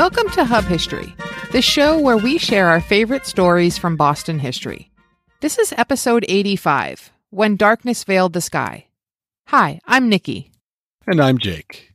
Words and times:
Welcome 0.00 0.30
to 0.30 0.46
Hub 0.46 0.64
History, 0.64 1.14
the 1.52 1.60
show 1.60 1.98
where 1.98 2.16
we 2.16 2.38
share 2.38 2.68
our 2.68 2.80
favorite 2.80 3.26
stories 3.26 3.76
from 3.76 3.98
Boston 3.98 4.38
history. 4.38 4.90
This 5.42 5.58
is 5.58 5.74
episode 5.76 6.24
85 6.26 7.12
When 7.28 7.54
Darkness 7.54 8.02
Veiled 8.04 8.32
the 8.32 8.40
Sky. 8.40 8.86
Hi, 9.48 9.78
I'm 9.84 10.08
Nikki. 10.08 10.52
And 11.06 11.20
I'm 11.20 11.36
Jake. 11.36 11.92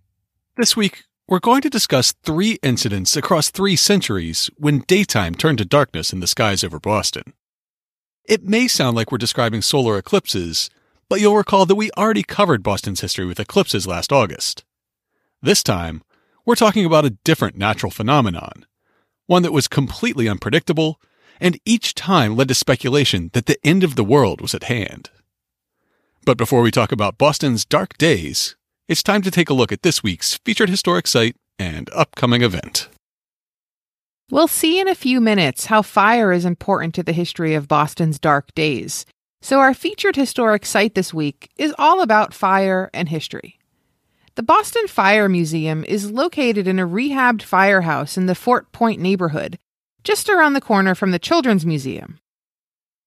This 0.56 0.78
week, 0.78 1.06
we're 1.28 1.40
going 1.40 1.62
to 1.62 1.70
discuss 1.72 2.12
three 2.12 2.60
incidents 2.62 3.18
across 3.18 3.50
three 3.50 3.76
centuries 3.76 4.52
when 4.56 4.82
daytime 4.82 5.34
turned 5.34 5.58
to 5.58 5.66
darkness 5.66 6.14
in 6.14 6.20
the 6.20 6.28
skies 6.28 6.64
over 6.64 6.80
Boston. 6.80 7.34
It 8.24 8.44
may 8.44 8.68
sound 8.68 8.96
like 8.96 9.12
we're 9.12 9.18
describing 9.18 9.64
solar 9.64 9.98
eclipses, 9.98 10.70
but 11.10 11.22
you'll 11.22 11.38
recall 11.38 11.66
that 11.66 11.74
we 11.74 11.90
already 11.98 12.22
covered 12.22 12.62
Boston's 12.62 13.02
history 13.02 13.26
with 13.26 13.40
eclipses 13.40 13.88
last 13.88 14.12
August. 14.12 14.64
This 15.42 15.64
time, 15.64 16.04
we're 16.46 16.56
talking 16.56 16.86
about 16.86 17.06
a 17.06 17.18
different 17.24 17.58
natural 17.58 17.92
phenomenon, 17.92 18.66
one 19.26 19.42
that 19.42 19.52
was 19.52 19.68
completely 19.68 20.30
unpredictable 20.30 21.00
and 21.40 21.60
each 21.66 21.96
time 21.96 22.36
led 22.36 22.48
to 22.48 22.56
speculation 22.56 23.30
that 23.34 23.46
the 23.46 23.58
end 23.64 23.84
of 23.84 23.96
the 23.96 24.04
world 24.04 24.42
was 24.42 24.54
at 24.54 24.64
hand. 24.64 25.10
But 26.26 26.38
before 26.38 26.62
we 26.62 26.72
talk 26.72 26.92
about 26.92 27.18
Boston's 27.18 27.66
dark 27.66 27.98
days, 27.98 28.56
it's 28.88 29.04
time 29.04 29.22
to 29.24 29.32
take 29.32 29.50
a 29.50 29.54
look 29.54 29.72
at 29.72 29.82
this 29.82 30.04
week's 30.04 30.40
featured 30.46 30.70
historic 30.70 31.08
site 31.08 31.36
and 31.60 31.90
upcoming 31.94 32.42
event. 32.42 32.90
We'll 34.32 34.48
see 34.48 34.80
in 34.80 34.88
a 34.88 34.96
few 34.96 35.22
minutes 35.22 35.68
how 35.68 35.84
fire 35.84 36.32
is 36.32 36.46
important 36.46 36.96
to 36.96 37.04
the 37.04 37.12
history 37.12 37.54
of 37.54 37.68
Boston's 37.68 38.20
dark 38.20 38.54
days. 38.56 39.06
So, 39.42 39.60
our 39.60 39.76
featured 39.76 40.16
historic 40.16 40.66
site 40.66 40.96
this 40.96 41.14
week 41.14 41.52
is 41.58 41.76
all 41.78 42.02
about 42.02 42.34
fire 42.34 42.90
and 42.92 43.08
history. 43.08 43.60
The 44.36 44.44
Boston 44.44 44.86
Fire 44.90 45.30
Museum 45.30 45.86
is 45.86 46.12
located 46.12 46.68
in 46.68 46.78
a 46.78 46.86
rehabbed 46.86 47.42
firehouse 47.42 48.18
in 48.18 48.26
the 48.26 48.36
Fort 48.36 48.70
Point 48.74 49.00
neighborhood, 49.00 49.58
just 50.04 50.30
around 50.30 50.52
the 50.52 50.62
corner 50.62 50.94
from 50.94 51.12
the 51.12 51.20
Children's 51.20 51.66
Museum. 51.66 52.20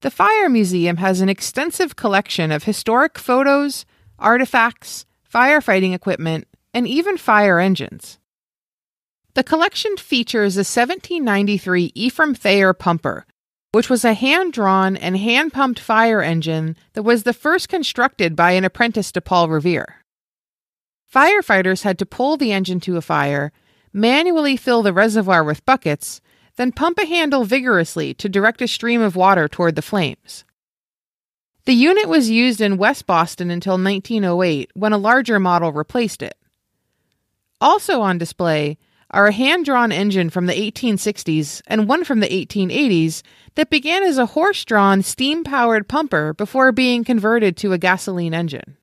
The 0.00 0.10
Fire 0.10 0.48
Museum 0.48 0.96
has 0.96 1.20
an 1.20 1.28
extensive 1.28 1.96
collection 1.96 2.50
of 2.50 2.64
historic 2.64 3.18
photos, 3.18 3.84
artifacts, 4.18 5.04
firefighting 5.30 5.94
equipment, 5.94 6.48
and 6.72 6.88
even 6.88 7.18
fire 7.18 7.60
engines. 7.60 8.18
The 9.34 9.44
collection 9.44 9.98
features 9.98 10.56
a 10.56 10.64
1793 10.64 11.92
Ephraim 11.94 12.34
Thayer 12.34 12.72
pumper, 12.72 13.26
which 13.72 13.90
was 13.90 14.02
a 14.02 14.14
hand 14.14 14.54
drawn 14.54 14.96
and 14.96 15.18
hand 15.18 15.52
pumped 15.52 15.78
fire 15.78 16.22
engine 16.22 16.74
that 16.94 17.02
was 17.02 17.24
the 17.24 17.34
first 17.34 17.68
constructed 17.68 18.34
by 18.34 18.52
an 18.52 18.64
apprentice 18.64 19.12
to 19.12 19.20
Paul 19.20 19.50
Revere. 19.50 19.96
Firefighters 21.12 21.82
had 21.82 21.98
to 21.98 22.06
pull 22.06 22.36
the 22.36 22.52
engine 22.52 22.80
to 22.80 22.96
a 22.96 23.02
fire, 23.02 23.52
manually 23.92 24.56
fill 24.56 24.82
the 24.82 24.92
reservoir 24.92 25.42
with 25.42 25.64
buckets, 25.64 26.20
then 26.56 26.72
pump 26.72 26.98
a 26.98 27.06
handle 27.06 27.44
vigorously 27.44 28.12
to 28.14 28.28
direct 28.28 28.60
a 28.60 28.68
stream 28.68 29.00
of 29.00 29.16
water 29.16 29.48
toward 29.48 29.76
the 29.76 29.82
flames. 29.82 30.44
The 31.64 31.72
unit 31.72 32.08
was 32.08 32.30
used 32.30 32.60
in 32.60 32.78
West 32.78 33.06
Boston 33.06 33.50
until 33.50 33.74
1908 33.74 34.70
when 34.74 34.92
a 34.92 34.98
larger 34.98 35.38
model 35.38 35.72
replaced 35.72 36.22
it. 36.22 36.36
Also 37.60 38.00
on 38.00 38.18
display 38.18 38.78
are 39.10 39.26
a 39.26 39.32
hand 39.32 39.64
drawn 39.64 39.92
engine 39.92 40.30
from 40.30 40.46
the 40.46 40.54
1860s 40.54 41.62
and 41.66 41.88
one 41.88 42.04
from 42.04 42.20
the 42.20 42.28
1880s 42.28 43.22
that 43.54 43.70
began 43.70 44.02
as 44.02 44.18
a 44.18 44.26
horse 44.26 44.64
drawn, 44.64 45.02
steam 45.02 45.44
powered 45.44 45.88
pumper 45.88 46.34
before 46.34 46.72
being 46.72 47.04
converted 47.04 47.56
to 47.56 47.72
a 47.72 47.78
gasoline 47.78 48.34
engine. 48.34 48.76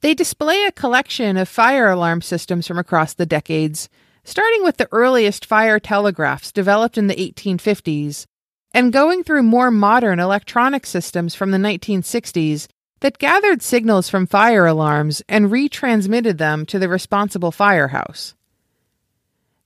They 0.00 0.14
display 0.14 0.64
a 0.64 0.72
collection 0.72 1.36
of 1.36 1.48
fire 1.48 1.90
alarm 1.90 2.22
systems 2.22 2.66
from 2.66 2.78
across 2.78 3.12
the 3.12 3.26
decades, 3.26 3.88
starting 4.24 4.64
with 4.64 4.78
the 4.78 4.88
earliest 4.92 5.44
fire 5.44 5.78
telegraphs 5.78 6.52
developed 6.52 6.96
in 6.96 7.06
the 7.06 7.16
1850s 7.16 8.26
and 8.72 8.92
going 8.92 9.24
through 9.24 9.42
more 9.42 9.70
modern 9.70 10.20
electronic 10.20 10.86
systems 10.86 11.34
from 11.34 11.50
the 11.50 11.58
1960s 11.58 12.68
that 13.00 13.18
gathered 13.18 13.62
signals 13.62 14.08
from 14.08 14.26
fire 14.26 14.66
alarms 14.66 15.22
and 15.28 15.50
retransmitted 15.50 16.38
them 16.38 16.64
to 16.66 16.78
the 16.78 16.88
responsible 16.88 17.50
firehouse. 17.50 18.34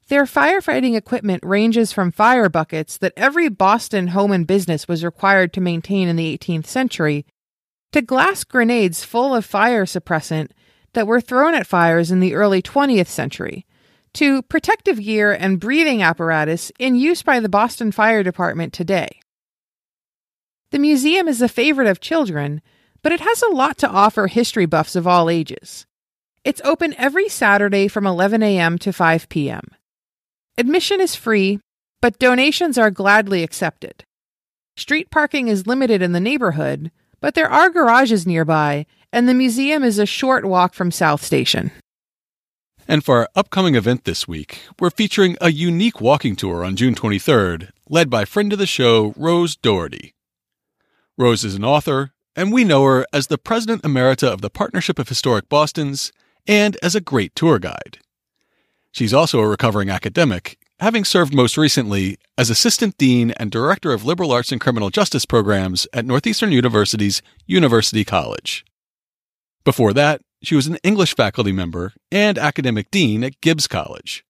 Their 0.09 0.25
firefighting 0.25 0.97
equipment 0.97 1.43
ranges 1.45 1.93
from 1.93 2.11
fire 2.11 2.49
buckets 2.49 2.99
that 2.99 3.15
every 3.17 3.49
Boston 3.49 4.09
home 4.09 4.33
and 4.33 4.47
business 4.47 4.87
was 4.87 5.05
required 5.05 5.53
to 5.55 5.61
maintain 5.61 6.09
in 6.09 6.17
the 6.17 6.37
18th 6.37 6.67
century 6.67 7.25
to 7.95 8.03
glass 8.03 8.43
grenades 8.43 9.05
full 9.05 9.37
of 9.37 9.45
fire 9.45 9.85
suppressant 9.85 10.51
that 10.95 11.07
were 11.07 11.21
thrown 11.21 11.55
at 11.55 11.65
fires 11.65 12.11
in 12.11 12.19
the 12.19 12.35
early 12.35 12.61
20th 12.61 13.07
century, 13.07 13.65
to 14.13 14.43
protective 14.43 15.01
gear 15.01 15.33
and 15.33 15.61
breathing 15.61 16.03
apparatus 16.03 16.73
in 16.81 16.97
use 16.97 17.23
by 17.23 17.39
the 17.39 17.49
Boston 17.49 17.93
Fire 17.93 18.25
Department 18.25 18.73
today. 18.73 19.21
The 20.73 20.81
museum 20.81 21.29
is 21.29 21.41
a 21.41 21.49
favorite 21.49 21.87
of 21.87 22.01
children, 22.01 22.63
but 23.01 23.13
it 23.13 23.21
has 23.21 23.43
a 23.43 23.55
lot 23.55 23.79
to 23.79 23.89
offer 23.89 24.27
history 24.27 24.67
buffs 24.67 24.97
of 24.97 25.07
all 25.07 25.31
ages. 25.31 25.87
It's 26.43 26.61
open 26.65 26.97
every 26.99 27.29
Saturday 27.29 27.87
from 27.87 28.09
11 28.09 28.43
a.m. 28.43 28.77
to 28.79 28.93
5 28.93 29.29
p.m. 29.29 29.69
Admission 30.59 31.01
is 31.01 31.15
free, 31.15 31.61
but 32.03 32.19
donations 32.19 32.77
are 32.77 32.91
gladly 32.91 33.45
accepted. 33.45 34.03
Street 34.77 35.13
parking 35.13 35.47
is 35.47 35.69
limited 35.69 36.03
in 36.03 36.11
the 36.11 36.19
neighborhood, 36.19 36.91
but 37.25 37.35
there 37.35 37.51
are 37.51 37.71
garages 37.71 38.27
nearby, 38.27 38.85
and 39.11 39.27
the 39.27 39.33
museum 39.33 39.83
is 39.83 39.99
a 39.99 40.05
short 40.05 40.45
walk 40.45 40.75
from 40.75 40.91
South 40.91 41.25
Station. 41.25 41.71
And 42.87 43.03
for 43.03 43.21
our 43.21 43.29
upcoming 43.35 43.77
event 43.77 44.05
this 44.05 44.29
week, 44.29 44.61
we're 44.79 44.91
featuring 44.91 45.39
a 45.41 45.51
unique 45.51 46.03
walking 46.03 46.37
tour 46.37 46.63
on 46.63 46.77
June 46.77 46.95
23rd, 46.95 47.71
led 47.89 48.11
by 48.11 48.27
friend 48.27 48.53
of 48.53 48.59
the 48.59 48.67
show, 48.67 49.15
Rose 49.17 49.57
Doherty. 49.57 50.13
Rose 51.17 51.45
is 51.45 51.55
an 51.55 51.65
author, 51.65 52.13
and 52.37 52.53
we 52.53 52.63
know 52.63 52.85
her 52.85 53.07
as 53.11 53.29
the 53.29 53.39
President 53.39 53.85
Emerita 53.85 54.31
of 54.31 54.43
the 54.43 54.51
Partnership 54.51 54.99
of 54.99 55.09
Historic 55.09 55.49
Bostons 55.49 56.13
and 56.47 56.77
as 56.83 56.95
a 56.95 57.01
great 57.01 57.35
tour 57.35 57.59
guide. 57.59 58.01
She's 58.93 59.15
also 59.15 59.41
a 59.41 59.49
recovering 59.49 59.89
academic, 59.89 60.59
having 60.81 61.05
served 61.05 61.35
most 61.35 61.57
recently 61.57 62.19
as 62.37 62.51
Assistant 62.51 62.97
Dean 62.99 63.31
and 63.33 63.51
Director 63.51 63.93
of 63.93 64.05
Liberal 64.05 64.33
Arts 64.33 64.53
and 64.53 64.61
Criminal 64.61 64.91
Justice 64.91 65.25
Programs 65.25 65.87
at 65.93 66.05
Northeastern 66.05 66.53
University's 66.53 67.23
University 67.47 68.05
College. 68.05 68.65
Before 69.65 69.93
that, 69.93 70.21
she 70.43 70.55
was 70.55 70.67
an 70.67 70.79
English 70.83 71.15
faculty 71.15 71.53
member 71.53 71.95
and 72.11 72.37
academic 72.37 72.91
dean 72.91 73.25
at 73.25 73.41
Gibbs 73.41 73.67
College. 73.67 74.25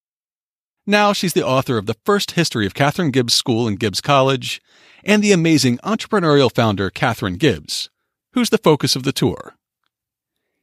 Now 0.87 1.13
she's 1.13 1.33
the 1.33 1.47
author 1.47 1.79
of 1.79 1.87
the 1.87 1.97
first 2.05 2.33
history 2.33 2.67
of 2.67 2.75
Katharine 2.75 3.11
Gibbs 3.11 3.35
School 3.35 3.67
and 3.67 3.81
Gibbs 3.81 4.01
College 4.01 4.61
and 5.03 5.23
the 5.23 5.33
amazing 5.33 5.79
entrepreneurial 5.79 6.55
founder 6.55 6.91
Katharine 6.91 7.37
Gibbs, 7.37 7.91
who's 8.35 8.51
the 8.51 8.59
focus 8.59 8.95
of 8.95 9.03
the 9.03 9.13
tour. 9.13 9.55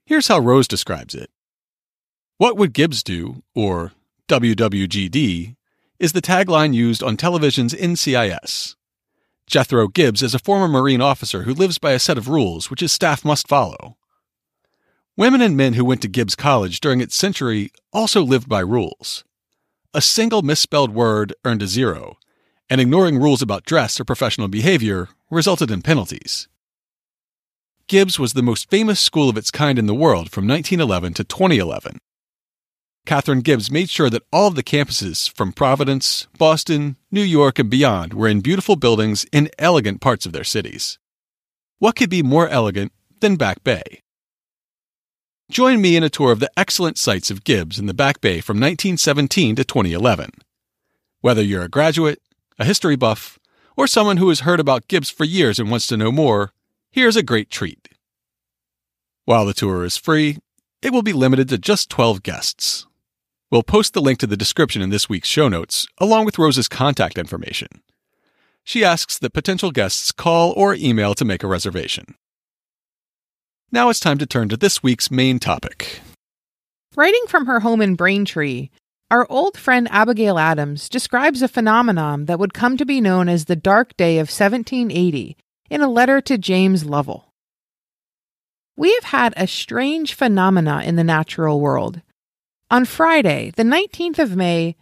Here's 0.05 0.27
how 0.27 0.39
Rose 0.39 0.67
describes 0.67 1.15
it. 1.15 1.29
What 2.37 2.57
Would 2.57 2.73
Gibbs 2.73 3.03
Do, 3.03 3.43
or 3.53 3.91
WWGD, 4.27 5.55
is 6.01 6.13
the 6.13 6.21
tagline 6.21 6.73
used 6.73 7.03
on 7.03 7.15
television's 7.15 7.75
NCIS. 7.75 8.75
Jethro 9.45 9.87
Gibbs 9.87 10.23
is 10.23 10.33
a 10.33 10.39
former 10.39 10.67
Marine 10.67 10.99
officer 10.99 11.43
who 11.43 11.53
lives 11.53 11.77
by 11.77 11.91
a 11.91 11.99
set 11.99 12.17
of 12.17 12.27
rules 12.27 12.71
which 12.71 12.79
his 12.79 12.91
staff 12.91 13.23
must 13.23 13.47
follow. 13.47 13.97
Women 15.15 15.41
and 15.41 15.55
men 15.55 15.73
who 15.73 15.85
went 15.85 16.01
to 16.01 16.07
Gibbs 16.07 16.35
College 16.35 16.79
during 16.79 17.01
its 17.01 17.15
century 17.15 17.69
also 17.93 18.23
lived 18.23 18.49
by 18.49 18.61
rules. 18.61 19.23
A 19.93 20.01
single 20.01 20.41
misspelled 20.41 20.91
word 20.91 21.35
earned 21.45 21.61
a 21.61 21.67
zero, 21.67 22.17
and 22.67 22.81
ignoring 22.81 23.19
rules 23.19 23.43
about 23.43 23.65
dress 23.65 23.99
or 23.99 24.03
professional 24.03 24.47
behavior 24.47 25.07
resulted 25.29 25.69
in 25.69 25.83
penalties. 25.83 26.47
Gibbs 27.85 28.17
was 28.17 28.33
the 28.33 28.41
most 28.41 28.71
famous 28.71 28.99
school 28.99 29.29
of 29.29 29.37
its 29.37 29.51
kind 29.51 29.77
in 29.77 29.85
the 29.85 29.93
world 29.93 30.31
from 30.31 30.47
1911 30.47 31.13
to 31.13 31.23
2011. 31.23 31.99
Katharine 33.05 33.41
Gibbs 33.41 33.71
made 33.71 33.89
sure 33.89 34.09
that 34.09 34.23
all 34.31 34.47
of 34.47 34.55
the 34.55 34.63
campuses 34.63 35.29
from 35.29 35.53
Providence, 35.53 36.27
Boston, 36.37 36.97
New 37.11 37.23
York, 37.23 37.59
and 37.59 37.69
beyond 37.69 38.13
were 38.13 38.27
in 38.27 38.41
beautiful 38.41 38.75
buildings 38.75 39.25
in 39.31 39.49
elegant 39.57 40.01
parts 40.01 40.25
of 40.25 40.33
their 40.33 40.43
cities. 40.43 40.99
What 41.79 41.95
could 41.95 42.09
be 42.09 42.21
more 42.21 42.47
elegant 42.47 42.91
than 43.19 43.35
Back 43.35 43.63
Bay? 43.63 44.01
Join 45.49 45.81
me 45.81 45.95
in 45.95 46.03
a 46.03 46.09
tour 46.09 46.31
of 46.31 46.39
the 46.39 46.51
excellent 46.55 46.97
sites 46.97 47.29
of 47.31 47.43
Gibbs 47.43 47.77
in 47.77 47.87
the 47.87 47.93
Back 47.93 48.21
Bay 48.21 48.39
from 48.39 48.57
1917 48.57 49.55
to 49.57 49.63
2011. 49.63 50.29
Whether 51.21 51.41
you're 51.41 51.63
a 51.63 51.69
graduate, 51.69 52.21
a 52.57 52.65
history 52.65 52.95
buff, 52.95 53.37
or 53.75 53.87
someone 53.87 54.17
who 54.17 54.29
has 54.29 54.41
heard 54.41 54.59
about 54.59 54.87
Gibbs 54.87 55.09
for 55.09 55.25
years 55.25 55.59
and 55.59 55.69
wants 55.69 55.87
to 55.87 55.97
know 55.97 56.11
more, 56.11 56.51
here's 56.91 57.15
a 57.15 57.23
great 57.23 57.49
treat. 57.49 57.89
While 59.25 59.45
the 59.45 59.53
tour 59.53 59.83
is 59.83 59.97
free, 59.97 60.37
it 60.81 60.93
will 60.93 61.01
be 61.01 61.13
limited 61.13 61.49
to 61.49 61.57
just 61.57 61.89
12 61.89 62.23
guests. 62.23 62.85
We'll 63.51 63.63
post 63.63 63.93
the 63.93 64.01
link 64.01 64.17
to 64.19 64.27
the 64.27 64.37
description 64.37 64.81
in 64.81 64.91
this 64.91 65.09
week's 65.09 65.27
show 65.27 65.49
notes, 65.49 65.85
along 65.97 66.23
with 66.23 66.39
Rose's 66.39 66.69
contact 66.69 67.17
information. 67.17 67.67
She 68.63 68.85
asks 68.85 69.19
that 69.19 69.33
potential 69.33 69.71
guests 69.71 70.13
call 70.13 70.53
or 70.55 70.73
email 70.73 71.13
to 71.15 71.25
make 71.25 71.43
a 71.43 71.47
reservation. 71.47 72.15
Now 73.69 73.89
it's 73.89 73.99
time 73.99 74.17
to 74.19 74.25
turn 74.25 74.47
to 74.49 74.57
this 74.57 74.81
week's 74.81 75.11
main 75.11 75.37
topic. 75.37 75.99
Writing 76.95 77.23
from 77.27 77.45
her 77.45 77.59
home 77.59 77.81
in 77.81 77.95
Braintree, 77.95 78.69
our 79.09 79.27
old 79.29 79.57
friend 79.57 79.89
Abigail 79.91 80.39
Adams 80.39 80.87
describes 80.87 81.41
a 81.41 81.49
phenomenon 81.49 82.25
that 82.25 82.39
would 82.39 82.53
come 82.53 82.77
to 82.77 82.85
be 82.85 83.01
known 83.01 83.27
as 83.27 83.45
the 83.45 83.57
Dark 83.57 83.97
Day 83.97 84.19
of 84.19 84.29
1780 84.29 85.35
in 85.69 85.81
a 85.81 85.89
letter 85.89 86.21
to 86.21 86.37
James 86.37 86.85
Lovell. 86.85 87.33
We 88.77 88.93
have 88.95 89.03
had 89.03 89.33
a 89.35 89.45
strange 89.47 90.13
phenomena 90.13 90.83
in 90.85 90.95
the 90.95 91.03
natural 91.03 91.59
world. 91.59 92.01
On 92.71 92.85
Friday, 92.85 93.51
the 93.57 93.63
19th 93.63 94.17
of 94.17 94.37
May, 94.37 94.77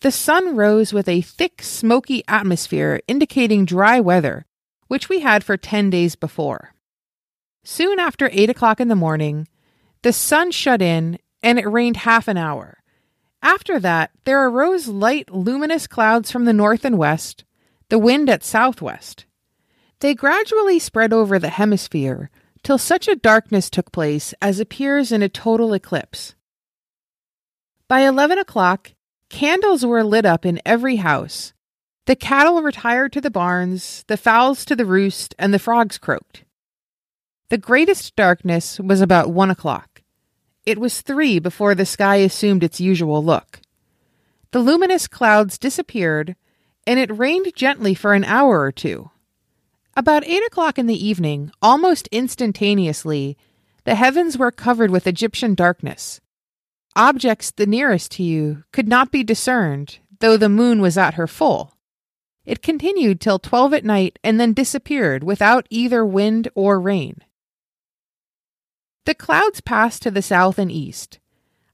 the 0.00 0.12
sun 0.12 0.54
rose 0.54 0.92
with 0.92 1.08
a 1.08 1.22
thick, 1.22 1.60
smoky 1.60 2.22
atmosphere 2.28 3.00
indicating 3.08 3.64
dry 3.64 3.98
weather, 3.98 4.46
which 4.86 5.08
we 5.08 5.18
had 5.18 5.42
for 5.42 5.56
10 5.56 5.90
days 5.90 6.14
before. 6.14 6.72
Soon 7.64 7.98
after 7.98 8.30
8 8.32 8.48
o'clock 8.48 8.80
in 8.80 8.86
the 8.86 8.94
morning, 8.94 9.48
the 10.02 10.12
sun 10.12 10.52
shut 10.52 10.80
in 10.80 11.18
and 11.42 11.58
it 11.58 11.66
rained 11.66 11.96
half 11.96 12.28
an 12.28 12.36
hour. 12.36 12.78
After 13.42 13.80
that, 13.80 14.12
there 14.22 14.46
arose 14.46 14.86
light, 14.86 15.28
luminous 15.28 15.88
clouds 15.88 16.30
from 16.30 16.44
the 16.44 16.52
north 16.52 16.84
and 16.84 16.96
west, 16.96 17.42
the 17.88 17.98
wind 17.98 18.30
at 18.30 18.44
southwest. 18.44 19.26
They 19.98 20.14
gradually 20.14 20.78
spread 20.78 21.12
over 21.12 21.40
the 21.40 21.48
hemisphere 21.48 22.30
till 22.62 22.78
such 22.78 23.08
a 23.08 23.16
darkness 23.16 23.68
took 23.68 23.90
place 23.90 24.32
as 24.40 24.60
appears 24.60 25.10
in 25.10 25.22
a 25.22 25.28
total 25.28 25.74
eclipse. 25.74 26.36
By 27.92 28.08
eleven 28.08 28.38
o'clock, 28.38 28.94
candles 29.28 29.84
were 29.84 30.02
lit 30.02 30.24
up 30.24 30.46
in 30.46 30.62
every 30.64 30.96
house. 30.96 31.52
The 32.06 32.16
cattle 32.16 32.62
retired 32.62 33.12
to 33.12 33.20
the 33.20 33.30
barns, 33.30 34.02
the 34.08 34.16
fowls 34.16 34.64
to 34.64 34.74
the 34.74 34.86
roost, 34.86 35.34
and 35.38 35.52
the 35.52 35.58
frogs 35.58 35.98
croaked. 35.98 36.44
The 37.50 37.58
greatest 37.58 38.16
darkness 38.16 38.80
was 38.80 39.02
about 39.02 39.34
one 39.34 39.50
o'clock. 39.50 40.00
It 40.64 40.78
was 40.78 41.02
three 41.02 41.38
before 41.38 41.74
the 41.74 41.84
sky 41.84 42.16
assumed 42.16 42.64
its 42.64 42.80
usual 42.80 43.22
look. 43.22 43.60
The 44.52 44.60
luminous 44.60 45.06
clouds 45.06 45.58
disappeared, 45.58 46.34
and 46.86 46.98
it 46.98 47.14
rained 47.14 47.52
gently 47.54 47.92
for 47.92 48.14
an 48.14 48.24
hour 48.24 48.62
or 48.62 48.72
two. 48.72 49.10
About 49.94 50.26
eight 50.26 50.42
o'clock 50.46 50.78
in 50.78 50.86
the 50.86 51.06
evening, 51.06 51.52
almost 51.60 52.08
instantaneously, 52.10 53.36
the 53.84 53.96
heavens 53.96 54.38
were 54.38 54.50
covered 54.50 54.90
with 54.90 55.06
Egyptian 55.06 55.54
darkness. 55.54 56.21
Objects 56.94 57.50
the 57.50 57.66
nearest 57.66 58.12
to 58.12 58.22
you 58.22 58.64
could 58.72 58.86
not 58.86 59.10
be 59.10 59.24
discerned, 59.24 59.98
though 60.20 60.36
the 60.36 60.48
moon 60.48 60.80
was 60.80 60.98
at 60.98 61.14
her 61.14 61.26
full. 61.26 61.74
It 62.44 62.62
continued 62.62 63.20
till 63.20 63.38
twelve 63.38 63.72
at 63.72 63.84
night 63.84 64.18
and 64.22 64.38
then 64.38 64.52
disappeared 64.52 65.24
without 65.24 65.66
either 65.70 66.04
wind 66.04 66.48
or 66.54 66.80
rain. 66.80 67.16
The 69.06 69.14
clouds 69.14 69.60
passed 69.60 70.02
to 70.02 70.10
the 70.10 70.22
south 70.22 70.58
and 70.58 70.70
east. 70.70 71.18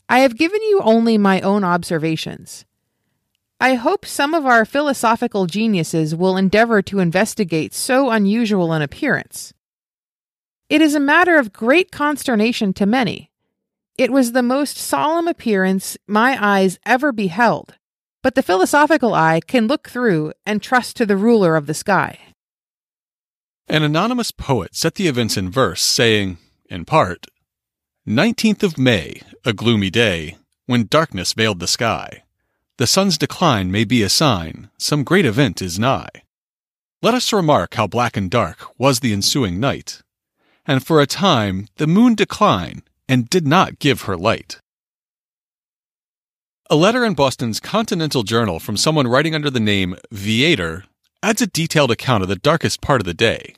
I 0.08 0.20
have 0.20 0.38
given 0.38 0.62
you 0.62 0.80
only 0.82 1.18
my 1.18 1.40
own 1.40 1.64
observations. 1.64 2.64
I 3.60 3.74
hope 3.74 4.06
some 4.06 4.34
of 4.34 4.46
our 4.46 4.64
philosophical 4.64 5.46
geniuses 5.46 6.14
will 6.14 6.36
endeavor 6.36 6.80
to 6.82 7.00
investigate 7.00 7.74
so 7.74 8.10
unusual 8.10 8.72
an 8.72 8.82
appearance. 8.82 9.52
It 10.68 10.80
is 10.80 10.94
a 10.94 11.00
matter 11.00 11.36
of 11.38 11.52
great 11.52 11.90
consternation 11.90 12.72
to 12.74 12.86
many. 12.86 13.27
It 13.98 14.12
was 14.12 14.30
the 14.30 14.44
most 14.44 14.76
solemn 14.76 15.26
appearance 15.26 15.98
my 16.06 16.38
eyes 16.40 16.78
ever 16.86 17.10
beheld, 17.10 17.74
but 18.22 18.36
the 18.36 18.44
philosophical 18.44 19.12
eye 19.12 19.40
can 19.44 19.66
look 19.66 19.88
through 19.88 20.32
and 20.46 20.62
trust 20.62 20.96
to 20.96 21.04
the 21.04 21.16
ruler 21.16 21.56
of 21.56 21.66
the 21.66 21.74
sky. 21.74 22.16
An 23.66 23.82
anonymous 23.82 24.30
poet 24.30 24.76
set 24.76 24.94
the 24.94 25.08
events 25.08 25.36
in 25.36 25.50
verse, 25.50 25.82
saying, 25.82 26.38
in 26.70 26.84
part, 26.84 27.26
19th 28.06 28.62
of 28.62 28.78
May, 28.78 29.20
a 29.44 29.52
gloomy 29.52 29.90
day, 29.90 30.36
when 30.66 30.86
darkness 30.86 31.32
veiled 31.32 31.58
the 31.58 31.66
sky. 31.66 32.22
The 32.76 32.86
sun's 32.86 33.18
decline 33.18 33.72
may 33.72 33.82
be 33.82 34.04
a 34.04 34.08
sign 34.08 34.70
some 34.78 35.02
great 35.02 35.26
event 35.26 35.60
is 35.60 35.76
nigh. 35.76 36.22
Let 37.02 37.14
us 37.14 37.32
remark 37.32 37.74
how 37.74 37.88
black 37.88 38.16
and 38.16 38.30
dark 38.30 38.78
was 38.78 39.00
the 39.00 39.12
ensuing 39.12 39.58
night, 39.58 40.02
and 40.64 40.86
for 40.86 41.00
a 41.00 41.06
time 41.06 41.66
the 41.78 41.88
moon 41.88 42.14
declined 42.14 42.82
and 43.08 43.30
did 43.30 43.46
not 43.46 43.78
give 43.78 44.02
her 44.02 44.16
light. 44.16 44.60
A 46.70 46.76
letter 46.76 47.04
in 47.04 47.14
Boston's 47.14 47.60
Continental 47.60 48.22
Journal 48.22 48.60
from 48.60 48.76
someone 48.76 49.08
writing 49.08 49.34
under 49.34 49.48
the 49.48 49.58
name 49.58 49.96
Viator 50.12 50.84
adds 51.22 51.40
a 51.40 51.46
detailed 51.46 51.90
account 51.90 52.22
of 52.22 52.28
the 52.28 52.36
darkest 52.36 52.80
part 52.82 53.00
of 53.00 53.06
the 53.06 53.14
day. 53.14 53.54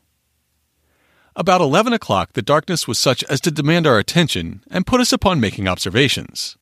About 1.34 1.60
11 1.60 1.92
o'clock, 1.92 2.34
the 2.34 2.42
darkness 2.42 2.86
was 2.86 2.98
such 2.98 3.24
as 3.24 3.40
to 3.40 3.50
demand 3.50 3.86
our 3.86 3.98
attention 3.98 4.62
and 4.70 4.86
put 4.86 5.00
us 5.00 5.12
upon 5.12 5.40
making 5.40 5.66
observations. 5.66 6.56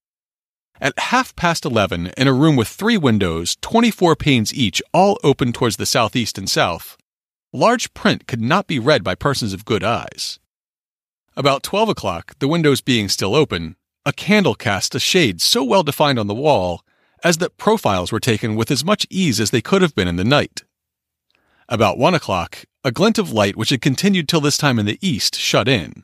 At 0.81 0.99
half 0.99 1.35
past 1.35 1.65
11, 1.65 2.13
in 2.17 2.29
a 2.29 2.33
room 2.33 2.55
with 2.55 2.69
three 2.69 2.97
windows, 2.97 3.57
24 3.61 4.17
panes 4.17 4.55
each, 4.55 4.81
all 4.95 5.19
open 5.25 5.53
towards 5.53 5.77
the 5.77 5.87
southeast 5.87 6.39
and 6.39 6.49
south, 6.49 6.97
large 7.53 7.93
print 7.93 8.27
could 8.27 8.41
not 8.41 8.67
be 8.67 8.79
read 8.79 9.03
by 9.03 9.15
persons 9.15 9.53
of 9.53 9.65
good 9.65 9.83
eyes. 9.83 10.39
About 11.39 11.63
12 11.63 11.91
o'clock, 11.91 12.35
the 12.41 12.49
windows 12.49 12.81
being 12.81 13.09
still 13.09 13.33
open, 13.33 13.77
a 14.05 14.13
candle 14.13 14.57
cast 14.57 14.97
a 14.97 14.99
shade 14.99 15.41
so 15.41 15.63
well 15.63 15.85
defined 15.85 16.19
on 16.19 16.27
the 16.27 16.35
wall 16.35 16.83
as 17.23 17.39
that 17.39 17.57
profiles 17.57 18.11
were 18.11 18.19
taken 18.19 18.57
with 18.57 18.73
as 18.73 18.85
much 18.85 19.07
ease 19.09 19.39
as 19.39 19.53
they 19.53 19.61
could 19.61 19.81
have 19.81 19.95
been 19.95 20.09
in 20.09 20.17
the 20.17 20.25
night. 20.25 20.65
About 21.69 21.97
one 21.97 22.13
o'clock, 22.13 22.65
a 22.83 22.91
glint 22.91 23.19
of 23.19 23.31
light 23.31 23.55
which 23.55 23.71
had 23.71 23.81
continued 23.81 24.29
till 24.29 24.41
this 24.41 24.57
time 24.57 24.81
in 24.81 24.87
the 24.87 24.99
east 25.01 25.37
shut 25.37 25.69
in, 25.69 26.03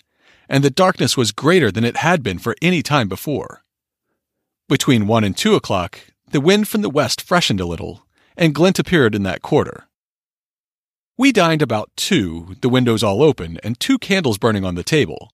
and 0.49 0.63
the 0.63 0.71
darkness 0.71 1.17
was 1.17 1.33
greater 1.33 1.73
than 1.73 1.83
it 1.83 1.97
had 1.97 2.23
been 2.23 2.39
for 2.39 2.55
any 2.63 2.81
time 2.81 3.09
before. 3.09 3.65
Between 4.69 5.09
one 5.09 5.25
and 5.25 5.37
two 5.37 5.57
o'clock, 5.57 5.99
the 6.31 6.41
wind 6.41 6.69
from 6.69 6.83
the 6.83 6.89
west 6.89 7.21
freshened 7.21 7.61
a 7.61 7.67
little, 7.67 8.07
and 8.37 8.55
glint 8.55 8.79
appeared 8.79 9.17
in 9.17 9.25
that 9.25 9.43
quarter. 9.43 9.89
We 11.17 11.31
dined 11.31 11.63
about 11.63 11.93
two, 11.97 12.57
the 12.61 12.69
windows 12.69 13.05
all 13.05 13.23
open, 13.23 13.59
and 13.63 13.79
two 13.79 13.99
candles 13.99 14.37
burning 14.37 14.65
on 14.65 14.75
the 14.75 14.83
table. 14.83 15.31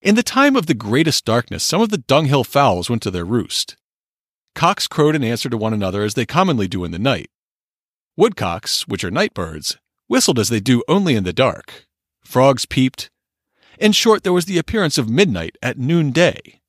In 0.00 0.14
the 0.14 0.22
time 0.22 0.56
of 0.56 0.64
the 0.64 0.72
greatest 0.72 1.26
darkness, 1.26 1.62
some 1.62 1.82
of 1.82 1.90
the 1.90 1.98
dunghill 1.98 2.42
fowls 2.42 2.88
went 2.88 3.02
to 3.02 3.10
their 3.10 3.24
roost. 3.24 3.76
Cocks 4.54 4.88
crowed 4.88 5.14
in 5.14 5.22
answer 5.22 5.50
to 5.50 5.58
one 5.58 5.74
another 5.74 6.04
as 6.04 6.14
they 6.14 6.24
commonly 6.24 6.68
do 6.68 6.84
in 6.84 6.90
the 6.90 6.98
night. 6.98 7.28
Woodcocks, 8.16 8.88
which 8.88 9.04
are 9.04 9.10
night 9.10 9.34
birds, 9.34 9.76
whistled 10.06 10.38
as 10.38 10.48
they 10.48 10.60
do 10.60 10.82
only 10.88 11.16
in 11.16 11.24
the 11.24 11.32
dark. 11.34 11.86
Frogs 12.24 12.64
peeped. 12.64 13.10
In 13.78 13.92
short, 13.92 14.22
there 14.22 14.32
was 14.32 14.46
the 14.46 14.58
appearance 14.58 14.96
of 14.96 15.10
midnight 15.10 15.58
at 15.62 15.76
noonday. 15.78 16.60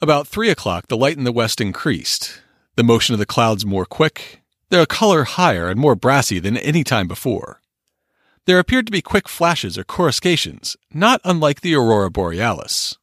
About 0.00 0.28
three 0.28 0.50
o'clock, 0.50 0.86
the 0.86 0.96
light 0.96 1.16
in 1.16 1.24
the 1.24 1.32
west 1.32 1.60
increased, 1.60 2.40
the 2.76 2.84
motion 2.84 3.14
of 3.14 3.18
the 3.18 3.26
clouds 3.26 3.66
more 3.66 3.86
quick, 3.86 4.42
their 4.70 4.86
color 4.86 5.24
higher 5.24 5.68
and 5.68 5.78
more 5.78 5.94
brassy 5.94 6.38
than 6.38 6.56
any 6.56 6.84
time 6.84 7.08
before. 7.08 7.60
There 8.46 8.58
appeared 8.58 8.86
to 8.86 8.92
be 8.92 9.02
quick 9.02 9.28
flashes 9.28 9.76
or 9.76 9.84
coruscations, 9.84 10.76
not 10.92 11.20
unlike 11.24 11.60
the 11.60 11.74
aurora 11.74 12.10
borealis. 12.10 12.96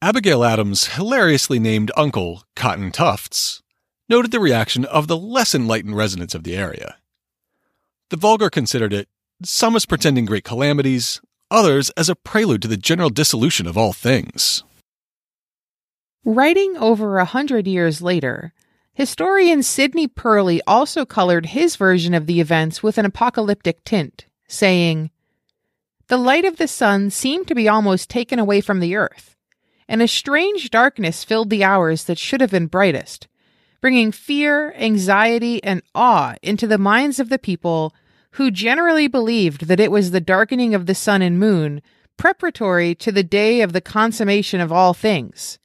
Abigail 0.00 0.42
Adams' 0.42 0.94
hilariously 0.94 1.58
named 1.58 1.92
uncle, 1.96 2.44
Cotton 2.56 2.90
Tufts, 2.90 3.62
noted 4.08 4.30
the 4.30 4.40
reaction 4.40 4.84
of 4.86 5.06
the 5.06 5.16
less 5.16 5.54
enlightened 5.54 5.96
residents 5.96 6.34
of 6.34 6.44
the 6.44 6.56
area. 6.56 6.96
The 8.10 8.16
vulgar 8.16 8.50
considered 8.50 8.92
it, 8.92 9.08
some 9.44 9.76
as 9.76 9.86
pretending 9.86 10.24
great 10.24 10.44
calamities, 10.44 11.20
others 11.50 11.90
as 11.90 12.08
a 12.08 12.16
prelude 12.16 12.62
to 12.62 12.68
the 12.68 12.76
general 12.76 13.10
dissolution 13.10 13.66
of 13.66 13.78
all 13.78 13.92
things. 13.92 14.64
Writing 16.24 16.76
over 16.76 17.18
a 17.18 17.24
hundred 17.24 17.66
years 17.66 18.00
later, 18.00 18.52
historian 18.94 19.62
Sidney 19.62 20.06
Perley 20.06 20.60
also 20.66 21.04
colored 21.04 21.46
his 21.46 21.76
version 21.76 22.14
of 22.14 22.26
the 22.26 22.40
events 22.40 22.82
with 22.82 22.98
an 22.98 23.06
apocalyptic 23.06 23.84
tint, 23.84 24.26
saying, 24.48 25.10
The 26.08 26.18
light 26.18 26.44
of 26.44 26.56
the 26.56 26.68
sun 26.68 27.10
seemed 27.10 27.48
to 27.48 27.54
be 27.54 27.68
almost 27.68 28.10
taken 28.10 28.38
away 28.38 28.60
from 28.60 28.80
the 28.80 28.96
earth, 28.96 29.36
and 29.88 30.02
a 30.02 30.08
strange 30.08 30.70
darkness 30.70 31.24
filled 31.24 31.50
the 31.50 31.64
hours 31.64 32.04
that 32.04 32.18
should 32.18 32.40
have 32.40 32.50
been 32.50 32.66
brightest, 32.66 33.28
bringing 33.80 34.12
fear, 34.12 34.72
anxiety, 34.74 35.62
and 35.64 35.82
awe 35.94 36.34
into 36.42 36.66
the 36.66 36.78
minds 36.78 37.18
of 37.18 37.28
the 37.28 37.38
people 37.38 37.94
who 38.32 38.50
generally 38.50 39.08
believed 39.08 39.66
that 39.66 39.80
it 39.80 39.90
was 39.90 40.10
the 40.10 40.20
darkening 40.20 40.74
of 40.74 40.86
the 40.86 40.94
sun 40.94 41.20
and 41.22 41.38
moon 41.38 41.82
preparatory 42.16 42.94
to 42.94 43.10
the 43.10 43.24
day 43.24 43.60
of 43.60 43.72
the 43.72 43.80
consummation 43.80 44.60
of 44.60 44.70
all 44.70 44.94
things, 44.94 45.58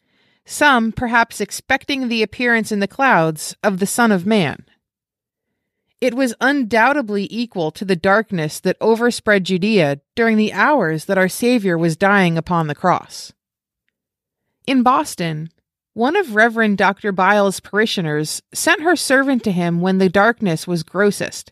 some 0.48 0.94
perhaps 0.94 1.42
expecting 1.42 2.08
the 2.08 2.24
appearance 2.24 2.72
in 2.72 2.80
the 2.80 2.88
clouds 2.88 3.56
of 3.62 3.80
the 3.80 3.86
Son 3.86 4.12
of 4.12 4.26
Man. 4.26 4.66
It 6.00 6.14
was 6.14 6.34
undoubtedly 6.40 7.28
equal 7.30 7.70
to 7.72 7.84
the 7.84 7.96
darkness 7.96 8.60
that 8.62 8.78
overspread 8.80 9.44
Judea 9.44 10.00
during 10.16 10.38
the 10.38 10.54
hours 10.54 11.06
that 11.06 11.18
our 11.18 11.28
Savior 11.28 11.78
was 11.78 11.98
dying 11.98 12.38
upon 12.38 12.68
the 12.68 12.76
cross. 12.76 13.34
In 14.66 14.84
Boston, 14.84 15.50
one 15.94 16.16
of 16.16 16.36
Reverend 16.36 16.78
Dr. 16.78 17.12
Byles' 17.12 17.60
parishioners 17.60 18.42
sent 18.54 18.82
her 18.82 18.96
servant 18.96 19.44
to 19.44 19.52
him 19.52 19.82
when 19.82 19.98
the 19.98 20.10
darkness 20.10 20.68
was 20.68 20.84
grossest, 20.84 21.52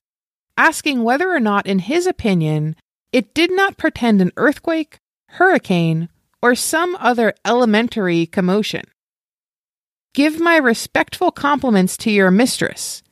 asking 0.56 1.04
whether 1.04 1.32
or 1.32 1.40
not, 1.40 1.66
in 1.66 1.80
his 1.80 2.06
opinion, 2.06 2.76
it 3.12 3.34
did 3.34 3.52
not 3.52 3.78
portend 3.78 4.22
an 4.22 4.32
earthquake, 4.38 5.00
hurricane, 5.30 6.10
or 6.42 6.56
some 6.56 6.96
other 7.00 7.34
elementary 7.46 8.26
commotion. 8.26 8.84
Give 10.14 10.40
my 10.40 10.58
respectful 10.58 11.32
compliments 11.32 11.98
to 11.98 12.12
your 12.12 12.32
mistress, 12.32 13.04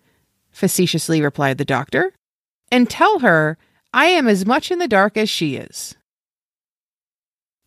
facetiously 0.51 1.21
replied 1.21 1.57
the 1.57 1.65
doctor, 1.65 2.13
and 2.71 2.89
tell 2.89 3.19
her 3.19 3.57
I 3.93 4.05
am 4.05 4.27
as 4.27 4.45
much 4.45 4.71
in 4.71 4.79
the 4.79 4.87
dark 4.87 5.17
as 5.17 5.29
she 5.29 5.55
is. 5.55 5.95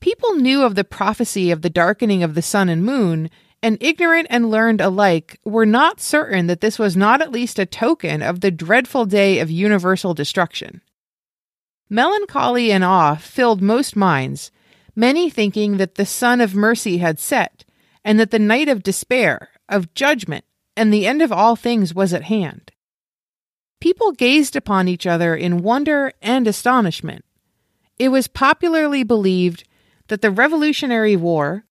People 0.01 0.35
knew 0.35 0.63
of 0.63 0.75
the 0.75 0.85
prophecy 0.85 1.51
of 1.51 1.63
the 1.63 1.71
darkening 1.71 2.23
of 2.23 2.35
the 2.35 2.43
sun 2.43 2.69
and 2.69 2.85
moon, 2.85 3.31
and 3.63 3.79
ignorant 3.81 4.27
and 4.31 4.51
learned 4.51 4.81
alike 4.81 5.41
were 5.45 5.67
not 5.67 6.01
certain 6.01 6.47
that 6.47 6.61
this 6.61 6.79
was 6.79 6.97
not 6.97 7.21
at 7.21 7.33
least 7.33 7.59
a 7.59 7.67
token 7.67 8.23
of 8.23 8.41
the 8.41 8.51
dreadful 8.51 9.07
day 9.07 9.39
of 9.39 9.51
universal 9.51 10.15
destruction. 10.15 10.83
Melancholy 11.89 12.73
and 12.73 12.85
awe 12.85 13.15
filled 13.15 13.63
most 13.63 13.97
minds, 13.97 14.51
many 14.97 15.31
thinking 15.31 15.77
that 15.77 15.95
the 15.95 16.07
sun 16.07 16.41
of 16.41 16.55
mercy 16.55 16.99
had 16.99 17.21
set, 17.21 17.65
and 18.05 18.19
that 18.19 18.31
the 18.31 18.39
night 18.39 18.69
of 18.69 18.83
despair, 18.83 19.51
of 19.69 19.93
judgment, 19.95 20.45
and 20.77 20.93
the 20.93 21.07
end 21.07 21.23
of 21.23 21.31
all 21.31 21.55
things 21.55 21.95
was 21.95 22.13
at 22.13 22.25
hand. 22.25 22.73
People 23.81 24.13
gazed 24.13 24.57
upon 24.57 24.89
each 24.89 25.07
other 25.07 25.37
in 25.37 25.63
wonder 25.63 26.13
and 26.23 26.49
astonishment. 26.49 27.25
It 27.99 28.09
was 28.09 28.27
popularly 28.27 29.03
believed 29.03 29.65
that 30.09 30.23
the 30.23 30.31
Revolutionary 30.31 31.17
War, 31.17 31.65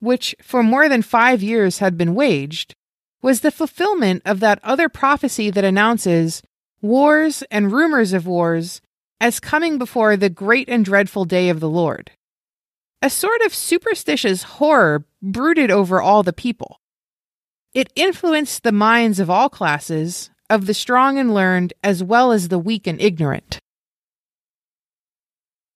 which 0.00 0.34
for 0.42 0.62
more 0.62 0.88
than 0.88 1.02
five 1.02 1.42
years 1.42 1.78
had 1.78 1.98
been 1.98 2.14
waged, 2.14 2.74
was 3.22 3.40
the 3.40 3.50
fulfillment 3.50 4.22
of 4.24 4.40
that 4.40 4.60
other 4.62 4.88
prophecy 4.88 5.50
that 5.50 5.64
announces 5.64 6.42
wars 6.80 7.42
and 7.50 7.72
rumors 7.72 8.12
of 8.12 8.26
wars 8.26 8.80
as 9.20 9.38
coming 9.40 9.76
before 9.76 10.16
the 10.16 10.30
great 10.30 10.68
and 10.68 10.84
dreadful 10.84 11.26
day 11.26 11.50
of 11.50 11.60
the 11.60 11.68
Lord. 11.68 12.10
A 13.02 13.08
sort 13.08 13.40
of 13.42 13.54
superstitious 13.54 14.42
horror 14.42 15.06
brooded 15.22 15.70
over 15.70 16.02
all 16.02 16.22
the 16.22 16.34
people. 16.34 16.80
It 17.72 17.90
influenced 17.96 18.62
the 18.62 18.72
minds 18.72 19.18
of 19.18 19.30
all 19.30 19.48
classes, 19.48 20.28
of 20.50 20.66
the 20.66 20.74
strong 20.74 21.18
and 21.18 21.32
learned, 21.32 21.72
as 21.82 22.02
well 22.02 22.30
as 22.30 22.48
the 22.48 22.58
weak 22.58 22.86
and 22.86 23.00
ignorant. 23.00 23.58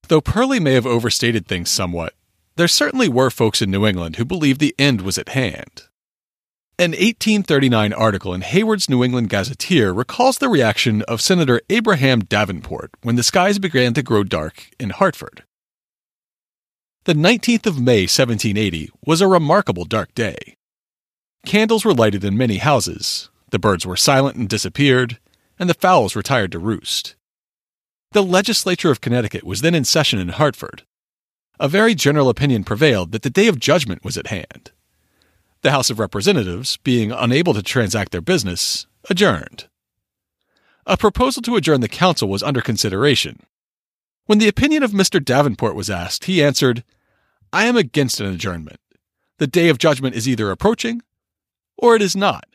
Though 0.08 0.20
Perley 0.20 0.60
may 0.60 0.74
have 0.74 0.86
overstated 0.86 1.46
things 1.46 1.70
somewhat, 1.70 2.12
there 2.56 2.68
certainly 2.68 3.08
were 3.08 3.30
folks 3.30 3.62
in 3.62 3.70
New 3.70 3.86
England 3.86 4.16
who 4.16 4.26
believed 4.26 4.60
the 4.60 4.74
end 4.78 5.00
was 5.00 5.16
at 5.16 5.30
hand. 5.30 5.84
An 6.78 6.90
1839 6.90 7.92
article 7.94 8.34
in 8.34 8.42
Hayward's 8.42 8.90
New 8.90 9.02
England 9.02 9.30
Gazetteer 9.30 9.92
recalls 9.92 10.38
the 10.38 10.48
reaction 10.50 11.02
of 11.02 11.22
Senator 11.22 11.62
Abraham 11.70 12.20
Davenport 12.20 12.90
when 13.02 13.16
the 13.16 13.22
skies 13.22 13.58
began 13.58 13.94
to 13.94 14.02
grow 14.02 14.24
dark 14.24 14.70
in 14.78 14.90
Hartford. 14.90 15.44
The 17.06 17.12
19th 17.12 17.66
of 17.66 17.78
May, 17.78 18.04
1780, 18.04 18.90
was 19.04 19.20
a 19.20 19.28
remarkable 19.28 19.84
dark 19.84 20.14
day. 20.14 20.56
Candles 21.44 21.84
were 21.84 21.92
lighted 21.92 22.24
in 22.24 22.38
many 22.38 22.56
houses, 22.56 23.28
the 23.50 23.58
birds 23.58 23.84
were 23.84 23.94
silent 23.94 24.36
and 24.36 24.48
disappeared, 24.48 25.18
and 25.58 25.68
the 25.68 25.74
fowls 25.74 26.16
retired 26.16 26.50
to 26.52 26.58
roost. 26.58 27.14
The 28.12 28.22
legislature 28.22 28.90
of 28.90 29.02
Connecticut 29.02 29.44
was 29.44 29.60
then 29.60 29.74
in 29.74 29.84
session 29.84 30.18
in 30.18 30.30
Hartford. 30.30 30.84
A 31.60 31.68
very 31.68 31.94
general 31.94 32.30
opinion 32.30 32.64
prevailed 32.64 33.12
that 33.12 33.20
the 33.20 33.28
day 33.28 33.48
of 33.48 33.60
judgment 33.60 34.02
was 34.02 34.16
at 34.16 34.28
hand. 34.28 34.72
The 35.60 35.72
House 35.72 35.90
of 35.90 35.98
Representatives, 35.98 36.78
being 36.78 37.12
unable 37.12 37.52
to 37.52 37.62
transact 37.62 38.12
their 38.12 38.22
business, 38.22 38.86
adjourned. 39.10 39.68
A 40.86 40.96
proposal 40.96 41.42
to 41.42 41.56
adjourn 41.56 41.82
the 41.82 41.88
council 41.88 42.30
was 42.30 42.42
under 42.42 42.62
consideration. 42.62 43.40
When 44.24 44.38
the 44.38 44.48
opinion 44.48 44.82
of 44.82 44.92
Mr. 44.92 45.22
Davenport 45.22 45.74
was 45.74 45.90
asked, 45.90 46.24
he 46.24 46.42
answered, 46.42 46.82
I 47.54 47.66
am 47.66 47.76
against 47.76 48.18
an 48.18 48.26
adjournment. 48.26 48.80
The 49.38 49.46
day 49.46 49.68
of 49.68 49.78
judgment 49.78 50.16
is 50.16 50.28
either 50.28 50.50
approaching 50.50 51.02
or 51.78 51.94
it 51.94 52.02
is 52.02 52.16
not. 52.16 52.46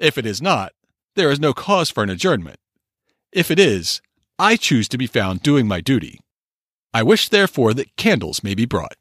If 0.00 0.18
it 0.18 0.26
is 0.26 0.42
not, 0.42 0.72
there 1.14 1.30
is 1.30 1.38
no 1.38 1.52
cause 1.52 1.90
for 1.90 2.02
an 2.02 2.10
adjournment. 2.10 2.58
If 3.30 3.52
it 3.52 3.60
is, 3.60 4.02
I 4.36 4.56
choose 4.56 4.88
to 4.88 4.98
be 4.98 5.06
found 5.06 5.42
doing 5.42 5.68
my 5.68 5.80
duty. 5.80 6.18
I 6.92 7.04
wish, 7.04 7.28
therefore, 7.28 7.72
that 7.74 7.94
candles 7.94 8.42
may 8.42 8.56
be 8.56 8.64
brought. 8.64 8.96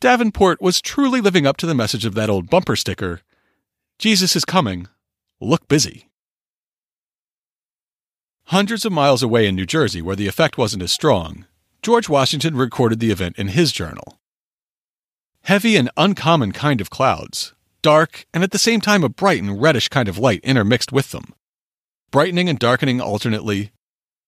Davenport 0.00 0.62
was 0.62 0.80
truly 0.80 1.20
living 1.20 1.44
up 1.44 1.56
to 1.56 1.66
the 1.66 1.74
message 1.74 2.04
of 2.04 2.14
that 2.14 2.30
old 2.30 2.48
bumper 2.48 2.76
sticker 2.76 3.22
Jesus 3.98 4.36
is 4.36 4.44
coming. 4.44 4.86
Look 5.40 5.66
busy. 5.66 6.08
Hundreds 8.44 8.84
of 8.84 8.92
miles 8.92 9.24
away 9.24 9.48
in 9.48 9.56
New 9.56 9.66
Jersey, 9.66 10.00
where 10.00 10.14
the 10.14 10.28
effect 10.28 10.56
wasn't 10.56 10.84
as 10.84 10.92
strong, 10.92 11.46
George 11.82 12.08
Washington 12.08 12.56
recorded 12.56 12.98
the 12.98 13.10
event 13.10 13.36
in 13.38 13.48
his 13.48 13.72
journal. 13.72 14.18
Heavy 15.42 15.76
and 15.76 15.90
uncommon 15.96 16.52
kind 16.52 16.80
of 16.80 16.90
clouds, 16.90 17.54
dark, 17.82 18.26
and 18.34 18.42
at 18.42 18.50
the 18.50 18.58
same 18.58 18.80
time 18.80 19.04
a 19.04 19.08
bright 19.08 19.42
and 19.42 19.62
reddish 19.62 19.88
kind 19.88 20.08
of 20.08 20.18
light 20.18 20.40
intermixed 20.42 20.92
with 20.92 21.12
them. 21.12 21.34
Brightening 22.10 22.48
and 22.48 22.58
darkening 22.58 23.00
alternately. 23.00 23.70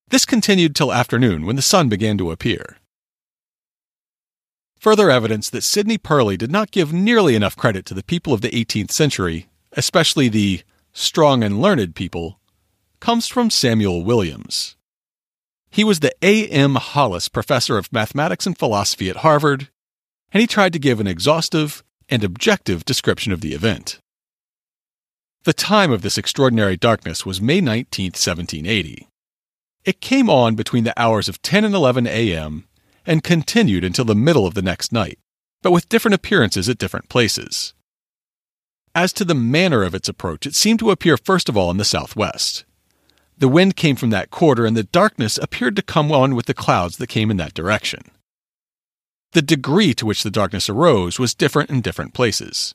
This 0.09 0.25
continued 0.25 0.75
till 0.75 0.93
afternoon 0.93 1.45
when 1.45 1.57
the 1.57 1.63
sun 1.63 1.89
began 1.89 2.17
to 2.19 2.31
appear. 2.31 2.79
Further 4.79 5.11
evidence 5.11 5.51
that 5.51 5.63
Sidney 5.63 5.99
Perley 5.99 6.39
did 6.39 6.51
not 6.51 6.71
give 6.71 6.93
nearly 6.93 7.35
enough 7.35 7.57
credit 7.57 7.85
to 7.87 7.95
the 7.95 8.03
people 8.03 8.33
of 8.33 8.41
the 8.41 8.51
18th 8.51 8.93
century, 8.93 9.49
especially 9.73 10.29
the 10.29 10.63
strong 10.93 11.43
and 11.45 11.61
learned 11.61 11.95
people, 11.95 12.41
comes 12.99 13.27
from 13.27 13.51
Samuel 13.51 14.05
Williams. 14.05 14.77
He 15.71 15.85
was 15.85 16.01
the 16.01 16.13
A. 16.23 16.47
M. 16.49 16.75
Hollis 16.75 17.29
Professor 17.29 17.79
of 17.79 17.93
Mathematics 17.93 18.47
and 18.47 18.59
Philosophy 18.59 19.09
at 19.09 19.19
Harvard, 19.19 19.69
and 20.33 20.41
he 20.41 20.47
tried 20.47 20.73
to 20.73 20.79
give 20.79 21.01
an 21.01 21.07
exhaustive 21.07 21.85
and 22.09 22.25
objective 22.25 22.85
description 22.85 23.33
of 23.33 23.41
the 23.41 23.55
event. 23.55 24.01
The 25.45 25.53
time 25.53 25.91
of 25.91 26.03
this 26.03 26.19
extraordinary 26.19 26.77
darkness 26.77 27.25
was 27.25 27.41
May 27.41 27.61
19, 27.61 28.07
1780. 28.07 29.09
It 29.85 30.01
came 30.01 30.29
on 30.29 30.55
between 30.55 30.85
the 30.85 31.01
hours 31.01 31.29
of 31.29 31.41
10 31.41 31.65
and 31.65 31.75
11 31.75 32.07
a.m. 32.07 32.67
and 33.07 33.25
continued 33.25 33.85
until 33.85 34.05
the 34.05 34.15
middle 34.15 34.47
of 34.47 34.55
the 34.55 34.63
next 34.63 34.93
night, 34.93 35.19
but 35.63 35.71
with 35.71 35.89
different 35.89 36.15
appearances 36.15 36.69
at 36.69 36.79
different 36.79 37.09
places. 37.09 37.73
As 38.95 39.13
to 39.15 39.25
the 39.25 39.35
manner 39.35 39.83
of 39.85 39.95
its 39.95 40.09
approach, 40.09 40.47
it 40.47 40.55
seemed 40.55 40.81
to 40.81 40.91
appear 40.91 41.17
first 41.17 41.49
of 41.49 41.57
all 41.57 41.71
in 41.71 41.77
the 41.77 41.85
southwest. 41.85 42.65
The 43.41 43.49
wind 43.49 43.75
came 43.75 43.97
from 43.97 44.11
that 44.11 44.31
quarter, 44.31 44.67
and 44.67 44.77
the 44.77 44.83
darkness 44.83 45.39
appeared 45.39 45.75
to 45.77 45.83
come 45.83 46.13
on 46.13 46.35
with 46.35 46.45
the 46.45 46.53
clouds 46.53 46.99
that 46.99 47.07
came 47.07 47.31
in 47.31 47.39
that 47.39 47.55
direction. 47.55 48.03
The 49.33 49.41
degree 49.41 49.95
to 49.95 50.05
which 50.05 50.23
the 50.23 50.31
darkness 50.31 50.69
arose 50.69 51.19
was 51.19 51.35
different 51.35 51.71
in 51.71 51.81
different 51.81 52.13
places. 52.13 52.75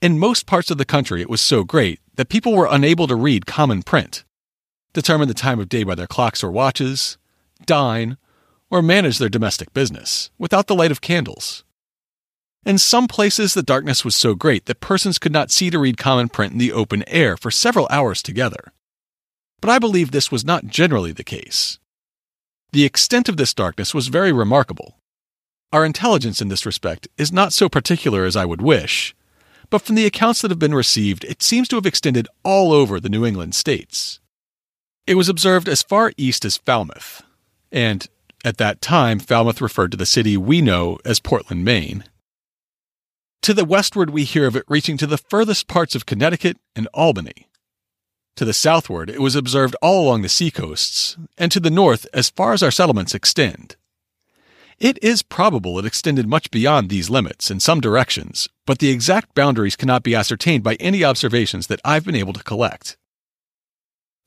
In 0.00 0.18
most 0.18 0.44
parts 0.44 0.72
of 0.72 0.78
the 0.78 0.84
country, 0.84 1.22
it 1.22 1.30
was 1.30 1.40
so 1.40 1.62
great 1.62 2.00
that 2.16 2.28
people 2.28 2.52
were 2.52 2.66
unable 2.68 3.06
to 3.06 3.14
read 3.14 3.46
common 3.46 3.84
print, 3.84 4.24
determine 4.92 5.28
the 5.28 5.34
time 5.34 5.60
of 5.60 5.68
day 5.68 5.84
by 5.84 5.94
their 5.94 6.08
clocks 6.08 6.42
or 6.42 6.50
watches, 6.50 7.16
dine, 7.64 8.16
or 8.70 8.82
manage 8.82 9.18
their 9.18 9.28
domestic 9.28 9.72
business 9.72 10.32
without 10.36 10.66
the 10.66 10.74
light 10.74 10.90
of 10.90 11.00
candles. 11.00 11.62
In 12.66 12.76
some 12.76 13.06
places, 13.06 13.54
the 13.54 13.62
darkness 13.62 14.04
was 14.04 14.16
so 14.16 14.34
great 14.34 14.66
that 14.66 14.80
persons 14.80 15.20
could 15.20 15.32
not 15.32 15.52
see 15.52 15.70
to 15.70 15.78
read 15.78 15.96
common 15.96 16.28
print 16.28 16.54
in 16.54 16.58
the 16.58 16.72
open 16.72 17.04
air 17.06 17.36
for 17.36 17.52
several 17.52 17.86
hours 17.88 18.20
together. 18.20 18.72
But 19.62 19.70
I 19.70 19.78
believe 19.78 20.10
this 20.10 20.30
was 20.30 20.44
not 20.44 20.66
generally 20.66 21.12
the 21.12 21.24
case. 21.24 21.78
The 22.72 22.84
extent 22.84 23.30
of 23.30 23.38
this 23.38 23.54
darkness 23.54 23.94
was 23.94 24.08
very 24.08 24.32
remarkable, 24.32 24.98
our 25.72 25.86
intelligence 25.86 26.42
in 26.42 26.48
this 26.48 26.66
respect 26.66 27.08
is 27.16 27.32
not 27.32 27.54
so 27.54 27.66
particular 27.66 28.26
as 28.26 28.36
I 28.36 28.44
would 28.44 28.60
wish, 28.60 29.14
but 29.70 29.80
from 29.80 29.94
the 29.94 30.04
accounts 30.04 30.42
that 30.42 30.50
have 30.50 30.58
been 30.58 30.74
received, 30.74 31.24
it 31.24 31.42
seems 31.42 31.66
to 31.68 31.76
have 31.76 31.86
extended 31.86 32.28
all 32.44 32.72
over 32.72 33.00
the 33.00 33.08
New 33.08 33.24
England 33.24 33.54
states. 33.54 34.20
It 35.06 35.14
was 35.14 35.30
observed 35.30 35.70
as 35.70 35.82
far 35.82 36.12
east 36.18 36.44
as 36.44 36.58
Falmouth, 36.58 37.22
and 37.72 38.06
at 38.44 38.58
that 38.58 38.82
time 38.82 39.18
Falmouth 39.18 39.62
referred 39.62 39.92
to 39.92 39.96
the 39.96 40.04
city 40.04 40.36
we 40.36 40.60
know 40.60 40.98
as 41.06 41.20
Portland, 41.20 41.64
Maine. 41.64 42.04
To 43.40 43.54
the 43.54 43.64
westward, 43.64 44.10
we 44.10 44.24
hear 44.24 44.46
of 44.46 44.56
it 44.56 44.64
reaching 44.68 44.98
to 44.98 45.06
the 45.06 45.18
furthest 45.18 45.68
parts 45.68 45.94
of 45.94 46.04
Connecticut 46.04 46.58
and 46.76 46.86
Albany. 46.92 47.48
To 48.36 48.44
the 48.44 48.52
southward, 48.52 49.10
it 49.10 49.20
was 49.20 49.36
observed 49.36 49.76
all 49.82 50.02
along 50.02 50.22
the 50.22 50.28
seacoasts, 50.28 51.16
and 51.36 51.52
to 51.52 51.60
the 51.60 51.70
north 51.70 52.06
as 52.14 52.30
far 52.30 52.52
as 52.52 52.62
our 52.62 52.70
settlements 52.70 53.14
extend. 53.14 53.76
It 54.78 54.98
is 55.02 55.22
probable 55.22 55.78
it 55.78 55.84
extended 55.84 56.26
much 56.26 56.50
beyond 56.50 56.88
these 56.88 57.10
limits 57.10 57.50
in 57.50 57.60
some 57.60 57.80
directions, 57.80 58.48
but 58.66 58.78
the 58.78 58.90
exact 58.90 59.34
boundaries 59.34 59.76
cannot 59.76 60.02
be 60.02 60.14
ascertained 60.14 60.64
by 60.64 60.74
any 60.76 61.04
observations 61.04 61.66
that 61.68 61.80
I've 61.84 62.04
been 62.04 62.16
able 62.16 62.32
to 62.32 62.42
collect. 62.42 62.96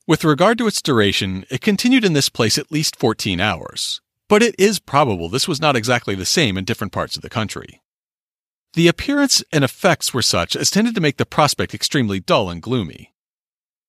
With 0.06 0.24
regard 0.24 0.56
to 0.58 0.68
its 0.68 0.80
duration, 0.80 1.44
it 1.50 1.60
continued 1.60 2.04
in 2.04 2.12
this 2.12 2.28
place 2.28 2.58
at 2.58 2.70
least 2.70 2.96
14 2.96 3.40
hours, 3.40 4.00
but 4.28 4.42
it 4.42 4.54
is 4.56 4.78
probable 4.78 5.28
this 5.28 5.48
was 5.48 5.60
not 5.60 5.74
exactly 5.74 6.14
the 6.14 6.24
same 6.24 6.56
in 6.56 6.64
different 6.64 6.92
parts 6.92 7.16
of 7.16 7.22
the 7.22 7.28
country. 7.28 7.82
The 8.74 8.88
appearance 8.88 9.42
and 9.52 9.64
effects 9.64 10.14
were 10.14 10.22
such 10.22 10.54
as 10.54 10.70
tended 10.70 10.94
to 10.94 11.00
make 11.00 11.16
the 11.16 11.26
prospect 11.26 11.74
extremely 11.74 12.20
dull 12.20 12.48
and 12.48 12.62
gloomy. 12.62 13.12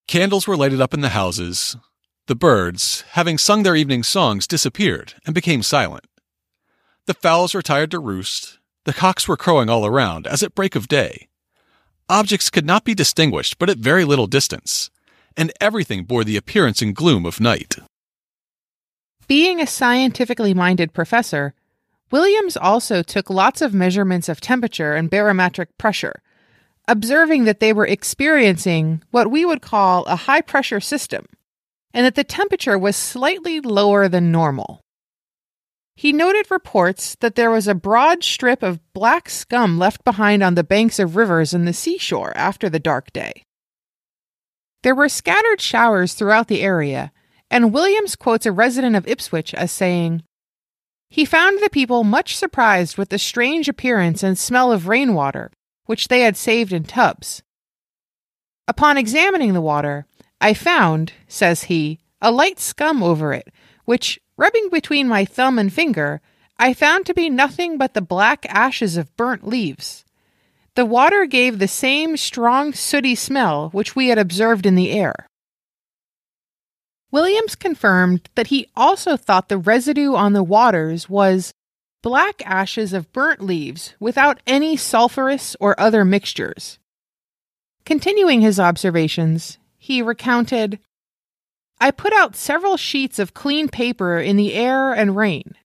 Candles 0.07 0.47
were 0.47 0.55
lighted 0.55 0.79
up 0.79 0.93
in 0.93 1.01
the 1.01 1.09
houses. 1.09 1.75
The 2.27 2.35
birds, 2.35 3.03
having 3.11 3.37
sung 3.37 3.63
their 3.63 3.75
evening 3.75 4.03
songs, 4.03 4.47
disappeared 4.47 5.15
and 5.25 5.35
became 5.35 5.61
silent. 5.61 6.05
The 7.07 7.13
fowls 7.13 7.53
retired 7.53 7.91
to 7.91 7.99
roost, 7.99 8.59
The 8.85 8.93
cocks 8.93 9.27
were 9.27 9.35
crowing 9.35 9.69
all 9.69 9.85
around, 9.85 10.25
as 10.25 10.43
at 10.43 10.55
break 10.55 10.75
of 10.75 10.87
day. 10.87 11.27
Objects 12.07 12.49
could 12.49 12.65
not 12.65 12.85
be 12.85 12.95
distinguished 12.95 13.59
but 13.59 13.69
at 13.69 13.79
very 13.79 14.05
little 14.05 14.27
distance, 14.27 14.89
and 15.35 15.51
everything 15.59 16.05
bore 16.05 16.23
the 16.23 16.37
appearance 16.37 16.81
and 16.81 16.95
gloom 16.95 17.25
of 17.25 17.41
night. 17.41 17.75
Being 19.27 19.59
a 19.59 19.67
scientifically 19.67 20.53
minded 20.53 20.93
professor, 20.93 21.53
Williams 22.11 22.55
also 22.55 23.03
took 23.03 23.29
lots 23.29 23.61
of 23.61 23.73
measurements 23.73 24.29
of 24.29 24.39
temperature 24.39 24.93
and 24.93 25.09
barometric 25.09 25.77
pressure, 25.77 26.21
observing 26.87 27.45
that 27.45 27.59
they 27.59 27.73
were 27.73 27.85
experiencing 27.85 29.03
what 29.11 29.29
we 29.29 29.43
would 29.45 29.61
call 29.61 30.05
a 30.05 30.15
high 30.15 30.41
pressure 30.41 30.79
system, 30.79 31.25
and 31.93 32.05
that 32.05 32.15
the 32.15 32.23
temperature 32.23 32.77
was 32.77 32.95
slightly 32.95 33.59
lower 33.59 34.07
than 34.07 34.31
normal. 34.31 34.81
He 35.95 36.13
noted 36.13 36.51
reports 36.51 37.15
that 37.21 37.33
there 37.33 37.49
was 37.49 37.67
a 37.67 37.73
broad 37.73 38.23
strip 38.23 38.61
of 38.61 38.79
black 38.93 39.29
scum 39.29 39.79
left 39.79 40.03
behind 40.03 40.43
on 40.43 40.53
the 40.53 40.63
banks 40.63 40.99
of 40.99 41.15
rivers 41.15 41.55
and 41.55 41.67
the 41.67 41.73
seashore 41.73 42.37
after 42.37 42.69
the 42.69 42.79
dark 42.79 43.11
day. 43.11 43.43
There 44.83 44.93
were 44.93 45.09
scattered 45.09 45.59
showers 45.59 46.13
throughout 46.13 46.49
the 46.49 46.61
area, 46.61 47.11
and 47.49 47.73
Williams 47.73 48.15
quotes 48.15 48.45
a 48.45 48.51
resident 48.51 48.95
of 48.95 49.07
Ipswich 49.07 49.55
as 49.55 49.71
saying, 49.71 50.21
He 51.09 51.25
found 51.25 51.59
the 51.59 51.69
people 51.69 52.03
much 52.03 52.37
surprised 52.37 52.97
with 52.97 53.09
the 53.09 53.17
strange 53.17 53.67
appearance 53.67 54.21
and 54.21 54.37
smell 54.37 54.71
of 54.71 54.87
rainwater, 54.87 55.49
which 55.87 56.07
they 56.07 56.21
had 56.21 56.37
saved 56.37 56.71
in 56.71 56.83
tubs. 56.83 57.41
Upon 58.67 58.97
examining 58.97 59.53
the 59.53 59.61
water, 59.61 60.05
I 60.39 60.53
found, 60.53 61.13
says 61.27 61.63
he, 61.63 61.99
a 62.21 62.31
light 62.31 62.59
scum 62.59 63.01
over 63.01 63.33
it, 63.33 63.47
which, 63.85 64.19
rubbing 64.37 64.69
between 64.69 65.07
my 65.07 65.25
thumb 65.25 65.57
and 65.57 65.73
finger, 65.73 66.21
I 66.59 66.73
found 66.73 67.05
to 67.05 67.13
be 67.13 67.29
nothing 67.29 67.77
but 67.77 67.93
the 67.93 68.01
black 68.01 68.45
ashes 68.49 68.97
of 68.97 69.15
burnt 69.15 69.47
leaves. 69.47 70.05
The 70.75 70.85
water 70.85 71.25
gave 71.25 71.57
the 71.57 71.67
same 71.67 72.17
strong 72.17 72.73
sooty 72.73 73.15
smell 73.15 73.69
which 73.69 73.95
we 73.95 74.09
had 74.09 74.19
observed 74.19 74.65
in 74.65 74.75
the 74.75 74.91
air. 74.91 75.27
Williams 77.09 77.55
confirmed 77.55 78.29
that 78.35 78.47
he 78.47 78.67
also 78.75 79.17
thought 79.17 79.49
the 79.49 79.57
residue 79.57 80.13
on 80.13 80.33
the 80.33 80.43
waters 80.43 81.09
was 81.09 81.53
black 82.01 82.41
ashes 82.45 82.93
of 82.93 83.11
burnt 83.11 83.41
leaves 83.41 83.95
without 83.99 84.39
any 84.47 84.77
sulphurous 84.77 85.55
or 85.59 85.79
other 85.79 86.05
mixtures. 86.05 86.79
Continuing 87.85 88.41
his 88.41 88.59
observations, 88.59 89.57
he 89.77 90.01
recounted 90.01 90.79
I 91.79 91.91
put 91.91 92.11
out 92.13 92.35
several 92.35 92.75
sheets 92.75 93.19
of 93.19 93.33
clean 93.33 93.67
paper 93.67 94.17
in 94.17 94.35
the 94.35 94.53
air 94.53 94.93
and 94.93 95.15
rain. 95.15 95.55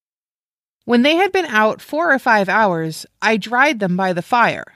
When 0.84 1.02
they 1.02 1.16
had 1.16 1.32
been 1.32 1.46
out 1.46 1.80
four 1.80 2.12
or 2.12 2.18
five 2.18 2.48
hours, 2.48 3.06
I 3.22 3.36
dried 3.36 3.80
them 3.80 3.96
by 3.96 4.12
the 4.12 4.20
fire. 4.20 4.74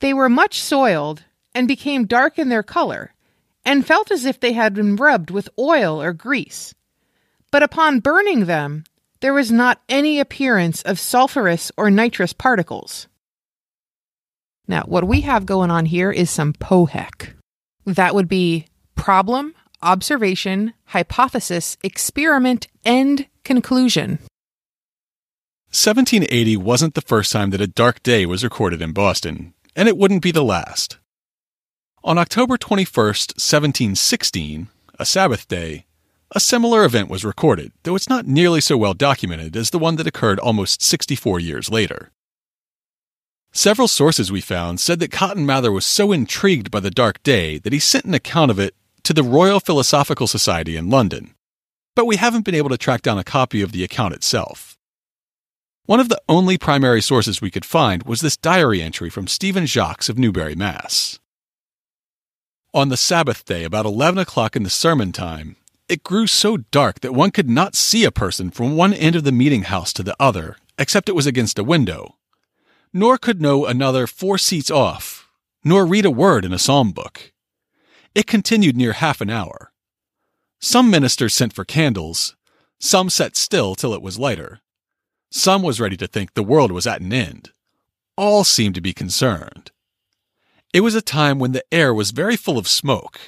They 0.00 0.12
were 0.12 0.28
much 0.28 0.60
soiled 0.60 1.24
and 1.54 1.68
became 1.68 2.06
dark 2.06 2.38
in 2.38 2.48
their 2.48 2.62
color, 2.62 3.14
and 3.64 3.86
felt 3.86 4.10
as 4.10 4.24
if 4.24 4.38
they 4.38 4.52
had 4.52 4.74
been 4.74 4.96
rubbed 4.96 5.30
with 5.30 5.48
oil 5.58 6.02
or 6.02 6.12
grease. 6.12 6.74
But 7.50 7.62
upon 7.62 8.00
burning 8.00 8.44
them, 8.44 8.84
there 9.24 9.32
was 9.32 9.50
not 9.50 9.80
any 9.88 10.20
appearance 10.20 10.82
of 10.82 11.00
sulphurous 11.00 11.72
or 11.78 11.90
nitrous 11.90 12.34
particles. 12.34 13.08
Now, 14.68 14.82
what 14.82 15.08
we 15.08 15.22
have 15.22 15.46
going 15.46 15.70
on 15.70 15.86
here 15.86 16.12
is 16.12 16.28
some 16.28 16.52
POHEC. 16.52 17.32
That 17.86 18.14
would 18.14 18.28
be 18.28 18.66
problem, 18.96 19.54
observation, 19.80 20.74
hypothesis, 20.88 21.78
experiment, 21.82 22.66
and 22.84 23.26
conclusion. 23.44 24.18
1780 25.72 26.58
wasn't 26.58 26.92
the 26.92 27.00
first 27.00 27.32
time 27.32 27.48
that 27.48 27.62
a 27.62 27.66
dark 27.66 28.02
day 28.02 28.26
was 28.26 28.44
recorded 28.44 28.82
in 28.82 28.92
Boston, 28.92 29.54
and 29.74 29.88
it 29.88 29.96
wouldn't 29.96 30.22
be 30.22 30.32
the 30.32 30.44
last. 30.44 30.98
On 32.04 32.18
October 32.18 32.58
21st, 32.58 33.40
1716, 33.40 34.68
a 34.98 35.06
Sabbath 35.06 35.48
day, 35.48 35.86
a 36.30 36.40
similar 36.40 36.84
event 36.84 37.08
was 37.08 37.24
recorded, 37.24 37.72
though 37.82 37.94
it's 37.94 38.08
not 38.08 38.26
nearly 38.26 38.60
so 38.60 38.76
well 38.76 38.94
documented 38.94 39.56
as 39.56 39.70
the 39.70 39.78
one 39.78 39.96
that 39.96 40.06
occurred 40.06 40.38
almost 40.38 40.82
64 40.82 41.40
years 41.40 41.70
later. 41.70 42.10
Several 43.52 43.86
sources 43.86 44.32
we 44.32 44.40
found 44.40 44.80
said 44.80 44.98
that 44.98 45.12
Cotton 45.12 45.46
Mather 45.46 45.70
was 45.70 45.86
so 45.86 46.10
intrigued 46.10 46.70
by 46.70 46.80
the 46.80 46.90
dark 46.90 47.22
day 47.22 47.58
that 47.58 47.72
he 47.72 47.78
sent 47.78 48.04
an 48.04 48.14
account 48.14 48.50
of 48.50 48.58
it 48.58 48.74
to 49.04 49.12
the 49.12 49.22
Royal 49.22 49.60
Philosophical 49.60 50.26
Society 50.26 50.76
in 50.76 50.90
London, 50.90 51.34
but 51.94 52.06
we 52.06 52.16
haven't 52.16 52.44
been 52.44 52.54
able 52.54 52.70
to 52.70 52.78
track 52.78 53.02
down 53.02 53.18
a 53.18 53.24
copy 53.24 53.62
of 53.62 53.70
the 53.70 53.84
account 53.84 54.14
itself. 54.14 54.76
One 55.86 56.00
of 56.00 56.08
the 56.08 56.20
only 56.28 56.56
primary 56.58 57.02
sources 57.02 57.40
we 57.40 57.50
could 57.50 57.64
find 57.64 58.02
was 58.04 58.22
this 58.22 58.36
diary 58.36 58.82
entry 58.82 59.10
from 59.10 59.28
Stephen 59.28 59.66
Jacques 59.66 60.08
of 60.08 60.18
Newbury, 60.18 60.54
Mass. 60.54 61.20
On 62.72 62.88
the 62.88 62.96
Sabbath 62.96 63.44
day, 63.44 63.62
about 63.62 63.86
11 63.86 64.18
o'clock 64.18 64.56
in 64.56 64.64
the 64.64 64.70
sermon 64.70 65.12
time, 65.12 65.56
it 65.88 66.02
grew 66.02 66.26
so 66.26 66.56
dark 66.56 67.00
that 67.00 67.12
one 67.12 67.30
could 67.30 67.48
not 67.48 67.74
see 67.74 68.04
a 68.04 68.10
person 68.10 68.50
from 68.50 68.76
one 68.76 68.94
end 68.94 69.16
of 69.16 69.24
the 69.24 69.32
meeting 69.32 69.62
house 69.62 69.92
to 69.92 70.02
the 70.02 70.16
other, 70.18 70.56
except 70.78 71.08
it 71.08 71.14
was 71.14 71.26
against 71.26 71.58
a 71.58 71.64
window, 71.64 72.16
nor 72.92 73.18
could 73.18 73.40
know 73.40 73.66
another 73.66 74.06
four 74.06 74.38
seats 74.38 74.70
off, 74.70 75.28
nor 75.62 75.84
read 75.84 76.04
a 76.04 76.10
word 76.10 76.44
in 76.44 76.52
a 76.52 76.58
psalm 76.58 76.92
book. 76.92 77.32
It 78.14 78.26
continued 78.26 78.76
near 78.76 78.92
half 78.92 79.20
an 79.20 79.30
hour. 79.30 79.72
Some 80.60 80.90
ministers 80.90 81.34
sent 81.34 81.52
for 81.52 81.64
candles, 81.64 82.36
some 82.78 83.10
sat 83.10 83.36
still 83.36 83.74
till 83.74 83.94
it 83.94 84.02
was 84.02 84.18
lighter. 84.18 84.60
Some 85.30 85.62
was 85.62 85.80
ready 85.80 85.96
to 85.96 86.06
think 86.06 86.34
the 86.34 86.42
world 86.42 86.70
was 86.70 86.86
at 86.86 87.00
an 87.00 87.12
end. 87.12 87.50
All 88.16 88.44
seemed 88.44 88.74
to 88.76 88.80
be 88.80 88.92
concerned. 88.92 89.72
It 90.72 90.80
was 90.80 90.94
a 90.94 91.02
time 91.02 91.38
when 91.38 91.52
the 91.52 91.64
air 91.72 91.92
was 91.92 92.10
very 92.10 92.36
full 92.36 92.58
of 92.58 92.68
smoke. 92.68 93.18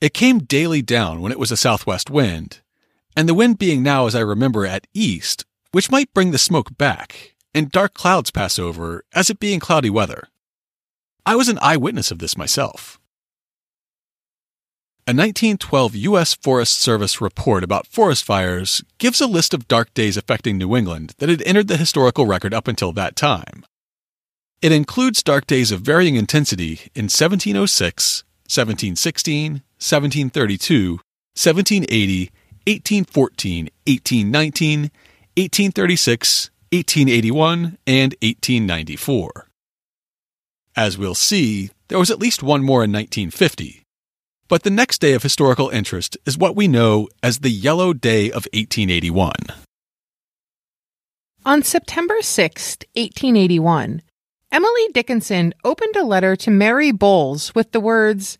It 0.00 0.14
came 0.14 0.38
daily 0.38 0.80
down 0.80 1.20
when 1.20 1.30
it 1.30 1.38
was 1.38 1.50
a 1.50 1.56
southwest 1.56 2.08
wind, 2.08 2.60
and 3.14 3.28
the 3.28 3.34
wind 3.34 3.58
being 3.58 3.82
now, 3.82 4.06
as 4.06 4.14
I 4.14 4.20
remember, 4.20 4.64
at 4.64 4.86
east, 4.94 5.44
which 5.72 5.90
might 5.90 6.14
bring 6.14 6.30
the 6.30 6.38
smoke 6.38 6.76
back, 6.78 7.34
and 7.54 7.70
dark 7.70 7.92
clouds 7.92 8.30
pass 8.30 8.58
over, 8.58 9.04
as 9.12 9.28
it 9.28 9.38
being 9.38 9.60
cloudy 9.60 9.90
weather. 9.90 10.28
I 11.26 11.36
was 11.36 11.48
an 11.48 11.58
eyewitness 11.60 12.10
of 12.10 12.18
this 12.18 12.36
myself. 12.36 12.98
A 15.06 15.12
1912 15.12 15.96
U.S. 15.96 16.34
Forest 16.34 16.78
Service 16.78 17.20
report 17.20 17.62
about 17.62 17.86
forest 17.86 18.24
fires 18.24 18.82
gives 18.98 19.20
a 19.20 19.26
list 19.26 19.52
of 19.52 19.68
dark 19.68 19.92
days 19.92 20.16
affecting 20.16 20.56
New 20.56 20.76
England 20.76 21.14
that 21.18 21.28
had 21.28 21.42
entered 21.42 21.68
the 21.68 21.76
historical 21.76 22.26
record 22.26 22.54
up 22.54 22.68
until 22.68 22.92
that 22.92 23.16
time. 23.16 23.66
It 24.62 24.72
includes 24.72 25.22
dark 25.22 25.46
days 25.46 25.72
of 25.72 25.80
varying 25.80 26.16
intensity 26.16 26.90
in 26.94 27.04
1706, 27.06 28.24
1716, 28.44 29.62
1732, 29.80 31.00
1780, 31.34 32.30
1814, 32.66 33.70
1819, 33.86 34.80
1836, 35.36 36.50
1881, 36.70 37.78
and 37.86 38.14
1894. 38.20 39.48
As 40.76 40.98
we'll 40.98 41.14
see, 41.14 41.70
there 41.88 41.98
was 41.98 42.10
at 42.10 42.20
least 42.20 42.42
one 42.42 42.62
more 42.62 42.84
in 42.84 42.92
1950. 42.92 43.82
But 44.48 44.62
the 44.64 44.70
next 44.70 45.00
day 45.00 45.14
of 45.14 45.22
historical 45.22 45.68
interest 45.70 46.16
is 46.26 46.36
what 46.36 46.54
we 46.54 46.68
know 46.68 47.08
as 47.22 47.38
the 47.38 47.50
Yellow 47.50 47.92
Day 47.92 48.26
of 48.26 48.46
1881. 48.52 49.32
On 51.44 51.62
September 51.62 52.20
6, 52.20 52.76
1881, 52.94 54.02
Emily 54.52 54.88
Dickinson 54.92 55.54
opened 55.64 55.96
a 55.96 56.04
letter 56.04 56.36
to 56.36 56.50
Mary 56.50 56.92
Bowles 56.92 57.54
with 57.54 57.72
the 57.72 57.80
words, 57.80 58.36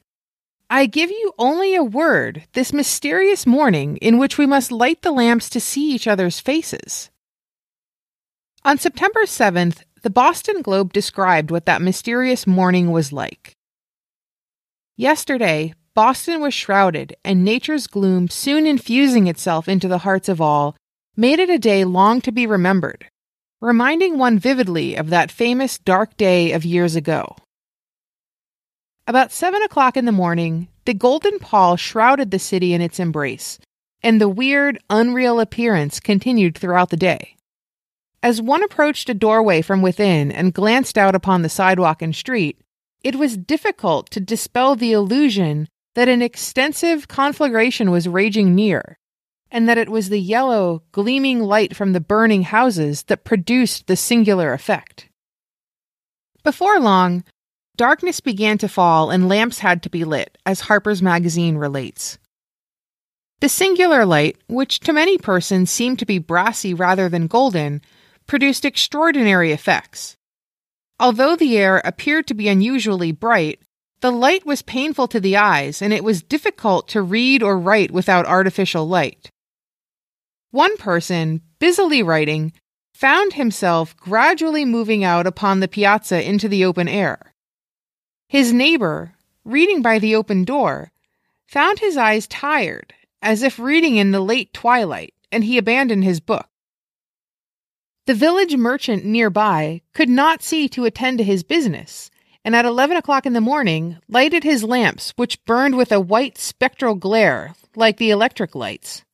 I 0.73 0.87
give 0.87 1.11
you 1.11 1.33
only 1.37 1.75
a 1.75 1.83
word 1.83 2.45
this 2.53 2.73
mysterious 2.73 3.45
morning 3.45 3.97
in 3.97 4.19
which 4.19 4.39
we 4.39 4.47
must 4.47 4.71
light 4.71 5.03
the 5.03 5.11
lamps 5.11 5.51
to 5.51 5.61
see 5.61 5.93
each 5.93 6.07
other's 6.07 6.39
faces. 6.39 7.11
On 8.65 8.79
September 8.79 9.25
7th, 9.25 9.83
the 10.03 10.11
Boston 10.11 10.63
Globe 10.63 10.93
described 10.93 11.51
what 11.51 11.67
that 11.67 11.83
mysterious 11.83 12.47
morning 12.47 12.93
was 12.93 13.13
like. 13.13 13.57
Yesterday, 14.97 15.75
Boston 15.95 16.41
was 16.41 16.55
shrouded, 16.55 17.17
and 17.25 17.45
nature's 17.45 17.89
gloom, 17.89 18.29
soon 18.29 18.65
infusing 18.65 19.27
itself 19.27 19.69
into 19.69 19.89
the 19.89 19.99
hearts 19.99 20.29
of 20.29 20.41
all, 20.41 20.77
made 21.17 21.41
it 21.41 21.51
a 21.51 21.59
day 21.59 21.85
long 21.85 22.21
to 22.21 22.31
be 22.31 22.47
remembered 22.47 23.11
reminding 23.61 24.17
one 24.17 24.39
vividly 24.39 24.97
of 24.97 25.11
that 25.11 25.31
famous 25.31 25.79
dark 25.79 26.17
day 26.17 26.53
of 26.53 26.65
years 26.65 26.97
ago. 26.97 27.37
About 29.11 29.33
seven 29.33 29.61
o'clock 29.63 29.97
in 29.97 30.05
the 30.05 30.13
morning, 30.13 30.69
the 30.85 30.95
golden 30.95 31.41
pall 31.41 31.77
shrouded 31.77 32.31
the 32.31 32.39
city 32.39 32.75
in 32.75 32.81
its 32.81 33.01
embrace, 33.01 33.59
and 34.05 34.21
the 34.21 34.29
weird, 34.29 34.79
unreal 34.89 35.41
appearance 35.41 35.99
continued 35.99 36.57
throughout 36.57 36.91
the 36.91 36.97
day. 36.97 37.35
As 38.23 38.41
one 38.41 38.63
approached 38.63 39.09
a 39.09 39.15
doorway 39.15 39.63
from 39.63 39.83
within 39.83 40.31
and 40.31 40.55
glanced 40.55 40.97
out 40.97 41.17
upon 41.17 41.43
the 41.43 41.49
sidewalk 41.49 42.03
and 42.03 42.15
street, 42.15 42.61
it 43.03 43.17
was 43.17 43.37
difficult 43.37 44.09
to 44.11 44.21
dispel 44.21 44.77
the 44.77 44.93
illusion 44.93 45.67
that 45.97 46.09
an 46.09 46.23
extensive 46.23 47.09
conflagration 47.09 47.91
was 47.91 48.07
raging 48.07 48.55
near, 48.55 48.97
and 49.51 49.69
that 49.69 49.77
it 49.77 49.89
was 49.89 50.11
the 50.11 50.21
yellow, 50.21 50.85
gleaming 50.93 51.41
light 51.41 51.75
from 51.75 51.95
the 51.95 52.01
burning 52.01 52.43
houses 52.43 53.03
that 53.09 53.25
produced 53.25 53.89
the 53.89 53.97
singular 53.97 54.53
effect. 54.53 55.09
Before 56.45 56.79
long, 56.79 57.25
darkness 57.81 58.21
began 58.21 58.59
to 58.59 58.69
fall 58.69 59.11
and 59.11 59.27
lamps 59.27 59.61
had 59.61 59.83
to 59.83 59.89
be 59.89 60.05
lit, 60.05 60.37
as 60.45 60.61
Harper's 60.61 61.01
Magazine 61.01 61.57
relates. 61.57 62.19
The 63.41 63.49
singular 63.49 64.05
light, 64.05 64.37
which 64.49 64.81
to 64.81 64.93
many 64.93 65.17
persons 65.17 65.71
seemed 65.71 65.99
to 66.01 66.05
be 66.05 66.19
brassy 66.19 66.75
rather 66.75 67.09
than 67.09 67.27
golden, 67.27 67.81
produced 68.27 68.67
extraordinary 68.67 69.51
effects. 69.51 70.19
Although 70.99 71.37
the 71.37 71.57
air 71.57 71.81
appeared 71.83 72.27
to 72.27 72.35
be 72.35 72.49
unusually 72.49 73.13
bright, 73.13 73.63
the 74.03 74.13
light 74.13 74.45
was 74.45 74.61
painful 74.61 75.09
to 75.09 75.19
the 75.19 75.39
eyes 75.39 75.81
and 75.81 75.95
it 75.95 76.05
was 76.05 76.23
difficult 76.23 76.87
to 76.89 77.01
read 77.01 77.43
or 77.43 77.59
write 77.59 77.91
without 77.91 78.27
artificial 78.27 78.87
light. 78.87 79.31
One 80.51 80.77
person, 80.77 81.41
busily 81.59 82.03
writing, 82.03 82.53
found 82.93 83.33
himself 83.33 83.97
gradually 83.97 84.67
moving 84.67 85.03
out 85.03 85.27
upon 85.27 85.61
the 85.61 85.69
piazza 85.69 86.23
into 86.23 86.47
the 86.47 86.67
open 86.67 86.87
air. 86.87 87.30
His 88.31 88.53
neighbor, 88.53 89.17
reading 89.45 89.83
by 89.83 89.99
the 89.99 90.15
open 90.15 90.45
door, 90.45 90.93
found 91.49 91.81
his 91.81 91.97
eyes 91.97 92.29
tired, 92.29 92.95
as 93.21 93.43
if 93.43 93.59
reading 93.59 93.97
in 93.97 94.13
the 94.13 94.21
late 94.21 94.55
twilight, 94.55 95.15
and 95.33 95.43
he 95.43 95.59
abandoned 95.59 96.05
his 96.05 96.21
book. 96.21 96.47
The 98.07 98.15
village 98.15 98.55
merchant 98.55 99.05
nearby 99.05 99.83
could 99.95 100.09
not 100.09 100.45
see 100.45 100.69
to 100.69 100.85
attend 100.85 101.19
to 101.19 101.25
his 101.25 101.43
business, 101.43 102.09
and 102.45 102.55
at 102.55 102.65
eleven 102.65 102.97
o'clock 102.97 103.27
in 103.27 103.33
the 103.33 103.41
morning 103.41 103.99
lighted 104.07 104.45
his 104.45 104.63
lamps, 104.63 105.13
which 105.17 105.45
burned 105.45 105.77
with 105.77 105.91
a 105.91 105.99
white 105.99 106.39
spectral 106.39 106.95
glare 106.95 107.57
like 107.75 107.97
the 107.97 108.13
electric 108.13 108.55
lights. 108.55 109.05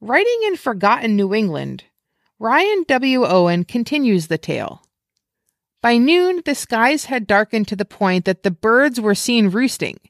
Writing 0.00 0.40
in 0.46 0.56
forgotten 0.56 1.16
New 1.16 1.34
England, 1.34 1.84
Ryan 2.38 2.86
W. 2.88 3.26
Owen 3.26 3.64
continues 3.64 4.28
the 4.28 4.38
tale. 4.38 4.85
By 5.86 5.98
noon, 5.98 6.42
the 6.44 6.56
skies 6.56 7.04
had 7.04 7.28
darkened 7.28 7.68
to 7.68 7.76
the 7.76 7.84
point 7.84 8.24
that 8.24 8.42
the 8.42 8.50
birds 8.50 9.00
were 9.00 9.14
seen 9.14 9.50
roosting, 9.50 10.00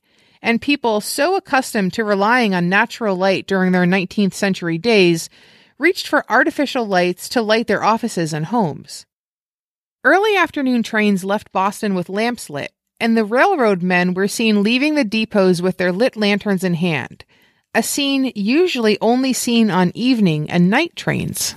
and 0.40 0.58
people 0.58 1.02
so 1.02 1.36
accustomed 1.36 1.92
to 1.92 2.02
relying 2.02 2.54
on 2.54 2.70
natural 2.70 3.14
light 3.14 3.46
during 3.46 3.72
their 3.72 3.84
19th 3.84 4.32
century 4.32 4.78
days 4.78 5.28
reached 5.78 6.08
for 6.08 6.24
artificial 6.30 6.86
lights 6.86 7.28
to 7.28 7.42
light 7.42 7.66
their 7.66 7.84
offices 7.84 8.32
and 8.32 8.46
homes. 8.46 9.04
Early 10.02 10.34
afternoon 10.34 10.82
trains 10.82 11.24
left 11.24 11.52
Boston 11.52 11.94
with 11.94 12.08
lamps 12.08 12.48
lit, 12.48 12.72
and 12.98 13.14
the 13.14 13.26
railroad 13.26 13.82
men 13.82 14.14
were 14.14 14.28
seen 14.28 14.62
leaving 14.62 14.94
the 14.94 15.04
depots 15.04 15.60
with 15.60 15.76
their 15.76 15.92
lit 15.92 16.16
lanterns 16.16 16.64
in 16.64 16.72
hand, 16.72 17.26
a 17.74 17.82
scene 17.82 18.32
usually 18.34 18.96
only 19.02 19.34
seen 19.34 19.70
on 19.70 19.92
evening 19.94 20.48
and 20.48 20.70
night 20.70 20.96
trains. 20.96 21.54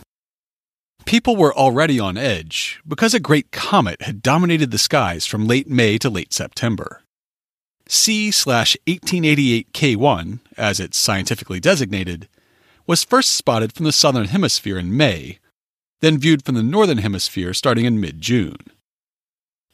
People 1.05 1.35
were 1.35 1.53
already 1.53 1.99
on 1.99 2.17
edge 2.17 2.79
because 2.87 3.13
a 3.13 3.19
great 3.19 3.51
comet 3.51 4.03
had 4.03 4.21
dominated 4.21 4.71
the 4.71 4.77
skies 4.77 5.25
from 5.25 5.47
late 5.47 5.67
May 5.67 5.97
to 5.97 6.09
late 6.09 6.33
September. 6.33 7.01
C 7.87 8.27
1888 8.27 9.73
K1, 9.73 10.39
as 10.55 10.79
it's 10.79 10.97
scientifically 10.97 11.59
designated, 11.59 12.27
was 12.85 13.03
first 13.03 13.31
spotted 13.31 13.73
from 13.73 13.85
the 13.85 13.91
southern 13.91 14.25
hemisphere 14.25 14.77
in 14.77 14.95
May, 14.95 15.39
then 16.01 16.19
viewed 16.19 16.45
from 16.45 16.53
the 16.53 16.63
northern 16.63 16.99
hemisphere 16.99 17.53
starting 17.53 17.85
in 17.85 17.99
mid 17.99 18.21
June. 18.21 18.57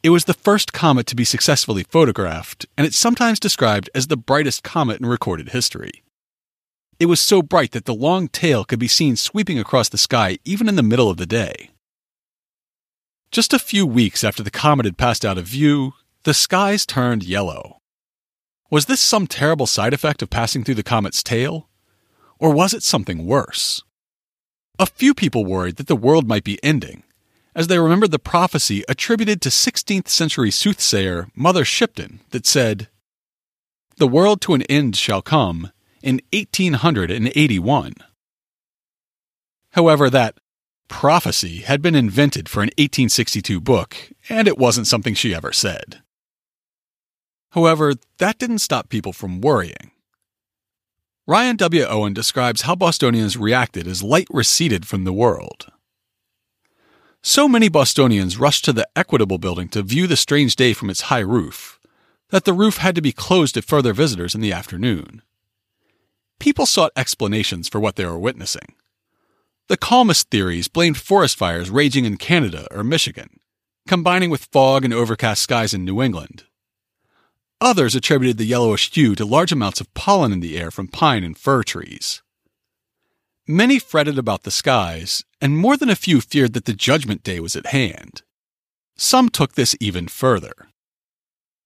It 0.01 0.11
was 0.11 0.25
the 0.25 0.33
first 0.33 0.71
comet 0.71 1.07
to 1.07 1.15
be 1.15 1.25
successfully 1.25 1.83
photographed, 1.83 2.65
and 2.77 2.87
it's 2.87 2.97
sometimes 2.97 3.39
described 3.39 3.89
as 3.93 4.07
the 4.07 4.15
brightest 4.15 4.63
comet 4.63 5.01
in 5.01 5.05
recorded 5.05 5.49
history. 5.49 6.03
It 6.97 7.07
was 7.07 7.19
so 7.19 7.41
bright 7.41 7.71
that 7.71 7.85
the 7.85 7.93
long 7.93 8.29
tail 8.29 8.63
could 8.63 8.79
be 8.79 8.87
seen 8.87 9.17
sweeping 9.17 9.59
across 9.59 9.89
the 9.89 9.97
sky 9.97 10.37
even 10.45 10.69
in 10.69 10.75
the 10.75 10.83
middle 10.83 11.09
of 11.09 11.17
the 11.17 11.25
day. 11.25 11.71
Just 13.31 13.53
a 13.53 13.59
few 13.59 13.85
weeks 13.85 14.23
after 14.23 14.41
the 14.41 14.51
comet 14.51 14.85
had 14.85 14.97
passed 14.97 15.25
out 15.25 15.37
of 15.37 15.45
view, 15.45 15.93
the 16.23 16.33
skies 16.33 16.85
turned 16.85 17.23
yellow. 17.23 17.81
Was 18.71 18.85
this 18.85 19.01
some 19.01 19.27
terrible 19.27 19.67
side 19.67 19.93
effect 19.93 20.21
of 20.21 20.29
passing 20.29 20.63
through 20.63 20.75
the 20.75 20.83
comet's 20.83 21.21
tail? 21.21 21.67
Or 22.39 22.53
was 22.53 22.73
it 22.73 22.81
something 22.81 23.25
worse? 23.25 23.83
A 24.79 24.85
few 24.85 25.13
people 25.13 25.45
worried 25.45 25.75
that 25.75 25.87
the 25.87 25.95
world 25.95 26.27
might 26.27 26.43
be 26.43 26.63
ending, 26.63 27.03
as 27.53 27.67
they 27.67 27.79
remembered 27.79 28.11
the 28.11 28.19
prophecy 28.19 28.83
attributed 28.87 29.41
to 29.41 29.49
16th 29.49 30.07
century 30.07 30.51
soothsayer 30.51 31.27
Mother 31.35 31.65
Shipton 31.65 32.21
that 32.31 32.45
said, 32.45 32.87
The 33.97 34.07
world 34.07 34.41
to 34.41 34.53
an 34.53 34.63
end 34.63 34.95
shall 34.95 35.21
come, 35.21 35.71
in 36.05 36.21
1881. 36.31 37.93
However, 39.71 40.09
that 40.09 40.37
prophecy 40.87 41.61
had 41.61 41.81
been 41.81 41.95
invented 41.95 42.47
for 42.47 42.61
an 42.61 42.69
1862 42.77 43.59
book, 43.59 43.97
and 44.29 44.47
it 44.47 44.57
wasn't 44.57 44.87
something 44.87 45.15
she 45.15 45.33
ever 45.33 45.51
said. 45.51 46.01
However, 47.51 47.93
that 48.19 48.37
didn't 48.37 48.59
stop 48.59 48.89
people 48.89 49.13
from 49.13 49.41
worrying. 49.41 49.91
Ryan 51.27 51.55
W. 51.55 51.83
Owen 51.85 52.13
describes 52.13 52.61
how 52.61 52.75
Bostonians 52.75 53.35
reacted 53.35 53.87
as 53.87 54.03
light 54.03 54.27
receded 54.29 54.87
from 54.87 55.05
the 55.05 55.13
world. 55.13 55.71
So 57.23 57.47
many 57.47 57.67
Bostonians 57.67 58.37
rushed 58.37 58.63
to 58.65 58.73
the 58.73 58.87
Equitable 58.95 59.39
building 59.39 59.69
to 59.69 59.81
view 59.81 60.05
the 60.05 60.15
strange 60.15 60.55
day 60.55 60.73
from 60.73 60.91
its 60.91 61.09
high 61.09 61.21
roof 61.21 61.79
that 62.29 62.45
the 62.45 62.53
roof 62.53 62.77
had 62.77 62.93
to 62.95 63.01
be 63.01 63.11
closed 63.11 63.55
to 63.55 63.61
further 63.61 63.93
visitors 63.93 64.35
in 64.35 64.41
the 64.41 64.51
afternoon 64.51 65.23
people 66.39 66.65
sought 66.65 66.91
explanations 66.95 67.67
for 67.67 67.79
what 67.79 67.95
they 67.95 68.05
were 68.05 68.19
witnessing. 68.19 68.75
The 69.67 69.77
calmest 69.77 70.29
theories 70.29 70.67
blamed 70.67 70.97
forest 70.97 71.37
fires 71.37 71.69
raging 71.69 72.05
in 72.05 72.17
Canada 72.17 72.67
or 72.71 72.83
Michigan, 72.83 73.39
combining 73.87 74.29
with 74.29 74.45
fog 74.51 74.85
and 74.85 74.93
overcast 74.93 75.41
skies 75.41 75.73
in 75.73 75.83
New 75.83 76.01
England. 76.01 76.43
Others 77.61 77.95
attributed 77.95 78.37
the 78.37 78.45
yellowish 78.45 78.91
hue 78.93 79.15
to 79.15 79.25
large 79.25 79.51
amounts 79.51 79.81
of 79.81 79.93
pollen 79.93 80.31
in 80.31 80.39
the 80.39 80.57
air 80.57 80.69
from 80.69 80.87
pine 80.87 81.23
and 81.23 81.37
fir 81.37 81.63
trees. 81.63 82.21
Many 83.47 83.79
fretted 83.79 84.17
about 84.17 84.43
the 84.43 84.51
skies, 84.51 85.23
and 85.39 85.57
more 85.57 85.77
than 85.77 85.89
a 85.89 85.95
few 85.95 86.19
feared 86.19 86.53
that 86.53 86.65
the 86.65 86.73
Judgment 86.73 87.23
Day 87.23 87.39
was 87.39 87.55
at 87.55 87.67
hand. 87.67 88.23
Some 88.97 89.29
took 89.29 89.53
this 89.53 89.75
even 89.79 90.07
further. 90.07 90.53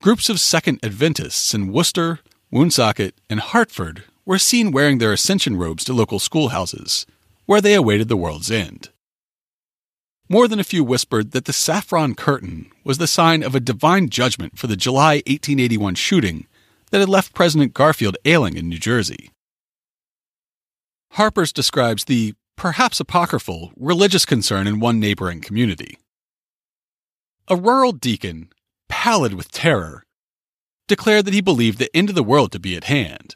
Groups 0.02 0.30
of 0.30 0.40
Second 0.40 0.80
Adventists 0.84 1.54
in 1.54 1.72
Worcester, 1.72 2.20
Woonsocket, 2.52 3.16
and 3.30 3.40
Hartford 3.40 4.04
were 4.30 4.38
seen 4.38 4.70
wearing 4.70 5.00
their 5.00 5.12
ascension 5.12 5.58
robes 5.58 5.84
to 5.84 5.92
local 5.92 6.20
schoolhouses, 6.20 7.08
where 7.48 7.62
they 7.62 7.74
awaited 7.74 8.10
the 8.10 8.16
world's 8.16 8.52
end. 8.52 8.90
More 10.30 10.48
than 10.48 10.60
a 10.60 10.64
few 10.64 10.84
whispered 10.84 11.32
that 11.32 11.46
the 11.46 11.52
saffron 11.52 12.14
curtain 12.14 12.70
was 12.84 13.00
the 13.00 13.08
sign 13.08 13.42
of 13.42 13.56
a 13.56 13.60
divine 13.60 14.08
judgment 14.08 14.56
for 14.56 14.68
the 14.68 14.76
July 14.76 15.16
1881 15.26 15.96
shooting 15.96 16.46
that 16.92 17.00
had 17.00 17.10
left 17.10 17.34
President 17.34 17.74
Garfield 17.74 18.18
ailing 18.24 18.56
in 18.56 18.70
New 18.70 18.78
Jersey. 18.78 19.32
Harper's 21.14 21.52
describes 21.52 22.06
the, 22.06 22.36
perhaps 22.56 23.00
apocryphal, 23.00 23.72
religious 23.78 24.26
concern 24.26 24.68
in 24.68 24.80
one 24.80 25.00
neighboring 25.00 25.42
community. 25.42 25.98
A 27.48 27.56
rural 27.56 27.94
deacon, 27.94 28.50
pallid 28.90 29.34
with 29.34 29.52
terror, 29.52 30.04
declared 30.88 31.26
that 31.26 31.34
he 31.34 31.42
believed 31.42 31.80
the 31.80 31.90
end 31.98 32.10
of 32.10 32.16
the 32.16 32.22
world 32.22 32.52
to 32.52 32.60
be 32.60 32.76
at 32.76 32.84
hand 32.84 33.36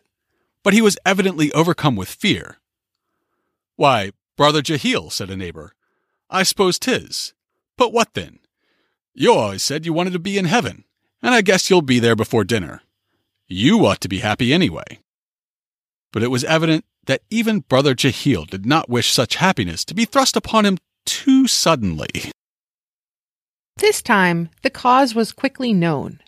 but 0.64 0.74
he 0.74 0.82
was 0.82 0.98
evidently 1.06 1.52
overcome 1.52 1.96
with 1.96 2.10
fear. 2.10 2.58
Why, 3.76 4.12
brother 4.38 4.62
Jehiel, 4.62 5.10
said 5.10 5.30
a 5.30 5.36
neighbor, 5.36 5.74
I 6.30 6.44
suppose 6.44 6.80
'tis. 6.80 7.34
But 7.78 7.94
what 7.94 8.14
then? 8.14 8.40
You 9.14 9.34
always 9.34 9.64
said 9.64 9.86
you 9.86 9.94
wanted 9.94 10.14
to 10.14 10.20
be 10.20 10.38
in 10.38 10.46
heaven, 10.46 10.86
and 11.22 11.36
I 11.36 11.42
guess 11.42 11.70
you'll 11.70 11.82
be 11.82 12.00
there 12.00 12.16
before 12.16 12.44
dinner. 12.44 12.82
You 13.48 13.86
ought 13.86 14.02
to 14.02 14.10
be 14.10 14.20
happy 14.20 14.54
anyway. 14.54 15.00
But 16.12 16.24
it 16.24 16.32
was 16.32 16.44
evident 16.44 16.86
that 17.06 17.22
even 17.30 17.60
brother 17.60 17.94
Jehiel 17.94 18.46
did 18.46 18.66
not 18.66 18.90
wish 18.90 19.12
such 19.12 19.36
happiness 19.36 19.84
to 19.86 19.94
be 19.94 20.06
thrust 20.06 20.36
upon 20.36 20.66
him 20.66 20.78
too 21.06 21.48
suddenly. 21.48 22.32
This 23.78 24.02
time, 24.02 24.50
the 24.62 24.70
cause 24.70 25.14
was 25.14 25.32
quickly 25.32 25.74
known. 25.74 26.20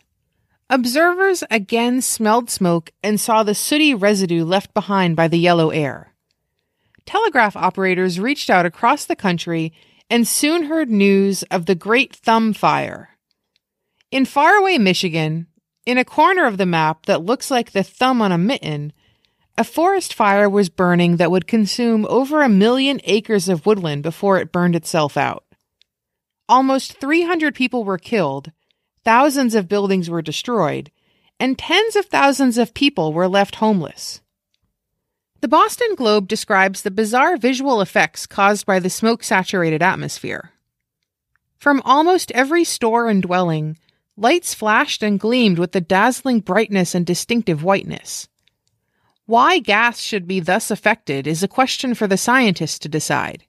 Observers 0.69 1.43
again 1.51 2.01
smelled 2.01 2.49
smoke 2.49 2.91
and 3.04 3.19
saw 3.19 3.43
the 3.43 3.54
sooty 3.54 3.93
residue 3.93 4.43
left 4.43 4.73
behind 4.73 5.15
by 5.15 5.28
the 5.28 5.38
yellow 5.38 5.69
air. 5.69 6.13
Telegraph 7.06 7.56
operators 7.56 8.19
reached 8.19 8.49
out 8.49 8.65
across 8.65 9.06
the 9.06 9.15
country 9.15 9.71
and 10.10 10.28
soon 10.28 10.63
heard 10.63 10.89
news 10.89 11.43
of 11.43 11.67
the 11.67 11.75
Great 11.75 12.15
Thumb 12.15 12.51
Fire. 12.51 13.10
In 14.10 14.25
faraway 14.25 14.80
Michigan, 14.80 15.45
in 15.86 15.99
a 15.99 16.06
corner 16.06 16.45
of 16.45 16.58
the 16.58 16.65
map 16.65 17.06
that 17.06 17.23
looks 17.23 17.51
like 17.51 17.71
the 17.71 17.84
thumb 17.84 18.19
on 18.19 18.32
a 18.32 18.38
mitten, 18.38 18.91
a 19.60 19.63
forest 19.63 20.15
fire 20.15 20.49
was 20.49 20.69
burning 20.69 21.17
that 21.17 21.30
would 21.30 21.45
consume 21.45 22.08
over 22.10 22.41
a 22.41 22.49
million 22.49 22.99
acres 23.04 23.47
of 23.47 23.67
woodland 23.67 24.01
before 24.01 24.39
it 24.39 24.51
burned 24.51 24.75
itself 24.75 25.15
out. 25.15 25.45
Almost 26.49 26.99
300 26.99 27.54
people 27.54 27.84
were 27.84 27.99
killed, 27.99 28.51
thousands 29.05 29.55
of 29.55 29.69
buildings 29.69 30.09
were 30.09 30.21
destroyed, 30.21 30.91
and 31.39 31.57
tens 31.57 31.95
of 31.95 32.07
thousands 32.07 32.57
of 32.57 32.73
people 32.73 33.13
were 33.13 33.27
left 33.27 33.55
homeless. 33.55 34.21
The 35.41 35.47
Boston 35.47 35.95
Globe 35.95 36.27
describes 36.27 36.81
the 36.81 36.91
bizarre 36.91 37.37
visual 37.37 37.79
effects 37.79 38.25
caused 38.25 38.65
by 38.65 38.79
the 38.79 38.89
smoke 38.89 39.23
saturated 39.23 39.83
atmosphere. 39.83 40.51
From 41.57 41.81
almost 41.85 42.31
every 42.31 42.63
store 42.63 43.07
and 43.09 43.21
dwelling, 43.21 43.77
lights 44.17 44.53
flashed 44.53 45.03
and 45.03 45.19
gleamed 45.19 45.59
with 45.59 45.71
the 45.71 45.81
dazzling 45.81 46.39
brightness 46.39 46.95
and 46.95 47.05
distinctive 47.05 47.63
whiteness. 47.63 48.27
Why 49.25 49.59
gas 49.59 49.99
should 49.99 50.27
be 50.27 50.39
thus 50.39 50.71
affected 50.71 51.27
is 51.27 51.43
a 51.43 51.47
question 51.47 51.95
for 51.95 52.07
the 52.07 52.17
scientists 52.17 52.79
to 52.79 52.89
decide. 52.89 53.45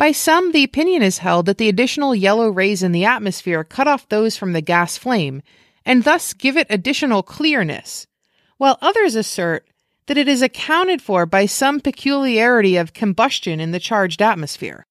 By 0.00 0.12
some, 0.12 0.52
the 0.52 0.64
opinion 0.64 1.02
is 1.02 1.18
held 1.18 1.44
that 1.44 1.58
the 1.58 1.68
additional 1.68 2.14
yellow 2.14 2.48
rays 2.48 2.82
in 2.82 2.92
the 2.92 3.04
atmosphere 3.04 3.62
cut 3.62 3.86
off 3.86 4.08
those 4.08 4.34
from 4.34 4.54
the 4.54 4.62
gas 4.62 4.96
flame 4.96 5.42
and 5.84 6.04
thus 6.04 6.32
give 6.32 6.56
it 6.56 6.66
additional 6.70 7.22
clearness, 7.22 8.06
while 8.56 8.78
others 8.80 9.14
assert 9.14 9.68
that 10.06 10.16
it 10.16 10.26
is 10.26 10.40
accounted 10.40 11.02
for 11.02 11.26
by 11.26 11.44
some 11.44 11.80
peculiarity 11.80 12.78
of 12.78 12.94
combustion 12.94 13.60
in 13.60 13.72
the 13.72 13.78
charged 13.78 14.22
atmosphere. 14.22 14.86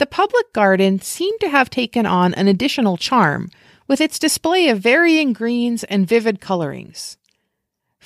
The 0.00 0.06
public 0.06 0.52
garden 0.52 1.00
seemed 1.00 1.38
to 1.38 1.48
have 1.48 1.70
taken 1.70 2.04
on 2.04 2.34
an 2.34 2.48
additional 2.48 2.96
charm 2.96 3.48
with 3.86 4.00
its 4.00 4.18
display 4.18 4.70
of 4.70 4.80
varying 4.80 5.32
greens 5.32 5.84
and 5.84 6.04
vivid 6.04 6.40
colorings. 6.40 7.16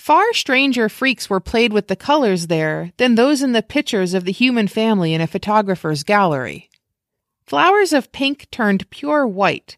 Far 0.07 0.33
stranger 0.35 0.89
freaks 0.89 1.29
were 1.29 1.41
played 1.41 1.73
with 1.73 1.89
the 1.89 1.97
colors 1.97 2.47
there 2.47 2.93
than 2.97 3.17
those 3.17 3.43
in 3.43 3.51
the 3.51 3.61
pictures 3.61 4.15
of 4.15 4.25
the 4.25 4.31
human 4.31 4.69
family 4.69 5.13
in 5.13 5.21
a 5.21 5.27
photographer's 5.27 6.05
gallery. 6.05 6.71
Flowers 7.45 7.93
of 7.93 8.13
pink 8.13 8.49
turned 8.53 8.89
pure 8.91 9.27
white, 9.27 9.77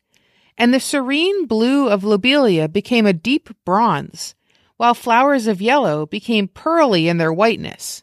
and 0.59 0.75
the 0.75 0.81
serene 0.81 1.47
blue 1.47 1.88
of 1.88 2.05
lobelia 2.05 2.69
became 2.69 3.07
a 3.07 3.14
deep 3.14 3.49
bronze, 3.64 4.35
while 4.77 4.93
flowers 4.93 5.47
of 5.47 5.62
yellow 5.62 6.05
became 6.05 6.47
pearly 6.47 7.09
in 7.09 7.17
their 7.17 7.33
whiteness. 7.33 8.03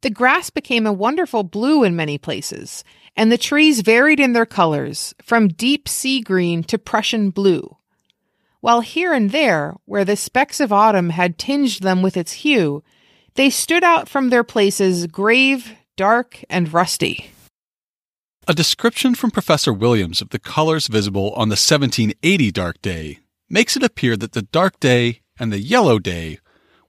The 0.00 0.08
grass 0.08 0.48
became 0.48 0.86
a 0.86 0.94
wonderful 0.94 1.42
blue 1.42 1.84
in 1.84 1.94
many 1.94 2.16
places, 2.16 2.84
and 3.14 3.30
the 3.30 3.36
trees 3.36 3.82
varied 3.82 4.18
in 4.18 4.32
their 4.32 4.46
colors, 4.46 5.14
from 5.22 5.48
deep 5.48 5.90
sea 5.90 6.22
green 6.22 6.64
to 6.64 6.78
Prussian 6.78 7.28
blue 7.28 7.76
while 8.60 8.80
here 8.80 9.12
and 9.12 9.30
there, 9.30 9.74
where 9.84 10.04
the 10.04 10.16
specks 10.16 10.60
of 10.60 10.72
autumn 10.72 11.10
had 11.10 11.38
tinged 11.38 11.80
them 11.82 12.02
with 12.02 12.16
its 12.16 12.32
hue, 12.32 12.82
they 13.34 13.50
stood 13.50 13.84
out 13.84 14.08
from 14.08 14.30
their 14.30 14.44
places 14.44 15.06
grave, 15.06 15.74
dark, 15.96 16.44
and 16.50 16.72
rusty. 16.72 17.30
A 18.46 18.54
description 18.54 19.14
from 19.14 19.30
Professor 19.30 19.72
Williams 19.72 20.22
of 20.22 20.30
the 20.30 20.38
colors 20.38 20.86
visible 20.86 21.32
on 21.32 21.48
the 21.48 21.52
1780 21.52 22.50
dark 22.50 22.80
day 22.80 23.18
makes 23.48 23.76
it 23.76 23.82
appear 23.82 24.16
that 24.16 24.32
the 24.32 24.42
dark 24.42 24.80
day 24.80 25.20
and 25.38 25.52
the 25.52 25.60
yellow 25.60 25.98
day 25.98 26.38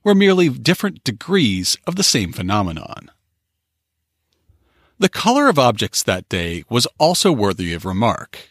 were 0.02 0.14
merely 0.14 0.48
different 0.48 1.04
degrees 1.04 1.76
of 1.86 1.96
the 1.96 2.02
same 2.02 2.32
phenomenon. 2.32 3.10
The 4.98 5.08
color 5.08 5.48
of 5.48 5.58
objects 5.58 6.02
that 6.02 6.28
day 6.28 6.64
was 6.68 6.86
also 6.98 7.32
worthy 7.32 7.72
of 7.72 7.84
remark. 7.84 8.49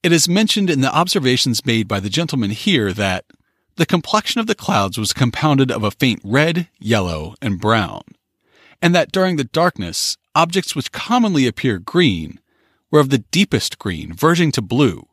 It 0.00 0.12
is 0.12 0.28
mentioned 0.28 0.70
in 0.70 0.80
the 0.80 0.94
observations 0.94 1.66
made 1.66 1.88
by 1.88 1.98
the 1.98 2.08
gentleman 2.08 2.50
here 2.50 2.92
that 2.92 3.24
the 3.74 3.86
complexion 3.86 4.40
of 4.40 4.46
the 4.46 4.54
clouds 4.54 4.96
was 4.96 5.12
compounded 5.12 5.72
of 5.72 5.82
a 5.82 5.90
faint 5.90 6.20
red, 6.22 6.68
yellow, 6.78 7.34
and 7.42 7.60
brown, 7.60 8.02
and 8.80 8.94
that 8.94 9.10
during 9.10 9.36
the 9.36 9.44
darkness, 9.44 10.16
objects 10.36 10.76
which 10.76 10.92
commonly 10.92 11.48
appear 11.48 11.80
green 11.80 12.38
were 12.92 13.00
of 13.00 13.10
the 13.10 13.18
deepest 13.18 13.78
green, 13.78 14.12
verging 14.12 14.52
to 14.52 14.62
blue, 14.62 15.04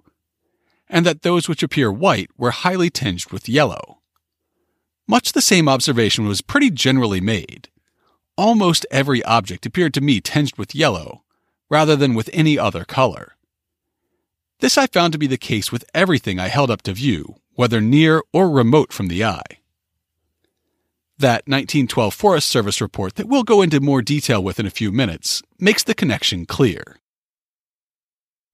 and 0.88 1.04
that 1.04 1.24
those 1.24 1.50
which 1.50 1.64
appear 1.64 1.92
white 1.92 2.30
were 2.38 2.52
highly 2.52 2.92
tinged 2.92 3.32
with 3.32 3.50
yellow. 3.50 4.02
Much 5.08 5.32
the 5.32 5.42
same 5.42 5.68
observation 5.68 6.28
was 6.28 6.42
pretty 6.42 6.70
generally 6.70 7.22
made. 7.22 7.70
Almost 8.38 8.86
every 8.92 9.24
object 9.24 9.66
appeared 9.66 9.96
to 9.96 10.02
me 10.02 10.22
tinged 10.22 10.58
with 10.58 10.76
yellow, 10.76 11.24
rather 11.72 11.96
than 11.96 12.14
with 12.14 12.30
any 12.34 12.60
other 12.60 12.86
color. 12.86 13.35
This 14.66 14.80
I 14.80 14.88
found 14.88 15.14
to 15.14 15.20
be 15.20 15.28
the 15.28 15.38
case 15.38 15.72
with 15.72 15.86
everything 15.94 16.40
I 16.40 16.48
held 16.48 16.72
up 16.72 16.82
to 16.82 16.94
view, 16.94 17.36
whether 17.54 17.80
near 17.80 18.24
or 18.34 18.50
remote 18.50 18.92
from 18.92 19.10
the 19.10 19.24
eye. 19.24 19.60
That 21.20 21.46
1912 21.46 22.12
Forest 22.12 22.50
Service 22.50 22.82
report 22.82 23.14
that 23.14 23.28
we'll 23.28 23.44
go 23.44 23.62
into 23.62 23.80
more 23.80 24.02
detail 24.02 24.44
with 24.44 24.60
in 24.60 24.66
a 24.66 24.72
few 24.72 24.92
minutes 24.92 25.44
makes 25.60 25.84
the 25.84 25.94
connection 25.94 26.48
clear. 26.48 26.98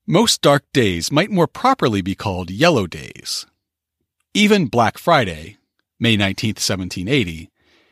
Most 0.05 0.41
dark 0.41 0.65
days 0.73 1.13
might 1.13 1.31
more 1.31 1.47
properly 1.47 2.01
be 2.01 2.13
called 2.13 2.51
yellow 2.51 2.87
days. 2.87 3.45
Even 4.33 4.65
Black 4.65 4.97
Friday, 4.97 5.59
May 5.97 6.17
19, 6.17 6.49
1780, 6.49 7.49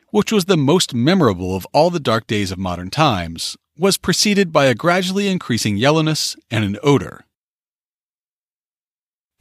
which 0.10 0.34
was 0.34 0.44
the 0.44 0.58
most 0.58 0.94
memorable 0.94 1.56
of 1.56 1.66
all 1.72 1.90
the 1.90 2.02
dark 2.02 2.28
days 2.28 2.52
of 2.52 2.60
modern 2.60 2.90
times, 2.90 3.56
was 3.78 3.98
preceded 3.98 4.52
by 4.52 4.66
a 4.66 4.76
gradually 4.76 5.30
increasing 5.30 5.78
yellowness 5.78 6.36
and 6.52 6.66
an 6.66 6.78
odor. 6.84 7.24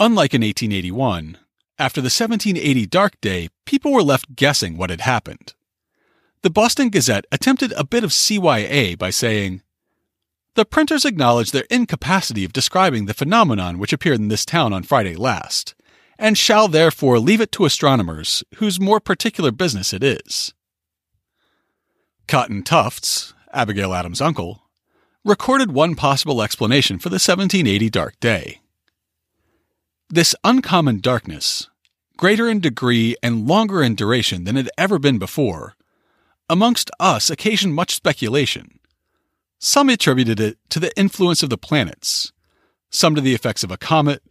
Unlike 0.00 0.34
in 0.34 0.42
1881, 0.42 1.38
after 1.76 2.00
the 2.00 2.06
1780 2.06 2.86
Dark 2.86 3.20
Day, 3.20 3.48
people 3.64 3.92
were 3.92 4.02
left 4.02 4.36
guessing 4.36 4.76
what 4.76 4.90
had 4.90 5.00
happened. 5.00 5.54
The 6.42 6.50
Boston 6.50 6.88
Gazette 6.88 7.26
attempted 7.32 7.72
a 7.72 7.82
bit 7.82 8.04
of 8.04 8.10
CYA 8.10 8.96
by 8.96 9.10
saying, 9.10 9.62
The 10.54 10.64
printers 10.64 11.04
acknowledge 11.04 11.50
their 11.50 11.66
incapacity 11.68 12.44
of 12.44 12.52
describing 12.52 13.06
the 13.06 13.14
phenomenon 13.14 13.78
which 13.78 13.92
appeared 13.92 14.20
in 14.20 14.28
this 14.28 14.44
town 14.44 14.72
on 14.72 14.84
Friday 14.84 15.16
last, 15.16 15.74
and 16.16 16.38
shall 16.38 16.68
therefore 16.68 17.18
leave 17.18 17.40
it 17.40 17.50
to 17.52 17.64
astronomers, 17.64 18.44
whose 18.56 18.78
more 18.78 19.00
particular 19.00 19.50
business 19.50 19.92
it 19.92 20.04
is. 20.04 20.54
Cotton 22.28 22.62
Tufts, 22.62 23.34
Abigail 23.52 23.92
Adams' 23.92 24.20
uncle, 24.20 24.62
recorded 25.24 25.72
one 25.72 25.96
possible 25.96 26.40
explanation 26.40 27.00
for 27.00 27.08
the 27.08 27.14
1780 27.14 27.90
Dark 27.90 28.20
Day. 28.20 28.60
This 30.10 30.34
uncommon 30.42 31.00
darkness, 31.00 31.68
greater 32.16 32.48
in 32.48 32.60
degree 32.60 33.14
and 33.22 33.46
longer 33.46 33.82
in 33.82 33.94
duration 33.94 34.44
than 34.44 34.56
had 34.56 34.70
ever 34.78 34.98
been 34.98 35.18
before, 35.18 35.74
amongst 36.48 36.90
us 36.98 37.28
occasioned 37.28 37.74
much 37.74 37.94
speculation. 37.94 38.80
Some 39.58 39.90
attributed 39.90 40.40
it 40.40 40.56
to 40.70 40.80
the 40.80 40.98
influence 40.98 41.42
of 41.42 41.50
the 41.50 41.58
planets, 41.58 42.32
some 42.88 43.14
to 43.16 43.20
the 43.20 43.34
effects 43.34 43.62
of 43.62 43.70
a 43.70 43.76
comet, 43.76 44.22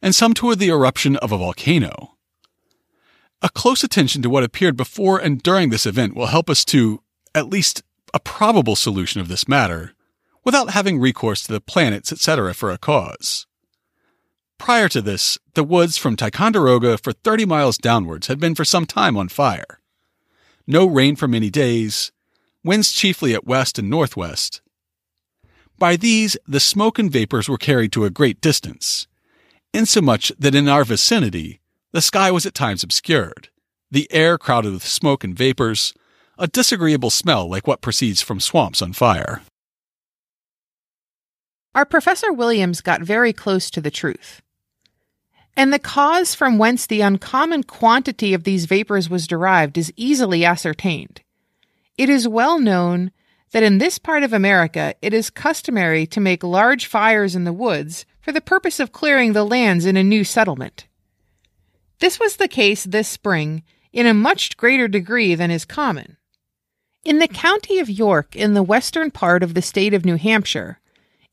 and 0.00 0.14
some 0.14 0.32
to 0.34 0.54
the 0.54 0.68
eruption 0.68 1.16
of 1.16 1.32
a 1.32 1.38
volcano. 1.38 2.14
A 3.42 3.48
close 3.48 3.82
attention 3.82 4.22
to 4.22 4.30
what 4.30 4.44
appeared 4.44 4.76
before 4.76 5.18
and 5.18 5.42
during 5.42 5.70
this 5.70 5.86
event 5.86 6.14
will 6.14 6.26
help 6.26 6.48
us 6.48 6.64
to, 6.66 7.02
at 7.34 7.48
least, 7.48 7.82
a 8.14 8.20
probable 8.20 8.76
solution 8.76 9.20
of 9.20 9.26
this 9.26 9.48
matter, 9.48 9.92
without 10.44 10.70
having 10.70 11.00
recourse 11.00 11.42
to 11.42 11.52
the 11.52 11.60
planets, 11.60 12.12
etc., 12.12 12.54
for 12.54 12.70
a 12.70 12.78
cause. 12.78 13.48
Prior 14.58 14.88
to 14.88 15.02
this, 15.02 15.38
the 15.54 15.64
woods 15.64 15.96
from 15.96 16.16
Ticonderoga 16.16 16.98
for 16.98 17.12
30 17.12 17.44
miles 17.46 17.78
downwards 17.78 18.26
had 18.26 18.40
been 18.40 18.54
for 18.54 18.64
some 18.64 18.86
time 18.86 19.16
on 19.16 19.28
fire. 19.28 19.80
No 20.66 20.86
rain 20.86 21.14
for 21.14 21.28
many 21.28 21.50
days, 21.50 22.10
winds 22.64 22.92
chiefly 22.92 23.32
at 23.34 23.46
west 23.46 23.78
and 23.78 23.88
northwest. 23.88 24.60
By 25.78 25.96
these, 25.96 26.36
the 26.48 26.58
smoke 26.58 26.98
and 26.98 27.10
vapors 27.10 27.48
were 27.48 27.58
carried 27.58 27.92
to 27.92 28.04
a 28.04 28.10
great 28.10 28.40
distance, 28.40 29.06
insomuch 29.72 30.32
that 30.38 30.54
in 30.54 30.68
our 30.68 30.84
vicinity, 30.84 31.60
the 31.92 32.02
sky 32.02 32.30
was 32.30 32.46
at 32.46 32.54
times 32.54 32.82
obscured, 32.82 33.50
the 33.90 34.10
air 34.10 34.38
crowded 34.38 34.72
with 34.72 34.86
smoke 34.86 35.22
and 35.22 35.36
vapors, 35.36 35.94
a 36.38 36.48
disagreeable 36.48 37.10
smell 37.10 37.48
like 37.48 37.66
what 37.66 37.82
proceeds 37.82 38.20
from 38.20 38.40
swamps 38.40 38.82
on 38.82 38.92
fire. 38.92 39.42
Our 41.74 41.84
Professor 41.84 42.32
Williams 42.32 42.80
got 42.80 43.02
very 43.02 43.34
close 43.34 43.70
to 43.70 43.80
the 43.82 43.90
truth 43.90 44.40
and 45.56 45.72
the 45.72 45.78
cause 45.78 46.34
from 46.34 46.58
whence 46.58 46.86
the 46.86 47.00
uncommon 47.00 47.62
quantity 47.62 48.34
of 48.34 48.44
these 48.44 48.66
vapors 48.66 49.08
was 49.08 49.26
derived 49.26 49.78
is 49.78 49.92
easily 49.96 50.44
ascertained. 50.44 51.22
It 51.96 52.10
is 52.10 52.28
well 52.28 52.58
known 52.58 53.10
that 53.52 53.62
in 53.62 53.78
this 53.78 53.98
part 53.98 54.22
of 54.22 54.32
America 54.32 54.94
it 55.00 55.14
is 55.14 55.30
customary 55.30 56.06
to 56.08 56.20
make 56.20 56.44
large 56.44 56.86
fires 56.86 57.34
in 57.34 57.44
the 57.44 57.52
woods 57.52 58.04
for 58.20 58.32
the 58.32 58.40
purpose 58.40 58.78
of 58.80 58.92
clearing 58.92 59.32
the 59.32 59.44
lands 59.44 59.86
in 59.86 59.96
a 59.96 60.04
new 60.04 60.24
settlement. 60.24 60.86
This 62.00 62.20
was 62.20 62.36
the 62.36 62.48
case 62.48 62.84
this 62.84 63.08
spring 63.08 63.62
in 63.92 64.06
a 64.06 64.12
much 64.12 64.58
greater 64.58 64.88
degree 64.88 65.34
than 65.34 65.50
is 65.50 65.64
common. 65.64 66.18
In 67.02 67.18
the 67.18 67.28
county 67.28 67.78
of 67.78 67.88
York, 67.88 68.36
in 68.36 68.52
the 68.52 68.62
western 68.62 69.10
part 69.10 69.42
of 69.42 69.54
the 69.54 69.62
state 69.62 69.94
of 69.94 70.04
New 70.04 70.16
Hampshire, 70.16 70.80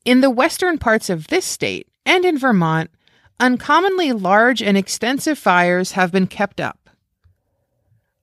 in 0.04 0.20
the 0.20 0.30
western 0.30 0.78
parts 0.78 1.10
of 1.10 1.26
this 1.26 1.44
state, 1.44 1.88
and 2.06 2.24
in 2.24 2.38
Vermont, 2.38 2.90
uncommonly 3.40 4.12
large 4.12 4.62
and 4.62 4.76
extensive 4.76 5.38
fires 5.38 5.92
have 5.92 6.12
been 6.12 6.26
kept 6.26 6.60
up. 6.60 6.90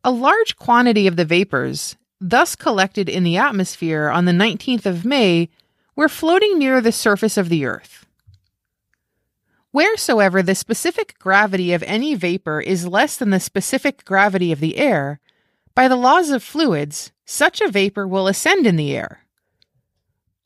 A 0.03 0.11
large 0.11 0.55
quantity 0.55 1.07
of 1.07 1.15
the 1.15 1.25
vapors, 1.25 1.95
thus 2.19 2.55
collected 2.55 3.07
in 3.07 3.23
the 3.23 3.37
atmosphere 3.37 4.09
on 4.09 4.25
the 4.25 4.31
19th 4.31 4.85
of 4.85 5.05
May, 5.05 5.49
were 5.95 6.09
floating 6.09 6.57
near 6.57 6.81
the 6.81 6.91
surface 6.91 7.37
of 7.37 7.49
the 7.49 7.65
earth. 7.65 8.05
Wheresoever 9.71 10.41
the 10.41 10.55
specific 10.55 11.17
gravity 11.19 11.71
of 11.73 11.83
any 11.83 12.15
vapor 12.15 12.59
is 12.59 12.87
less 12.87 13.15
than 13.15 13.29
the 13.29 13.39
specific 13.39 14.03
gravity 14.03 14.51
of 14.51 14.59
the 14.59 14.77
air, 14.77 15.19
By 15.73 15.87
the 15.87 15.95
laws 15.95 16.29
of 16.31 16.43
fluids, 16.43 17.11
such 17.25 17.61
a 17.61 17.71
vapor 17.71 18.07
will 18.07 18.27
ascend 18.27 18.67
in 18.67 18.75
the 18.75 18.95
air. 18.95 19.25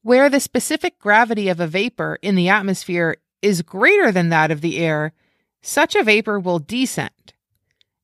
Where 0.04 0.30
the 0.30 0.40
specific 0.40 1.00
gravity 1.00 1.50
of 1.50 1.60
a 1.60 1.68
vapor 1.68 2.20
in 2.22 2.36
the 2.36 2.50
atmosphere 2.50 3.18
is 3.46 3.62
greater 3.62 4.12
than 4.12 4.30
that 4.30 4.50
of 4.50 4.62
the 4.62 4.80
air, 4.80 5.14
such 5.62 5.96
a 5.96 6.04
vapor 6.04 6.40
will 6.40 6.58
descend. 6.58 7.34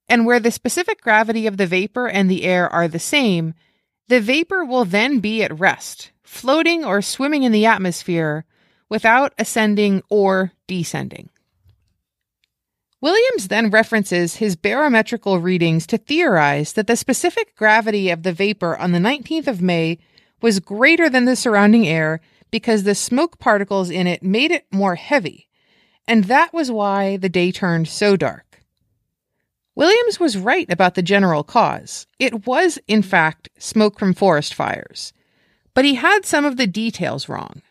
And 0.08 0.24
where 0.26 0.40
the 0.40 0.52
specific 0.52 1.02
gravity 1.02 1.48
of 1.48 1.58
the 1.58 1.66
vapor 1.66 2.08
and 2.08 2.30
the 2.30 2.44
air 2.44 2.70
are 2.70 2.88
the 2.88 3.00
same, 3.00 3.56
the 4.08 4.22
vapor 4.22 4.64
will 4.64 4.86
then 4.86 5.20
be 5.20 5.42
at 5.42 5.60
rest, 5.60 6.12
floating 6.22 6.86
or 6.86 7.02
swimming 7.02 7.42
in 7.42 7.52
the 7.52 7.66
atmosphere 7.66 8.46
without 8.88 9.34
ascending 9.40 10.04
or 10.10 10.52
descending. 10.68 11.30
Williams 13.02 13.48
then 13.48 13.72
references 13.72 14.36
his 14.36 14.56
barometrical 14.56 15.40
readings 15.40 15.88
to 15.88 15.98
theorize 15.98 16.74
that 16.74 16.86
the 16.86 16.96
specific 16.96 17.56
gravity 17.56 18.12
of 18.12 18.22
the 18.22 18.34
vapor 18.34 18.78
on 18.78 18.92
the 18.92 19.00
19th 19.00 19.48
of 19.48 19.62
May 19.62 19.98
was 20.40 20.60
greater 20.60 21.10
than 21.10 21.26
the 21.26 21.36
surrounding 21.36 21.88
air 21.88 22.22
because 22.52 22.84
the 22.84 22.96
smoke 22.96 23.40
particles 23.40 23.90
in 23.90 24.06
it 24.08 24.22
made 24.22 24.52
it 24.52 24.66
more 24.72 24.96
heavy, 24.96 25.48
and 26.08 26.26
that 26.26 26.54
was 26.54 26.70
why 26.70 27.18
the 27.18 27.30
day 27.30 27.52
turned 27.52 27.88
so 27.88 28.16
dark. 28.16 28.52
Williams 29.74 30.20
was 30.20 30.38
right 30.38 30.70
about 30.70 30.96
the 30.96 31.02
general 31.02 31.44
cause. 31.44 32.06
It 32.20 32.46
was, 32.46 32.78
in 32.88 33.02
fact, 33.02 33.50
smoke 33.58 33.98
from 33.98 34.14
forest 34.14 34.54
fires. 34.54 35.14
But 35.74 35.86
he 35.86 35.96
had 35.96 36.26
some 36.26 36.44
of 36.44 36.58
the 36.58 36.68
details 36.68 37.30
wrong. 37.30 37.62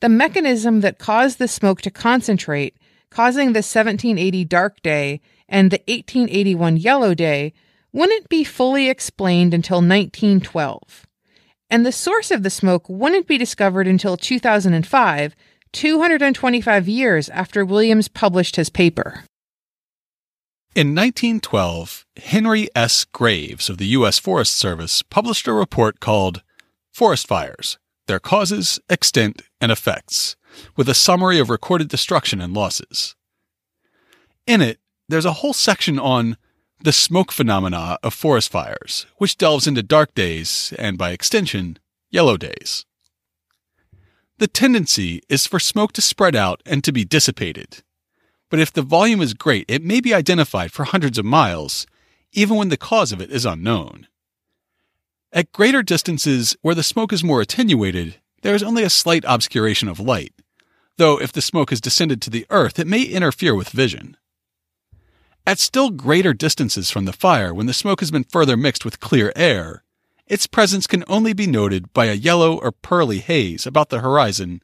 The 0.00 0.10
mechanism 0.10 0.82
that 0.82 0.98
caused 0.98 1.38
the 1.38 1.48
smoke 1.48 1.80
to 1.82 1.90
concentrate, 1.90 2.76
causing 3.08 3.48
the 3.52 3.58
1780 3.58 4.44
dark 4.44 4.82
day 4.82 5.20
and 5.48 5.70
the 5.70 5.82
1881 5.88 6.76
yellow 6.76 7.14
day, 7.14 7.54
wouldn't 7.92 8.28
be 8.28 8.44
fully 8.44 8.90
explained 8.90 9.54
until 9.54 9.78
1912. 9.78 11.06
And 11.72 11.86
the 11.86 11.90
source 11.90 12.30
of 12.30 12.42
the 12.42 12.50
smoke 12.50 12.86
wouldn't 12.86 13.26
be 13.26 13.38
discovered 13.38 13.88
until 13.88 14.18
2005, 14.18 15.34
225 15.72 16.86
years 16.86 17.30
after 17.30 17.64
Williams 17.64 18.08
published 18.08 18.56
his 18.56 18.68
paper. 18.68 19.24
In 20.74 20.88
1912, 20.88 22.04
Henry 22.24 22.68
S. 22.76 23.06
Graves 23.06 23.70
of 23.70 23.78
the 23.78 23.86
U.S. 23.86 24.18
Forest 24.18 24.54
Service 24.54 25.00
published 25.00 25.48
a 25.48 25.54
report 25.54 25.98
called 25.98 26.42
Forest 26.92 27.26
Fires 27.26 27.78
Their 28.06 28.20
Causes, 28.20 28.78
Extent, 28.90 29.40
and 29.58 29.72
Effects, 29.72 30.36
with 30.76 30.90
a 30.90 30.94
summary 30.94 31.38
of 31.38 31.48
recorded 31.48 31.88
destruction 31.88 32.42
and 32.42 32.52
losses. 32.52 33.16
In 34.46 34.60
it, 34.60 34.78
there's 35.08 35.24
a 35.24 35.40
whole 35.40 35.54
section 35.54 35.98
on 35.98 36.36
the 36.82 36.92
smoke 36.92 37.30
phenomena 37.30 37.96
of 38.02 38.12
forest 38.12 38.50
fires, 38.50 39.06
which 39.18 39.38
delves 39.38 39.66
into 39.66 39.82
dark 39.82 40.14
days 40.14 40.72
and, 40.78 40.98
by 40.98 41.10
extension, 41.10 41.78
yellow 42.10 42.36
days. 42.36 42.84
The 44.38 44.48
tendency 44.48 45.22
is 45.28 45.46
for 45.46 45.60
smoke 45.60 45.92
to 45.92 46.02
spread 46.02 46.34
out 46.34 46.60
and 46.66 46.82
to 46.82 46.92
be 46.92 47.04
dissipated, 47.04 47.82
but 48.50 48.58
if 48.58 48.72
the 48.72 48.82
volume 48.82 49.20
is 49.20 49.32
great, 49.32 49.64
it 49.68 49.82
may 49.82 50.00
be 50.00 50.12
identified 50.12 50.72
for 50.72 50.84
hundreds 50.84 51.18
of 51.18 51.24
miles, 51.24 51.86
even 52.32 52.56
when 52.56 52.68
the 52.68 52.76
cause 52.76 53.12
of 53.12 53.20
it 53.20 53.30
is 53.30 53.46
unknown. 53.46 54.08
At 55.32 55.52
greater 55.52 55.82
distances 55.82 56.56
where 56.62 56.74
the 56.74 56.82
smoke 56.82 57.12
is 57.12 57.22
more 57.22 57.40
attenuated, 57.40 58.16
there 58.42 58.54
is 58.54 58.62
only 58.62 58.82
a 58.82 58.90
slight 58.90 59.24
obscuration 59.24 59.88
of 59.88 60.00
light, 60.00 60.34
though 60.98 61.20
if 61.20 61.32
the 61.32 61.40
smoke 61.40 61.70
has 61.70 61.80
descended 61.80 62.20
to 62.22 62.30
the 62.30 62.44
earth, 62.50 62.78
it 62.78 62.86
may 62.88 63.02
interfere 63.02 63.54
with 63.54 63.68
vision. 63.68 64.16
At 65.46 65.58
still 65.58 65.90
greater 65.90 66.32
distances 66.32 66.90
from 66.90 67.04
the 67.04 67.12
fire, 67.12 67.52
when 67.52 67.66
the 67.66 67.74
smoke 67.74 68.00
has 68.00 68.10
been 68.10 68.24
further 68.24 68.56
mixed 68.56 68.84
with 68.84 69.00
clear 69.00 69.32
air, 69.34 69.82
its 70.26 70.46
presence 70.46 70.86
can 70.86 71.04
only 71.08 71.32
be 71.32 71.46
noted 71.46 71.92
by 71.92 72.06
a 72.06 72.14
yellow 72.14 72.58
or 72.58 72.70
pearly 72.70 73.18
haze 73.18 73.66
about 73.66 73.88
the 73.88 74.00
horizon 74.00 74.62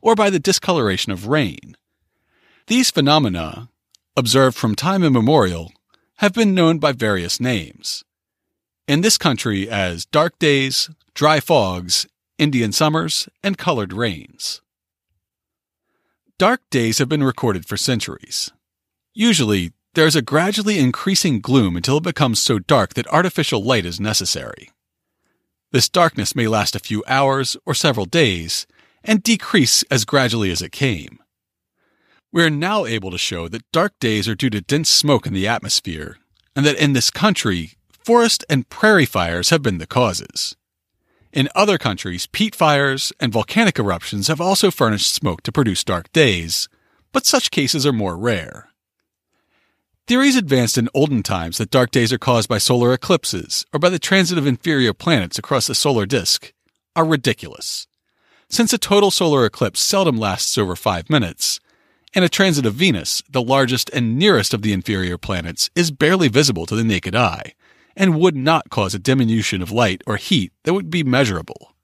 or 0.00 0.14
by 0.14 0.30
the 0.30 0.38
discoloration 0.38 1.10
of 1.10 1.26
rain. 1.26 1.76
These 2.68 2.92
phenomena, 2.92 3.68
observed 4.16 4.56
from 4.56 4.76
time 4.76 5.02
immemorial, 5.02 5.72
have 6.18 6.32
been 6.32 6.54
known 6.54 6.78
by 6.78 6.92
various 6.92 7.40
names. 7.40 8.04
In 8.86 9.00
this 9.00 9.18
country 9.18 9.68
as 9.68 10.06
dark 10.06 10.38
days, 10.38 10.90
dry 11.14 11.40
fogs, 11.40 12.06
Indian 12.38 12.72
summers, 12.72 13.28
and 13.42 13.58
colored 13.58 13.92
rains. 13.92 14.62
Dark 16.38 16.62
days 16.70 16.98
have 16.98 17.08
been 17.08 17.24
recorded 17.24 17.66
for 17.66 17.76
centuries. 17.76 18.52
Usually, 19.12 19.72
there 19.94 20.06
is 20.06 20.14
a 20.14 20.22
gradually 20.22 20.78
increasing 20.78 21.40
gloom 21.40 21.76
until 21.76 21.96
it 21.96 22.04
becomes 22.04 22.40
so 22.40 22.58
dark 22.58 22.94
that 22.94 23.08
artificial 23.08 23.62
light 23.62 23.84
is 23.84 23.98
necessary. 23.98 24.70
This 25.72 25.88
darkness 25.88 26.36
may 26.36 26.46
last 26.46 26.76
a 26.76 26.80
few 26.80 27.02
hours 27.08 27.56
or 27.66 27.74
several 27.74 28.06
days 28.06 28.66
and 29.02 29.22
decrease 29.22 29.82
as 29.90 30.04
gradually 30.04 30.50
as 30.50 30.62
it 30.62 30.72
came. 30.72 31.18
We 32.32 32.44
are 32.44 32.50
now 32.50 32.86
able 32.86 33.10
to 33.10 33.18
show 33.18 33.48
that 33.48 33.70
dark 33.72 33.98
days 33.98 34.28
are 34.28 34.36
due 34.36 34.50
to 34.50 34.60
dense 34.60 34.88
smoke 34.88 35.26
in 35.26 35.32
the 35.32 35.48
atmosphere, 35.48 36.18
and 36.54 36.64
that 36.64 36.78
in 36.78 36.92
this 36.92 37.10
country, 37.10 37.72
forest 38.04 38.44
and 38.48 38.68
prairie 38.68 39.06
fires 39.06 39.50
have 39.50 39.62
been 39.62 39.78
the 39.78 39.86
causes. 39.86 40.56
In 41.32 41.48
other 41.54 41.78
countries, 41.78 42.26
peat 42.26 42.54
fires 42.54 43.12
and 43.18 43.32
volcanic 43.32 43.78
eruptions 43.78 44.28
have 44.28 44.40
also 44.40 44.70
furnished 44.70 45.12
smoke 45.12 45.42
to 45.42 45.52
produce 45.52 45.82
dark 45.82 46.12
days, 46.12 46.68
but 47.12 47.26
such 47.26 47.50
cases 47.50 47.84
are 47.84 47.92
more 47.92 48.16
rare. 48.16 48.69
Theories 50.10 50.34
advanced 50.34 50.76
in 50.76 50.88
olden 50.92 51.22
times 51.22 51.58
that 51.58 51.70
dark 51.70 51.92
days 51.92 52.12
are 52.12 52.18
caused 52.18 52.48
by 52.48 52.58
solar 52.58 52.92
eclipses 52.92 53.64
or 53.72 53.78
by 53.78 53.90
the 53.90 54.00
transit 54.00 54.38
of 54.38 54.44
inferior 54.44 54.92
planets 54.92 55.38
across 55.38 55.68
the 55.68 55.74
solar 55.76 56.04
disk 56.04 56.52
are 56.96 57.04
ridiculous. 57.04 57.86
Since 58.48 58.72
a 58.72 58.78
total 58.78 59.12
solar 59.12 59.44
eclipse 59.44 59.78
seldom 59.78 60.16
lasts 60.16 60.58
over 60.58 60.74
five 60.74 61.08
minutes, 61.10 61.60
and 62.12 62.24
a 62.24 62.28
transit 62.28 62.66
of 62.66 62.74
Venus, 62.74 63.22
the 63.30 63.40
largest 63.40 63.88
and 63.90 64.18
nearest 64.18 64.52
of 64.52 64.62
the 64.62 64.72
inferior 64.72 65.16
planets, 65.16 65.70
is 65.76 65.92
barely 65.92 66.26
visible 66.26 66.66
to 66.66 66.74
the 66.74 66.82
naked 66.82 67.14
eye, 67.14 67.54
and 67.94 68.18
would 68.18 68.34
not 68.34 68.68
cause 68.68 68.96
a 68.96 68.98
diminution 68.98 69.62
of 69.62 69.70
light 69.70 70.02
or 70.08 70.16
heat 70.16 70.52
that 70.64 70.74
would 70.74 70.90
be 70.90 71.04
measurable. 71.04 71.76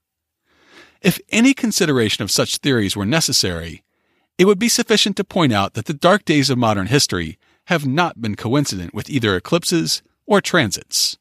If 1.01 1.17
any 1.29 1.53
consideration 1.53 2.23
of 2.23 2.31
such 2.31 2.57
theories 2.57 2.93
were 2.93 3.05
necessary, 3.05 3.85
it 4.37 4.43
would 4.43 4.59
be 4.59 4.67
sufficient 4.67 5.15
to 5.15 5.23
point 5.23 5.53
out 5.53 5.75
that 5.75 5.85
the 5.85 5.93
dark 5.93 6.25
days 6.25 6.49
of 6.49 6.57
modern 6.57 6.87
history 6.87 7.39
have 7.67 7.85
not 7.85 8.21
been 8.21 8.35
coincident 8.35 8.93
with 8.93 9.09
either 9.09 9.35
eclipses 9.35 10.01
or 10.25 10.41
transits. 10.41 11.17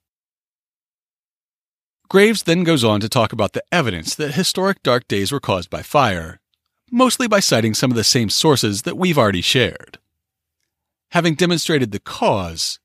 Graves 2.08 2.44
then 2.44 2.62
goes 2.62 2.84
on 2.84 3.00
to 3.00 3.08
talk 3.08 3.32
about 3.32 3.52
the 3.52 3.64
evidence 3.72 4.14
that 4.14 4.34
historic 4.34 4.80
dark 4.84 5.08
days 5.08 5.32
were 5.32 5.40
caused 5.40 5.70
by 5.70 5.82
fire, 5.82 6.38
mostly 6.90 7.26
by 7.26 7.40
citing 7.40 7.74
some 7.74 7.90
of 7.90 7.96
the 7.96 8.04
same 8.04 8.30
sources 8.30 8.82
that 8.82 8.96
we've 8.96 9.18
already 9.18 9.40
shared. 9.40 9.98
Having 11.10 11.34
demonstrated 11.34 11.90
the 11.90 11.98
cause, 11.98 12.78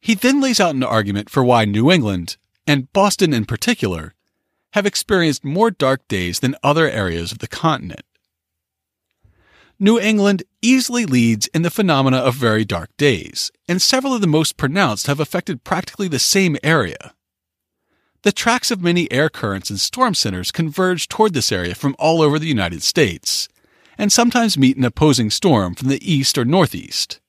he 0.00 0.14
then 0.14 0.40
lays 0.40 0.60
out 0.60 0.74
an 0.74 0.82
argument 0.82 1.30
for 1.30 1.42
why 1.42 1.64
New 1.64 1.90
England, 1.90 2.36
and 2.66 2.92
Boston 2.92 3.32
in 3.32 3.46
particular, 3.46 4.14
have 4.72 4.84
experienced 4.84 5.42
more 5.42 5.70
dark 5.70 6.06
days 6.06 6.40
than 6.40 6.54
other 6.62 6.88
areas 6.88 7.32
of 7.32 7.38
the 7.38 7.48
continent. 7.48 8.04
New 9.78 9.98
England 9.98 10.42
easily 10.62 11.06
leads 11.06 11.46
in 11.48 11.62
the 11.62 11.70
phenomena 11.70 12.18
of 12.18 12.34
very 12.34 12.64
dark 12.64 12.90
days, 12.96 13.50
and 13.68 13.80
several 13.80 14.14
of 14.14 14.20
the 14.20 14.26
most 14.26 14.56
pronounced 14.56 15.06
have 15.06 15.20
affected 15.20 15.64
practically 15.64 16.08
the 16.08 16.18
same 16.18 16.56
area. 16.62 17.14
The 18.22 18.32
tracks 18.32 18.70
of 18.70 18.82
many 18.82 19.10
air 19.10 19.30
currents 19.30 19.70
and 19.70 19.80
storm 19.80 20.14
centers 20.14 20.52
converge 20.52 21.08
toward 21.08 21.32
this 21.32 21.50
area 21.50 21.74
from 21.74 21.96
all 21.98 22.20
over 22.20 22.38
the 22.38 22.46
United 22.46 22.82
States, 22.82 23.48
and 23.96 24.12
sometimes 24.12 24.58
meet 24.58 24.76
an 24.76 24.84
opposing 24.84 25.30
storm 25.30 25.74
from 25.74 25.88
the 25.88 26.12
east 26.12 26.36
or 26.36 26.44
northeast. 26.44 27.20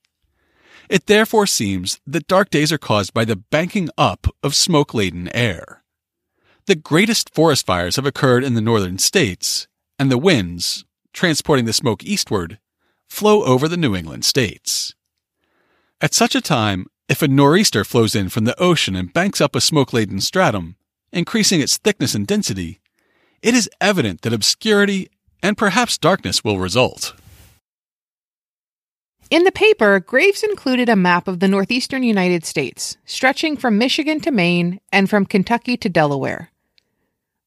It 0.90 1.06
therefore 1.06 1.48
seems 1.48 2.02
that 2.06 2.28
dark 2.28 2.50
days 2.50 2.72
are 2.74 2.78
caused 2.78 3.14
by 3.14 3.24
the 3.24 3.38
banking 3.38 3.90
up 3.98 4.28
of 4.44 4.54
smoke 4.54 4.94
laden 4.94 5.34
air. 5.34 5.84
The 6.66 6.76
greatest 6.76 7.34
forest 7.34 7.66
fires 7.66 7.96
have 7.96 8.06
occurred 8.06 8.44
in 8.44 8.54
the 8.54 8.62
northern 8.62 8.98
states, 8.98 9.68
and 9.98 10.12
the 10.12 10.18
winds, 10.18 10.84
transporting 11.14 11.66
the 11.66 11.74
smoke 11.74 12.04
eastward, 12.04 12.60
flow 13.12 13.44
over 13.44 13.68
the 13.68 13.78
New 13.78 13.96
England 13.96 14.24
states. 14.24 14.96
At 16.00 16.14
such 16.14 16.34
a 16.34 16.42
time, 16.42 16.88
if 17.10 17.22
a 17.22 17.28
nor'easter 17.28 17.84
flows 17.84 18.16
in 18.16 18.30
from 18.30 18.46
the 18.46 18.60
ocean 18.60 18.96
and 18.96 19.14
banks 19.14 19.42
up 19.42 19.56
a 19.56 19.62
smoke 19.62 19.92
laden 19.92 20.22
stratum, 20.22 20.78
increasing 21.12 21.60
its 21.60 21.78
thickness 21.78 22.16
and 22.16 22.26
density, 22.26 22.80
it 23.42 23.54
is 23.54 23.70
evident 23.82 24.22
that 24.22 24.34
obscurity 24.34 25.10
and 25.44 25.58
perhaps 25.58 25.98
darkness 25.98 26.44
will 26.44 26.58
result. 26.58 27.14
In 29.30 29.44
the 29.44 29.52
paper, 29.52 30.00
Graves 30.00 30.44
included 30.44 30.88
a 30.90 30.96
map 30.96 31.28
of 31.28 31.40
the 31.42 31.48
northeastern 31.48 32.04
United 32.04 32.46
States, 32.46 32.98
stretching 33.06 33.58
from 33.58 33.78
Michigan 33.78 34.22
to 34.22 34.32
Maine 34.32 34.80
and 34.92 35.10
from 35.10 35.26
Kentucky 35.26 35.76
to 35.78 35.90
Delaware. 35.90 36.51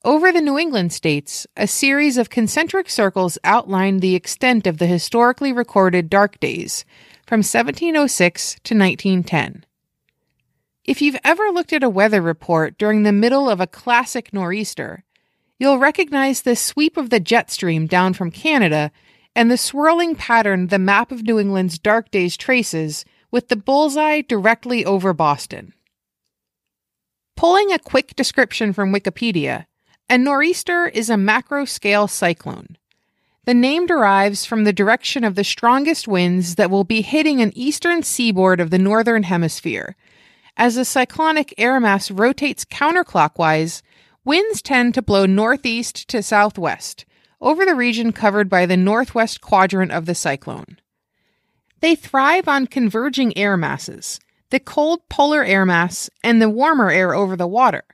Over 0.05 0.31
the 0.31 0.43
New 0.43 0.59
England 0.59 0.93
states, 0.93 1.47
a 1.57 1.67
series 1.67 2.19
of 2.19 2.29
concentric 2.29 2.91
circles 2.91 3.39
outlined 3.43 4.03
the 4.03 4.15
extent 4.15 4.67
of 4.67 4.77
the 4.77 4.87
historically 4.87 5.51
recorded 5.51 6.11
dark 6.11 6.39
days 6.41 6.85
from 7.27 7.39
1706 7.39 8.57
to 8.65 8.75
1910. 8.77 9.65
If 10.85 11.01
you've 11.01 11.17
ever 11.25 11.45
looked 11.45 11.73
at 11.73 11.83
a 11.83 11.89
weather 11.89 12.21
report 12.21 12.77
during 12.77 13.03
the 13.03 13.13
middle 13.13 13.49
of 13.49 13.63
a 13.63 13.67
classic 13.67 14.31
nor'easter, 14.31 15.05
you'll 15.59 15.79
recognize 15.79 16.43
the 16.43 16.55
sweep 16.55 16.99
of 16.99 17.09
the 17.09 17.19
jet 17.19 17.51
stream 17.51 17.87
down 17.87 18.13
from 18.13 18.31
Canada 18.31 18.93
and 19.35 19.51
the 19.51 19.57
swirling 19.57 20.15
pattern 20.15 20.67
the 20.67 20.79
map 20.79 21.13
of 21.13 21.23
New 21.23 21.39
England's 21.39 21.79
dark 21.79 22.11
days 22.11 22.37
traces 22.37 23.07
with 23.31 23.49
the 23.49 23.57
bullseye 23.57 24.21
directly 24.21 24.85
over 24.85 25.15
Boston. 25.15 25.73
Pulling 27.39 27.73
a 27.73 27.79
quick 27.79 28.15
description 28.15 28.75
from 28.75 28.93
Wikipedia, 28.93 29.65
a 30.09 30.19
nor'easter 30.19 30.87
is 30.87 31.09
a 31.09 31.17
macro 31.17 31.65
scale 31.65 32.07
cyclone. 32.07 32.77
The 33.47 33.55
name 33.55 33.87
derives 33.87 34.45
from 34.45 34.65
the 34.65 34.73
direction 34.73 35.25
of 35.25 35.35
the 35.35 35.45
strongest 35.45 36.09
winds 36.09 36.55
that 36.55 36.71
will 36.71 36.85
be 36.85 37.03
hitting 37.03 37.41
an 37.41 37.53
eastern 37.55 38.03
seaboard 38.03 38.61
of 38.61 38.71
the 38.71 38.79
northern 38.79 39.25
hemisphere. 39.25 39.97
As 40.57 40.77
the 40.77 40.85
cyclonic 40.85 41.53
air 41.59 41.79
mass 41.81 42.11
rotates 42.11 42.65
counterclockwise, 42.65 43.83
winds 44.25 44.63
tend 44.63 44.95
to 44.95 45.03
blow 45.03 45.27
northeast 45.27 46.09
to 46.09 46.23
southwest 46.23 47.05
over 47.41 47.67
the 47.67 47.75
region 47.75 48.13
covered 48.13 48.49
by 48.49 48.65
the 48.65 48.77
northwest 48.77 49.41
quadrant 49.41 49.93
of 49.93 50.07
the 50.07 50.15
cyclone. 50.15 50.79
They 51.81 51.95
thrive 51.95 52.49
on 52.49 52.67
converging 52.67 53.37
air 53.37 53.59
masses, 53.59 54.19
the 54.49 54.61
cold 54.61 55.07
polar 55.11 55.45
air 55.45 55.67
mass 55.67 56.09
and 56.23 56.41
the 56.41 56.49
warmer 56.49 56.91
air 56.91 57.15
over 57.15 57.37
the 57.37 57.47
water, 57.47 57.85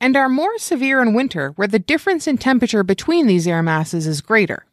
and 0.00 0.16
are 0.16 0.28
more 0.28 0.58
severe 0.58 1.02
in 1.02 1.14
winter 1.14 1.50
where 1.56 1.68
the 1.68 1.78
difference 1.78 2.26
in 2.26 2.38
temperature 2.38 2.82
between 2.82 3.26
these 3.26 3.46
air 3.46 3.62
masses 3.62 4.06
is 4.06 4.20
greater. 4.20 4.66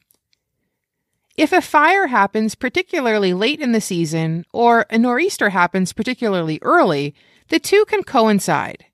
If 1.36 1.52
a 1.52 1.62
fire 1.62 2.08
happens 2.08 2.54
particularly 2.54 3.34
late 3.34 3.60
in 3.60 3.72
the 3.72 3.82
season, 3.82 4.46
or 4.54 4.86
a 4.90 4.98
nor'easter 5.00 5.50
happens 5.50 5.92
particularly 5.92 6.60
early, 6.62 7.16
the 7.50 7.60
two 7.60 7.86
can 7.86 8.04
coincide. 8.04 8.86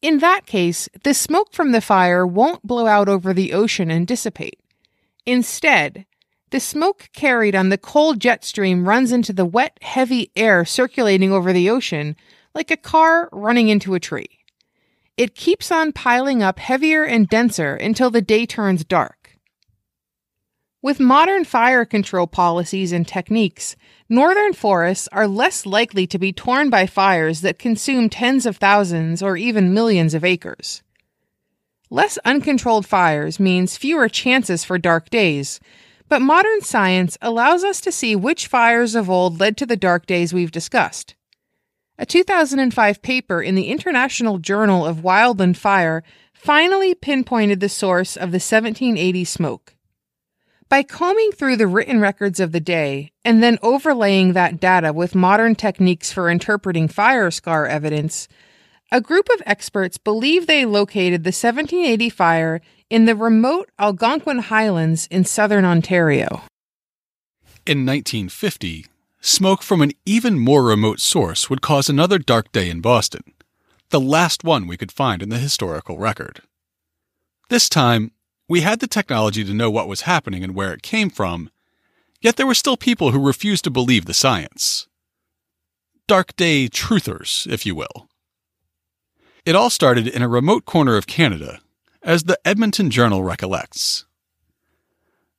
In 0.00 0.18
that 0.18 0.46
case, 0.46 0.88
the 1.04 1.14
smoke 1.14 1.52
from 1.52 1.72
the 1.72 1.80
fire 1.80 2.26
won't 2.26 2.66
blow 2.66 2.86
out 2.86 3.08
over 3.08 3.34
the 3.34 3.52
ocean 3.52 3.90
and 3.90 4.06
dissipate. 4.06 4.58
Instead, 5.26 6.06
the 6.50 6.60
smoke 6.60 7.08
carried 7.12 7.54
on 7.54 7.68
the 7.68 7.78
cold 7.78 8.18
jet 8.18 8.44
stream 8.44 8.88
runs 8.88 9.12
into 9.12 9.32
the 9.32 9.46
wet, 9.46 9.78
heavy 9.80 10.30
air 10.34 10.64
circulating 10.64 11.32
over 11.32 11.52
the 11.52 11.70
ocean 11.70 12.16
like 12.54 12.70
a 12.70 12.76
car 12.76 13.28
running 13.32 13.68
into 13.68 13.94
a 13.94 14.00
tree. 14.00 14.41
It 15.18 15.34
keeps 15.34 15.70
on 15.70 15.92
piling 15.92 16.42
up 16.42 16.58
heavier 16.58 17.04
and 17.04 17.28
denser 17.28 17.74
until 17.74 18.10
the 18.10 18.22
day 18.22 18.46
turns 18.46 18.82
dark. 18.82 19.38
With 20.80 20.98
modern 20.98 21.44
fire 21.44 21.84
control 21.84 22.26
policies 22.26 22.92
and 22.92 23.06
techniques, 23.06 23.76
northern 24.08 24.54
forests 24.54 25.08
are 25.12 25.28
less 25.28 25.66
likely 25.66 26.06
to 26.06 26.18
be 26.18 26.32
torn 26.32 26.70
by 26.70 26.86
fires 26.86 27.42
that 27.42 27.58
consume 27.58 28.08
tens 28.08 28.46
of 28.46 28.56
thousands 28.56 29.22
or 29.22 29.36
even 29.36 29.74
millions 29.74 30.14
of 30.14 30.24
acres. 30.24 30.82
Less 31.90 32.16
uncontrolled 32.24 32.86
fires 32.86 33.38
means 33.38 33.76
fewer 33.76 34.08
chances 34.08 34.64
for 34.64 34.78
dark 34.78 35.10
days, 35.10 35.60
but 36.08 36.22
modern 36.22 36.62
science 36.62 37.18
allows 37.20 37.64
us 37.64 37.82
to 37.82 37.92
see 37.92 38.16
which 38.16 38.46
fires 38.46 38.94
of 38.94 39.10
old 39.10 39.38
led 39.38 39.58
to 39.58 39.66
the 39.66 39.76
dark 39.76 40.06
days 40.06 40.32
we've 40.32 40.50
discussed. 40.50 41.14
A 41.98 42.06
2005 42.06 43.02
paper 43.02 43.42
in 43.42 43.54
the 43.54 43.68
International 43.68 44.38
Journal 44.38 44.86
of 44.86 44.98
Wildland 44.98 45.56
Fire 45.56 46.02
finally 46.32 46.94
pinpointed 46.94 47.60
the 47.60 47.68
source 47.68 48.16
of 48.16 48.30
the 48.30 48.36
1780 48.36 49.24
smoke. 49.24 49.76
By 50.68 50.82
combing 50.82 51.32
through 51.32 51.56
the 51.56 51.66
written 51.66 52.00
records 52.00 52.40
of 52.40 52.52
the 52.52 52.60
day 52.60 53.12
and 53.26 53.42
then 53.42 53.58
overlaying 53.62 54.32
that 54.32 54.58
data 54.58 54.92
with 54.92 55.14
modern 55.14 55.54
techniques 55.54 56.10
for 56.10 56.30
interpreting 56.30 56.88
fire 56.88 57.30
scar 57.30 57.66
evidence, 57.66 58.26
a 58.90 59.00
group 59.00 59.28
of 59.34 59.42
experts 59.44 59.98
believe 59.98 60.46
they 60.46 60.64
located 60.64 61.24
the 61.24 61.28
1780 61.28 62.08
fire 62.08 62.60
in 62.88 63.04
the 63.04 63.14
remote 63.14 63.70
Algonquin 63.78 64.38
Highlands 64.38 65.06
in 65.10 65.24
southern 65.24 65.66
Ontario. 65.66 66.42
In 67.66 67.84
1950, 67.86 68.86
smoke 69.22 69.62
from 69.62 69.80
an 69.80 69.92
even 70.04 70.36
more 70.38 70.64
remote 70.64 70.98
source 70.98 71.48
would 71.48 71.62
cause 71.62 71.88
another 71.88 72.18
dark 72.18 72.50
day 72.50 72.68
in 72.68 72.80
Boston, 72.80 73.22
the 73.90 74.00
last 74.00 74.42
one 74.42 74.66
we 74.66 74.76
could 74.76 74.90
find 74.90 75.22
in 75.22 75.28
the 75.28 75.38
historical 75.38 75.96
record. 75.96 76.42
This 77.48 77.68
time, 77.68 78.10
we 78.48 78.62
had 78.62 78.80
the 78.80 78.88
technology 78.88 79.44
to 79.44 79.54
know 79.54 79.70
what 79.70 79.86
was 79.86 80.02
happening 80.02 80.42
and 80.42 80.56
where 80.56 80.72
it 80.72 80.82
came 80.82 81.08
from, 81.08 81.50
yet 82.20 82.36
there 82.36 82.46
were 82.46 82.54
still 82.54 82.76
people 82.76 83.12
who 83.12 83.24
refused 83.24 83.62
to 83.64 83.70
believe 83.70 84.06
the 84.06 84.14
science. 84.14 84.88
Dark 86.08 86.34
day 86.34 86.68
truthers, 86.68 87.46
if 87.50 87.64
you 87.64 87.76
will. 87.76 88.08
It 89.44 89.54
all 89.54 89.70
started 89.70 90.08
in 90.08 90.22
a 90.22 90.28
remote 90.28 90.64
corner 90.64 90.96
of 90.96 91.06
Canada, 91.06 91.60
as 92.02 92.24
the 92.24 92.38
Edmonton 92.44 92.90
Journal 92.90 93.22
recollects. 93.22 94.04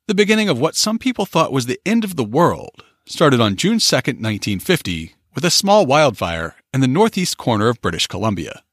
The 0.07 0.15
beginning 0.15 0.47
of 0.47 0.59
what 0.59 0.75
some 0.75 0.99
people 0.99 1.25
thought 1.25 1.51
was 1.51 1.65
the 1.65 1.81
end 1.85 2.05
of 2.05 2.15
the 2.15 2.23
world 2.23 2.83
started 3.05 3.41
on 3.41 3.55
June 3.55 3.79
2, 3.79 3.95
1950, 3.95 5.15
with 5.35 5.43
a 5.43 5.49
small 5.49 5.85
wildfire 5.85 6.55
in 6.73 6.81
the 6.81 6.87
northeast 6.87 7.37
corner 7.37 7.67
of 7.67 7.81
British 7.81 8.07
Columbia. 8.07 8.63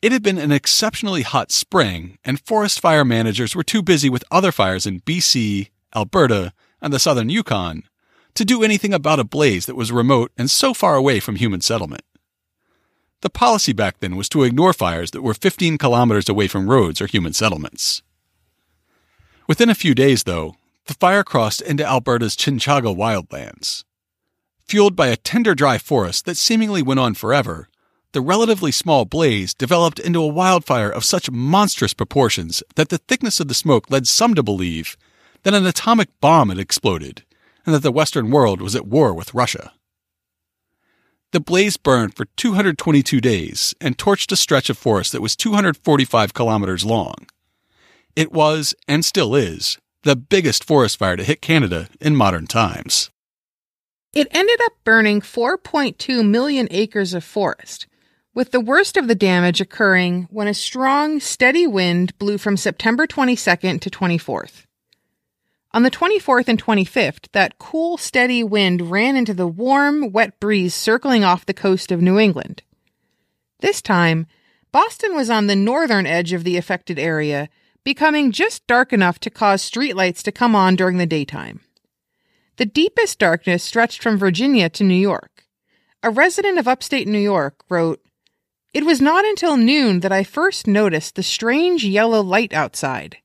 It 0.00 0.12
had 0.12 0.22
been 0.22 0.38
an 0.38 0.52
exceptionally 0.52 1.22
hot 1.22 1.50
spring, 1.50 2.18
and 2.24 2.40
forest 2.40 2.78
fire 2.78 3.04
managers 3.04 3.56
were 3.56 3.64
too 3.64 3.82
busy 3.82 4.08
with 4.08 4.24
other 4.30 4.52
fires 4.52 4.86
in 4.86 5.00
BC, 5.00 5.70
Alberta, 5.96 6.52
and 6.80 6.92
the 6.92 6.98
southern 6.98 7.30
Yukon 7.30 7.84
to 8.34 8.44
do 8.44 8.62
anything 8.62 8.92
about 8.92 9.20
a 9.20 9.24
blaze 9.24 9.66
that 9.66 9.76
was 9.76 9.90
remote 9.90 10.30
and 10.36 10.50
so 10.50 10.74
far 10.74 10.96
away 10.96 11.20
from 11.20 11.36
human 11.36 11.60
settlement. 11.60 12.02
The 13.22 13.30
policy 13.30 13.72
back 13.72 14.00
then 14.00 14.16
was 14.16 14.28
to 14.30 14.42
ignore 14.42 14.72
fires 14.72 15.12
that 15.12 15.22
were 15.22 15.34
15 15.34 15.78
kilometers 15.78 16.28
away 16.28 16.46
from 16.46 16.68
roads 16.68 17.00
or 17.00 17.06
human 17.06 17.32
settlements. 17.32 18.02
Within 19.48 19.70
a 19.70 19.74
few 19.74 19.94
days, 19.94 20.24
though, 20.24 20.56
the 20.86 20.94
fire 20.94 21.24
crossed 21.24 21.60
into 21.62 21.84
Alberta's 21.84 22.36
Chinchaga 22.36 22.94
wildlands. 22.94 23.84
Fueled 24.66 24.96
by 24.96 25.08
a 25.08 25.16
tender 25.16 25.54
dry 25.54 25.78
forest 25.78 26.24
that 26.26 26.36
seemingly 26.36 26.82
went 26.82 27.00
on 27.00 27.14
forever, 27.14 27.68
the 28.12 28.20
relatively 28.20 28.70
small 28.70 29.04
blaze 29.04 29.54
developed 29.54 29.98
into 29.98 30.22
a 30.22 30.26
wildfire 30.26 30.90
of 30.90 31.04
such 31.04 31.30
monstrous 31.30 31.94
proportions 31.94 32.62
that 32.76 32.88
the 32.88 32.98
thickness 32.98 33.40
of 33.40 33.48
the 33.48 33.54
smoke 33.54 33.90
led 33.90 34.06
some 34.06 34.34
to 34.34 34.42
believe 34.42 34.96
that 35.42 35.54
an 35.54 35.66
atomic 35.66 36.08
bomb 36.20 36.48
had 36.48 36.58
exploded 36.58 37.24
and 37.66 37.74
that 37.74 37.82
the 37.82 37.92
Western 37.92 38.30
world 38.30 38.60
was 38.60 38.76
at 38.76 38.86
war 38.86 39.12
with 39.12 39.34
Russia. 39.34 39.72
The 41.32 41.40
blaze 41.40 41.76
burned 41.76 42.14
for 42.14 42.26
222 42.36 43.20
days 43.20 43.74
and 43.80 43.98
torched 43.98 44.30
a 44.30 44.36
stretch 44.36 44.70
of 44.70 44.78
forest 44.78 45.12
that 45.12 45.20
was 45.20 45.34
245 45.34 46.32
kilometers 46.32 46.84
long. 46.84 47.26
It 48.14 48.30
was, 48.30 48.74
and 48.86 49.04
still 49.04 49.34
is, 49.34 49.78
the 50.04 50.16
biggest 50.16 50.64
forest 50.64 50.98
fire 50.98 51.16
to 51.16 51.24
hit 51.24 51.42
Canada 51.42 51.88
in 52.00 52.14
modern 52.14 52.46
times. 52.46 53.10
It 54.12 54.28
ended 54.30 54.60
up 54.64 54.72
burning 54.84 55.20
4.2 55.20 56.24
million 56.26 56.68
acres 56.70 57.14
of 57.14 57.24
forest, 57.24 57.88
with 58.32 58.52
the 58.52 58.60
worst 58.60 58.96
of 58.96 59.08
the 59.08 59.14
damage 59.14 59.60
occurring 59.60 60.28
when 60.30 60.46
a 60.46 60.54
strong, 60.54 61.18
steady 61.18 61.66
wind 61.66 62.16
blew 62.18 62.38
from 62.38 62.56
September 62.56 63.06
22nd 63.06 63.80
to 63.80 63.90
24th. 63.90 64.66
On 65.72 65.82
the 65.82 65.90
24th 65.90 66.46
and 66.46 66.62
25th, 66.62 67.32
that 67.32 67.58
cool, 67.58 67.96
steady 67.96 68.44
wind 68.44 68.92
ran 68.92 69.16
into 69.16 69.34
the 69.34 69.48
warm, 69.48 70.12
wet 70.12 70.38
breeze 70.38 70.74
circling 70.74 71.24
off 71.24 71.46
the 71.46 71.54
coast 71.54 71.90
of 71.90 72.00
New 72.00 72.18
England. 72.18 72.62
This 73.58 73.82
time, 73.82 74.26
Boston 74.70 75.16
was 75.16 75.30
on 75.30 75.48
the 75.48 75.56
northern 75.56 76.06
edge 76.06 76.32
of 76.32 76.44
the 76.44 76.56
affected 76.56 76.98
area, 76.98 77.48
becoming 77.84 78.32
just 78.32 78.66
dark 78.66 78.92
enough 78.92 79.18
to 79.20 79.30
cause 79.30 79.68
streetlights 79.68 80.22
to 80.22 80.32
come 80.32 80.56
on 80.56 80.74
during 80.74 80.98
the 80.98 81.06
daytime. 81.06 81.60
The 82.56 82.66
deepest 82.66 83.18
darkness 83.18 83.62
stretched 83.62 84.02
from 84.02 84.16
Virginia 84.16 84.68
to 84.70 84.84
New 84.84 84.94
York. 84.94 85.46
A 86.02 86.10
resident 86.10 86.58
of 86.58 86.68
upstate 86.68 87.08
New 87.08 87.18
York 87.18 87.64
wrote, 87.68 88.00
it 88.74 88.84
was 88.84 89.00
not 89.00 89.24
until 89.24 89.56
noon 89.56 90.00
that 90.00 90.10
I 90.10 90.24
first 90.24 90.66
noticed 90.66 91.14
the 91.14 91.22
strange 91.22 91.84
yellow 91.84 92.20
light 92.20 92.52
outside. 92.52 93.18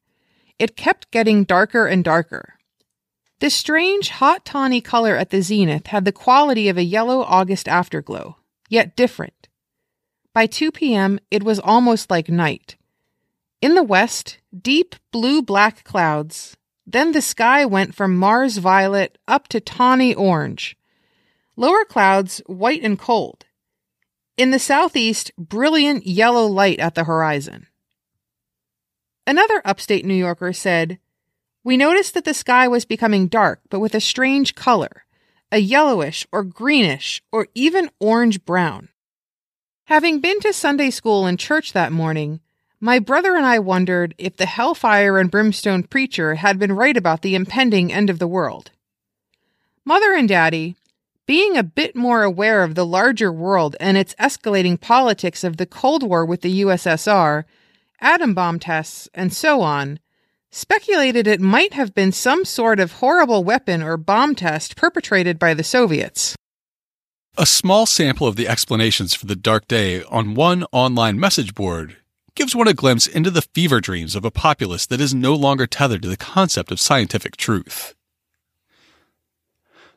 It 0.60 0.78
kept 0.78 1.10
getting 1.10 1.44
darker 1.44 1.88
and 1.88 2.04
darker. 2.04 2.54
This 3.40 3.56
strange 3.56 4.10
hot 4.10 4.46
tawny 4.46 4.80
color 4.80 5.16
at 5.16 5.32
the 5.32 5.42
zenith 5.42 5.88
had 5.88 6.06
the 6.06 6.12
quality 6.12 6.70
of 6.70 6.78
a 6.78 6.84
yellow 6.84 7.22
August 7.22 7.68
afterglow, 7.68 8.38
yet 8.70 8.96
different. 8.96 9.48
By 10.36 10.46
2 10.46 10.72
p.m., 10.72 11.20
it 11.32 11.42
was 11.42 11.60
almost 11.60 12.12
like 12.12 12.30
night. 12.30 12.76
In 13.62 13.76
the 13.76 13.84
west, 13.84 14.38
deep 14.58 14.96
blue 15.12 15.42
black 15.42 15.84
clouds. 15.84 16.56
Then 16.88 17.12
the 17.12 17.22
sky 17.22 17.66
went 17.66 17.94
from 17.94 18.16
Mars 18.16 18.58
violet 18.58 19.18
up 19.28 19.50
to 19.50 19.60
tawny 19.60 20.16
orange. 20.16 20.78
Lower 21.58 21.84
clouds, 21.84 22.42
white 22.48 22.82
and 22.84 22.98
cold. 22.98 23.46
In 24.38 24.52
the 24.52 24.60
southeast, 24.60 25.32
brilliant 25.38 26.08
yellow 26.08 26.46
light 26.46 26.80
at 26.80 26.96
the 26.96 27.04
horizon. 27.04 27.68
Another 29.28 29.62
upstate 29.66 30.06
New 30.06 30.14
Yorker 30.14 30.54
said, 30.54 30.98
We 31.62 31.76
noticed 31.76 32.14
that 32.14 32.24
the 32.24 32.34
sky 32.34 32.70
was 32.70 32.86
becoming 32.86 33.28
dark, 33.28 33.60
but 33.70 33.82
with 33.82 33.94
a 33.94 34.00
strange 34.00 34.56
color, 34.56 35.04
a 35.52 35.58
yellowish 35.58 36.26
or 36.32 36.46
greenish 36.46 37.22
or 37.30 37.48
even 37.54 37.92
orange 38.00 38.46
brown. 38.46 38.88
Having 39.86 40.22
been 40.22 40.40
to 40.40 40.54
Sunday 40.54 40.92
school 40.92 41.26
and 41.26 41.38
church 41.38 41.74
that 41.74 41.92
morning, 41.92 42.40
my 42.80 43.00
brother 43.00 43.36
and 43.36 43.46
I 43.46 43.60
wondered 43.60 44.16
if 44.18 44.38
the 44.38 44.46
hellfire 44.46 45.18
and 45.18 45.30
brimstone 45.30 45.84
preacher 45.84 46.36
had 46.36 46.58
been 46.58 46.72
right 46.72 46.96
about 46.96 47.22
the 47.22 47.36
impending 47.36 47.92
end 47.92 48.10
of 48.10 48.20
the 48.20 48.28
world. 48.28 48.72
Mother 49.84 50.14
and 50.14 50.30
Daddy, 50.30 50.76
being 51.26 51.58
a 51.58 51.64
bit 51.64 51.96
more 51.96 52.24
aware 52.24 52.64
of 52.64 52.76
the 52.76 52.86
larger 52.86 53.32
world 53.32 53.76
and 53.80 53.98
its 53.98 54.16
escalating 54.16 54.80
politics 54.80 55.44
of 55.44 55.58
the 55.58 55.66
Cold 55.66 56.04
War 56.04 56.26
with 56.26 56.42
the 56.42 56.62
USSR, 56.62 57.44
atom 58.00 58.34
bomb 58.34 58.60
tests, 58.60 59.10
and 59.14 59.34
so 59.34 59.62
on, 59.62 60.00
speculated 60.50 61.28
it 61.28 61.42
might 61.42 61.74
have 61.74 61.94
been 61.94 62.12
some 62.12 62.46
sort 62.46 62.80
of 62.80 62.94
horrible 62.94 63.44
weapon 63.44 63.84
or 63.84 63.98
bomb 63.98 64.36
test 64.36 64.76
perpetrated 64.76 65.38
by 65.38 65.54
the 65.54 65.64
Soviets. 65.64 66.36
A 67.38 67.46
small 67.46 67.86
sample 67.86 68.26
of 68.26 68.36
the 68.36 68.48
explanations 68.48 69.14
for 69.14 69.26
the 69.26 69.36
dark 69.36 69.68
day 69.68 70.04
on 70.06 70.34
one 70.34 70.66
online 70.72 71.20
message 71.20 71.54
board 71.54 71.99
gives 72.40 72.56
one 72.56 72.70
a 72.70 72.74
glimpse 72.74 73.06
into 73.06 73.30
the 73.30 73.42
fever 73.42 73.82
dreams 73.82 74.16
of 74.16 74.24
a 74.24 74.32
populace 74.32 74.86
that 74.86 75.02
is 75.02 75.14
no 75.14 75.36
longer 75.36 75.68
tethered 75.68 76.02
to 76.02 76.08
the 76.08 76.16
concept 76.16 76.72
of 76.72 76.80
scientific 76.80 77.36
truth. 77.36 77.96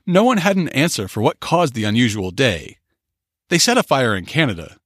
No 0.04 0.24
one 0.24 0.38
had 0.38 0.56
an 0.56 0.68
answer 0.70 1.06
for 1.06 1.20
what 1.22 1.38
caused 1.38 1.74
the 1.74 1.84
unusual 1.84 2.32
day. 2.32 2.78
They 3.48 3.58
set 3.58 3.78
a 3.78 3.84
fire 3.84 4.16
in 4.16 4.24
Canada. 4.24 4.78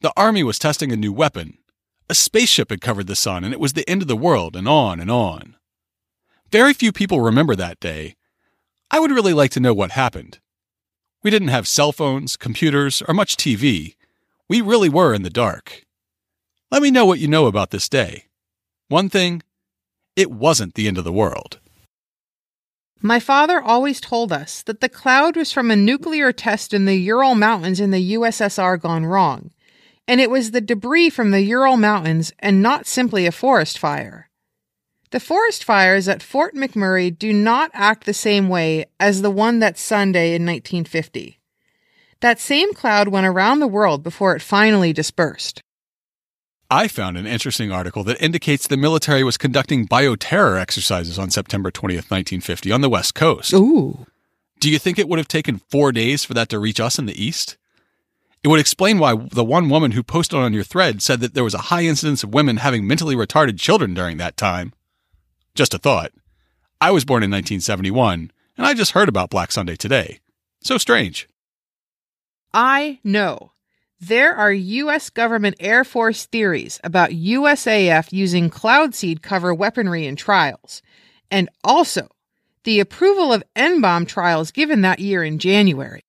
The 0.00 0.12
army 0.16 0.44
was 0.44 0.60
testing 0.60 0.92
a 0.92 0.96
new 0.96 1.12
weapon. 1.12 1.58
A 2.08 2.14
spaceship 2.14 2.70
had 2.70 2.80
covered 2.80 3.08
the 3.08 3.16
sun 3.16 3.42
and 3.42 3.52
it 3.52 3.58
was 3.58 3.72
the 3.72 3.88
end 3.90 4.02
of 4.02 4.06
the 4.06 4.14
world, 4.14 4.54
and 4.54 4.68
on 4.68 5.00
and 5.00 5.10
on. 5.10 5.56
Very 6.52 6.72
few 6.72 6.92
people 6.92 7.20
remember 7.20 7.56
that 7.56 7.80
day. 7.80 8.14
I 8.92 9.00
would 9.00 9.10
really 9.10 9.34
like 9.34 9.50
to 9.52 9.60
know 9.60 9.74
what 9.74 9.90
happened. 9.90 10.38
We 11.24 11.32
didn't 11.32 11.48
have 11.48 11.66
cell 11.66 11.90
phones, 11.90 12.36
computers, 12.36 13.02
or 13.08 13.12
much 13.12 13.36
TV. 13.36 13.96
We 14.48 14.60
really 14.60 14.88
were 14.88 15.12
in 15.12 15.22
the 15.22 15.30
dark. 15.30 15.84
Let 16.72 16.80
me 16.80 16.90
know 16.90 17.04
what 17.04 17.18
you 17.18 17.28
know 17.28 17.48
about 17.48 17.68
this 17.68 17.86
day. 17.86 18.28
One 18.88 19.10
thing, 19.10 19.42
it 20.16 20.30
wasn't 20.30 20.72
the 20.72 20.88
end 20.88 20.96
of 20.96 21.04
the 21.04 21.12
world. 21.12 21.60
My 23.02 23.20
father 23.20 23.60
always 23.60 24.00
told 24.00 24.32
us 24.32 24.62
that 24.62 24.80
the 24.80 24.88
cloud 24.88 25.36
was 25.36 25.52
from 25.52 25.70
a 25.70 25.76
nuclear 25.76 26.32
test 26.32 26.72
in 26.72 26.86
the 26.86 26.94
Ural 26.94 27.34
Mountains 27.34 27.78
in 27.78 27.90
the 27.90 28.14
USSR 28.14 28.80
gone 28.80 29.04
wrong, 29.04 29.50
and 30.08 30.18
it 30.18 30.30
was 30.30 30.52
the 30.52 30.62
debris 30.62 31.10
from 31.10 31.30
the 31.30 31.42
Ural 31.42 31.76
Mountains 31.76 32.32
and 32.38 32.62
not 32.62 32.86
simply 32.86 33.26
a 33.26 33.32
forest 33.32 33.78
fire. 33.78 34.30
The 35.10 35.20
forest 35.20 35.64
fires 35.64 36.08
at 36.08 36.22
Fort 36.22 36.54
McMurray 36.54 37.10
do 37.10 37.34
not 37.34 37.70
act 37.74 38.06
the 38.06 38.14
same 38.14 38.48
way 38.48 38.86
as 38.98 39.20
the 39.20 39.30
one 39.30 39.58
that 39.58 39.76
Sunday 39.76 40.28
in 40.28 40.46
1950. 40.46 41.38
That 42.20 42.40
same 42.40 42.72
cloud 42.72 43.08
went 43.08 43.26
around 43.26 43.60
the 43.60 43.66
world 43.66 44.02
before 44.02 44.34
it 44.34 44.40
finally 44.40 44.94
dispersed. 44.94 45.62
I 46.72 46.88
found 46.88 47.18
an 47.18 47.26
interesting 47.26 47.70
article 47.70 48.02
that 48.04 48.22
indicates 48.22 48.66
the 48.66 48.78
military 48.78 49.22
was 49.22 49.36
conducting 49.36 49.86
bioterror 49.86 50.58
exercises 50.58 51.18
on 51.18 51.28
September 51.28 51.70
20th, 51.70 52.08
1950, 52.10 52.72
on 52.72 52.80
the 52.80 52.88
West 52.88 53.14
Coast. 53.14 53.52
Ooh. 53.52 54.06
Do 54.58 54.70
you 54.70 54.78
think 54.78 54.98
it 54.98 55.06
would 55.06 55.18
have 55.18 55.28
taken 55.28 55.60
four 55.70 55.92
days 55.92 56.24
for 56.24 56.32
that 56.32 56.48
to 56.48 56.58
reach 56.58 56.80
us 56.80 56.98
in 56.98 57.04
the 57.04 57.22
East? 57.22 57.58
It 58.42 58.48
would 58.48 58.58
explain 58.58 58.98
why 58.98 59.14
the 59.14 59.44
one 59.44 59.68
woman 59.68 59.90
who 59.90 60.02
posted 60.02 60.38
on 60.38 60.54
your 60.54 60.64
thread 60.64 61.02
said 61.02 61.20
that 61.20 61.34
there 61.34 61.44
was 61.44 61.52
a 61.52 61.68
high 61.68 61.82
incidence 61.82 62.24
of 62.24 62.32
women 62.32 62.56
having 62.56 62.86
mentally 62.86 63.16
retarded 63.16 63.60
children 63.60 63.92
during 63.92 64.16
that 64.16 64.38
time. 64.38 64.72
Just 65.54 65.74
a 65.74 65.78
thought. 65.78 66.12
I 66.80 66.90
was 66.90 67.04
born 67.04 67.22
in 67.22 67.30
1971, 67.30 68.32
and 68.56 68.66
I 68.66 68.72
just 68.72 68.92
heard 68.92 69.10
about 69.10 69.28
Black 69.28 69.52
Sunday 69.52 69.76
today. 69.76 70.20
So 70.62 70.78
strange. 70.78 71.28
I 72.54 72.98
know. 73.04 73.52
There 74.04 74.34
are 74.34 74.52
U.S. 74.52 75.10
government 75.10 75.54
Air 75.60 75.84
Force 75.84 76.26
theories 76.26 76.80
about 76.82 77.10
USAF 77.10 78.12
using 78.12 78.50
cloud 78.50 78.96
seed 78.96 79.22
cover 79.22 79.54
weaponry 79.54 80.08
in 80.08 80.16
trials, 80.16 80.82
and 81.30 81.48
also 81.62 82.08
the 82.64 82.80
approval 82.80 83.32
of 83.32 83.44
N 83.54 83.80
bomb 83.80 84.04
trials 84.04 84.50
given 84.50 84.80
that 84.80 84.98
year 84.98 85.22
in 85.22 85.38
January. 85.38 86.02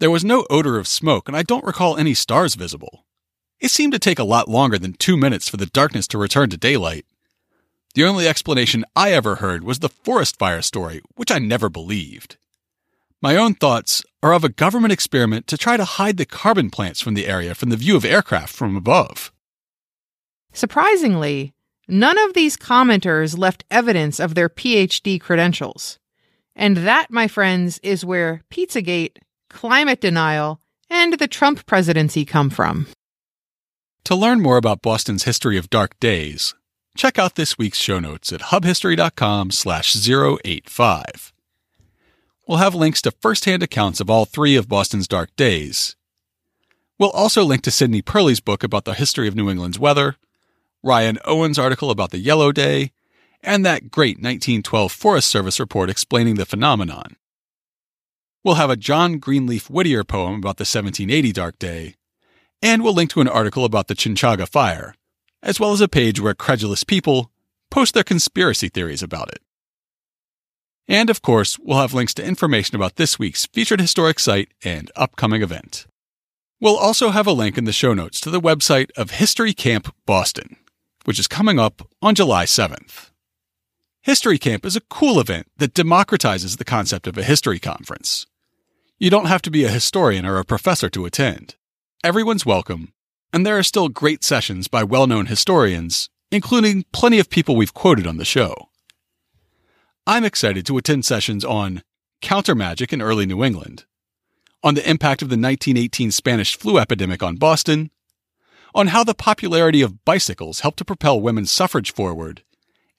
There 0.00 0.10
was 0.10 0.24
no 0.24 0.44
odor 0.50 0.76
of 0.76 0.88
smoke, 0.88 1.28
and 1.28 1.36
I 1.36 1.44
don't 1.44 1.64
recall 1.64 1.96
any 1.96 2.14
stars 2.14 2.56
visible. 2.56 3.04
It 3.60 3.70
seemed 3.70 3.92
to 3.92 4.00
take 4.00 4.18
a 4.18 4.24
lot 4.24 4.48
longer 4.48 4.76
than 4.76 4.94
two 4.94 5.16
minutes 5.16 5.48
for 5.48 5.58
the 5.58 5.66
darkness 5.66 6.08
to 6.08 6.18
return 6.18 6.50
to 6.50 6.56
daylight. 6.56 7.06
The 7.94 8.02
only 8.02 8.26
explanation 8.26 8.84
I 8.96 9.12
ever 9.12 9.36
heard 9.36 9.62
was 9.62 9.78
the 9.78 9.88
forest 9.88 10.36
fire 10.36 10.62
story, 10.62 11.00
which 11.14 11.30
I 11.30 11.38
never 11.38 11.68
believed. 11.68 12.38
My 13.22 13.36
own 13.36 13.54
thoughts 13.54 14.02
are 14.22 14.34
of 14.34 14.44
a 14.44 14.50
government 14.50 14.92
experiment 14.92 15.46
to 15.46 15.56
try 15.56 15.76
to 15.78 15.84
hide 15.84 16.18
the 16.18 16.26
carbon 16.26 16.68
plants 16.68 17.00
from 17.00 17.14
the 17.14 17.26
area 17.26 17.54
from 17.54 17.70
the 17.70 17.76
view 17.76 17.96
of 17.96 18.04
aircraft 18.04 18.54
from 18.54 18.76
above. 18.76 19.32
Surprisingly, 20.52 21.54
none 21.88 22.18
of 22.18 22.34
these 22.34 22.56
commenters 22.58 23.38
left 23.38 23.64
evidence 23.70 24.20
of 24.20 24.34
their 24.34 24.48
PhD 24.48 25.18
credentials. 25.20 25.98
And 26.54 26.78
that, 26.78 27.10
my 27.10 27.26
friends, 27.26 27.78
is 27.82 28.04
where 28.04 28.42
Pizzagate, 28.50 29.18
climate 29.48 30.00
denial, 30.00 30.60
and 30.90 31.14
the 31.14 31.28
Trump 31.28 31.64
presidency 31.66 32.24
come 32.24 32.50
from. 32.50 32.86
To 34.04 34.14
learn 34.14 34.40
more 34.40 34.56
about 34.56 34.82
Boston's 34.82 35.24
history 35.24 35.56
of 35.56 35.70
dark 35.70 35.98
days, 36.00 36.54
check 36.96 37.18
out 37.18 37.34
this 37.34 37.58
week's 37.58 37.78
show 37.78 37.98
notes 37.98 38.32
at 38.32 38.40
hubhistory.com 38.40 39.50
slash 39.50 39.96
085. 39.96 41.32
We'll 42.46 42.58
have 42.58 42.76
links 42.76 43.02
to 43.02 43.10
first-hand 43.10 43.64
accounts 43.64 44.00
of 44.00 44.08
all 44.08 44.24
three 44.24 44.54
of 44.54 44.68
Boston's 44.68 45.08
dark 45.08 45.34
days. 45.34 45.96
We'll 46.96 47.10
also 47.10 47.44
link 47.44 47.62
to 47.62 47.72
Sidney 47.72 48.02
Perley's 48.02 48.38
book 48.38 48.62
about 48.62 48.84
the 48.84 48.94
history 48.94 49.26
of 49.26 49.34
New 49.34 49.50
England's 49.50 49.80
weather, 49.80 50.16
Ryan 50.82 51.18
Owen's 51.24 51.58
article 51.58 51.90
about 51.90 52.12
the 52.12 52.18
Yellow 52.18 52.52
Day, 52.52 52.92
and 53.42 53.66
that 53.66 53.90
great 53.90 54.18
1912 54.18 54.92
Forest 54.92 55.28
Service 55.28 55.58
report 55.58 55.90
explaining 55.90 56.36
the 56.36 56.46
phenomenon. 56.46 57.16
We'll 58.44 58.54
have 58.54 58.70
a 58.70 58.76
John 58.76 59.18
Greenleaf 59.18 59.68
Whittier 59.68 60.04
poem 60.04 60.34
about 60.34 60.58
the 60.58 60.62
1780 60.62 61.32
Dark 61.32 61.58
Day, 61.58 61.96
and 62.62 62.84
we'll 62.84 62.94
link 62.94 63.10
to 63.10 63.20
an 63.20 63.28
article 63.28 63.64
about 63.64 63.88
the 63.88 63.96
Chinchaga 63.96 64.48
Fire, 64.48 64.94
as 65.42 65.58
well 65.58 65.72
as 65.72 65.80
a 65.80 65.88
page 65.88 66.20
where 66.20 66.34
credulous 66.34 66.84
people 66.84 67.32
post 67.70 67.92
their 67.92 68.04
conspiracy 68.04 68.68
theories 68.68 69.02
about 69.02 69.32
it. 69.32 69.40
And 70.88 71.10
of 71.10 71.22
course, 71.22 71.58
we'll 71.58 71.78
have 71.78 71.94
links 71.94 72.14
to 72.14 72.24
information 72.24 72.76
about 72.76 72.96
this 72.96 73.18
week's 73.18 73.46
featured 73.46 73.80
historic 73.80 74.18
site 74.18 74.52
and 74.64 74.90
upcoming 74.94 75.42
event. 75.42 75.86
We'll 76.60 76.76
also 76.76 77.10
have 77.10 77.26
a 77.26 77.32
link 77.32 77.58
in 77.58 77.64
the 77.64 77.72
show 77.72 77.92
notes 77.92 78.20
to 78.20 78.30
the 78.30 78.40
website 78.40 78.90
of 78.96 79.10
History 79.10 79.52
Camp 79.52 79.94
Boston, 80.06 80.56
which 81.04 81.18
is 81.18 81.28
coming 81.28 81.58
up 81.58 81.86
on 82.00 82.14
July 82.14 82.44
7th. 82.44 83.10
History 84.00 84.38
Camp 84.38 84.64
is 84.64 84.76
a 84.76 84.80
cool 84.82 85.18
event 85.18 85.48
that 85.56 85.74
democratizes 85.74 86.56
the 86.56 86.64
concept 86.64 87.08
of 87.08 87.18
a 87.18 87.24
history 87.24 87.58
conference. 87.58 88.26
You 88.98 89.10
don't 89.10 89.26
have 89.26 89.42
to 89.42 89.50
be 89.50 89.64
a 89.64 89.68
historian 89.68 90.24
or 90.24 90.38
a 90.38 90.44
professor 90.44 90.88
to 90.90 91.04
attend. 91.04 91.56
Everyone's 92.04 92.46
welcome, 92.46 92.92
and 93.32 93.44
there 93.44 93.58
are 93.58 93.64
still 93.64 93.88
great 93.88 94.22
sessions 94.22 94.68
by 94.68 94.84
well 94.84 95.08
known 95.08 95.26
historians, 95.26 96.08
including 96.30 96.84
plenty 96.92 97.18
of 97.18 97.28
people 97.28 97.56
we've 97.56 97.74
quoted 97.74 98.06
on 98.06 98.16
the 98.16 98.24
show. 98.24 98.70
I'm 100.08 100.22
excited 100.22 100.64
to 100.66 100.78
attend 100.78 101.04
sessions 101.04 101.44
on 101.44 101.82
counter 102.22 102.54
magic 102.54 102.92
in 102.92 103.02
early 103.02 103.26
New 103.26 103.42
England, 103.42 103.86
on 104.62 104.74
the 104.74 104.88
impact 104.88 105.20
of 105.20 105.30
the 105.30 105.32
1918 105.32 106.12
Spanish 106.12 106.56
flu 106.56 106.78
epidemic 106.78 107.24
on 107.24 107.34
Boston, 107.34 107.90
on 108.72 108.86
how 108.88 109.02
the 109.02 109.16
popularity 109.16 109.82
of 109.82 110.04
bicycles 110.04 110.60
helped 110.60 110.78
to 110.78 110.84
propel 110.84 111.20
women's 111.20 111.50
suffrage 111.50 111.92
forward, 111.92 112.44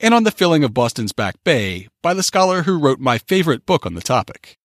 and 0.01 0.13
on 0.13 0.25
the 0.25 0.31
filling 0.31 0.65
of 0.65 0.73
Boston's 0.73 1.13
Back 1.13 1.35
Bay 1.45 1.87
by 2.03 2.13
the 2.13 2.21
scholar 2.21 2.63
who 2.63 2.77
wrote 2.77 2.99
my 2.99 3.17
favorite 3.17 3.65
book 3.65 3.85
on 3.85 3.93
the 3.93 4.01
topic. 4.01 4.57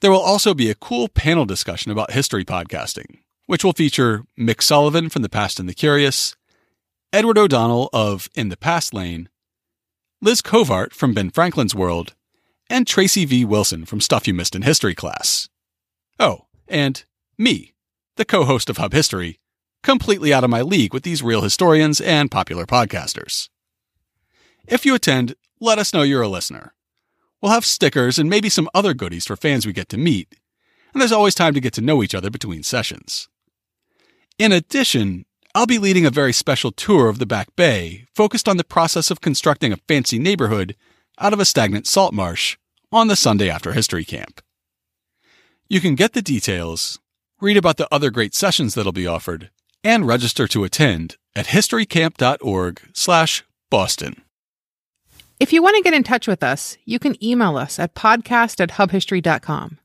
There 0.00 0.10
will 0.10 0.20
also 0.20 0.54
be 0.54 0.70
a 0.70 0.74
cool 0.74 1.06
panel 1.06 1.44
discussion 1.44 1.92
about 1.92 2.12
history 2.12 2.46
podcasting, 2.46 3.18
which 3.44 3.62
will 3.62 3.74
feature 3.74 4.24
Mick 4.38 4.62
Sullivan 4.62 5.10
from 5.10 5.20
The 5.20 5.28
Past 5.28 5.60
and 5.60 5.68
the 5.68 5.74
Curious, 5.74 6.34
Edward 7.12 7.36
O'Donnell 7.36 7.90
of 7.92 8.30
In 8.34 8.48
the 8.48 8.56
Past 8.56 8.94
Lane, 8.94 9.28
Liz 10.22 10.40
Covart 10.40 10.94
from 10.94 11.12
Ben 11.12 11.30
Franklin's 11.30 11.74
World, 11.74 12.14
and 12.70 12.86
Tracy 12.86 13.26
V. 13.26 13.44
Wilson 13.44 13.84
from 13.84 14.00
Stuff 14.00 14.26
You 14.26 14.32
Missed 14.32 14.56
in 14.56 14.62
History 14.62 14.94
class. 14.94 15.50
Oh, 16.18 16.46
and 16.66 17.04
me, 17.36 17.74
the 18.16 18.24
co 18.24 18.44
host 18.44 18.70
of 18.70 18.78
Hub 18.78 18.94
History, 18.94 19.40
completely 19.82 20.32
out 20.32 20.42
of 20.42 20.48
my 20.48 20.62
league 20.62 20.94
with 20.94 21.02
these 21.02 21.22
real 21.22 21.42
historians 21.42 22.00
and 22.00 22.30
popular 22.30 22.64
podcasters. 22.64 23.50
If 24.66 24.86
you 24.86 24.94
attend, 24.94 25.34
let 25.60 25.78
us 25.78 25.92
know 25.92 26.02
you're 26.02 26.22
a 26.22 26.28
listener. 26.28 26.72
We'll 27.42 27.52
have 27.52 27.66
stickers 27.66 28.18
and 28.18 28.30
maybe 28.30 28.48
some 28.48 28.70
other 28.72 28.94
goodies 28.94 29.26
for 29.26 29.36
fans 29.36 29.66
we 29.66 29.74
get 29.74 29.90
to 29.90 29.98
meet, 29.98 30.34
and 30.94 31.00
there's 31.02 31.12
always 31.12 31.34
time 31.34 31.52
to 31.52 31.60
get 31.60 31.74
to 31.74 31.82
know 31.82 32.02
each 32.02 32.14
other 32.14 32.30
between 32.30 32.62
sessions. 32.62 33.28
In 34.38 34.50
addition, 34.50 35.26
I'll 35.56 35.64
be 35.64 35.78
leading 35.78 36.04
a 36.04 36.10
very 36.10 36.34
special 36.34 36.70
tour 36.70 37.08
of 37.08 37.18
the 37.18 37.24
Back 37.24 37.56
Bay, 37.56 38.04
focused 38.14 38.46
on 38.46 38.58
the 38.58 38.62
process 38.62 39.10
of 39.10 39.22
constructing 39.22 39.72
a 39.72 39.78
fancy 39.88 40.18
neighborhood 40.18 40.76
out 41.18 41.32
of 41.32 41.40
a 41.40 41.46
stagnant 41.46 41.86
salt 41.86 42.12
marsh 42.12 42.58
on 42.92 43.08
the 43.08 43.16
Sunday 43.16 43.48
after 43.48 43.72
History 43.72 44.04
Camp. 44.04 44.42
You 45.66 45.80
can 45.80 45.94
get 45.94 46.12
the 46.12 46.20
details 46.20 46.98
read 47.40 47.56
about 47.56 47.78
the 47.78 47.88
other 47.90 48.10
great 48.10 48.34
sessions 48.34 48.74
that'll 48.74 48.92
be 48.92 49.06
offered, 49.06 49.48
and 49.82 50.06
register 50.06 50.46
to 50.46 50.62
attend 50.62 51.16
at 51.34 51.46
historycamp.org/boston. 51.46 54.22
If 55.40 55.54
you 55.54 55.62
want 55.62 55.76
to 55.76 55.82
get 55.82 55.94
in 55.94 56.02
touch 56.02 56.28
with 56.28 56.42
us, 56.42 56.76
you 56.84 56.98
can 56.98 57.24
email 57.24 57.56
us 57.56 57.78
at 57.78 57.94
podcast 57.94 58.60
at 58.60 58.72
hubhistory.com. 58.72 59.78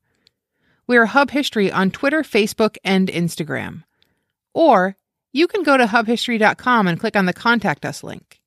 We 0.86 0.98
are 0.98 1.06
Hub 1.06 1.32
History 1.32 1.72
on 1.72 1.92
Twitter, 1.92 2.24
Facebook, 2.24 2.76
and 2.84 3.08
Instagram. 3.08 3.86
Or 4.54 4.98
you 5.32 5.48
can 5.48 5.64
go 5.64 5.78
to 5.78 5.86
hubhistory.com 5.86 6.88
and 6.88 7.00
click 7.00 7.16
on 7.16 7.26
the 7.26 7.34
Contact 7.34 7.86
Us 7.86 8.04
link. 8.04 8.40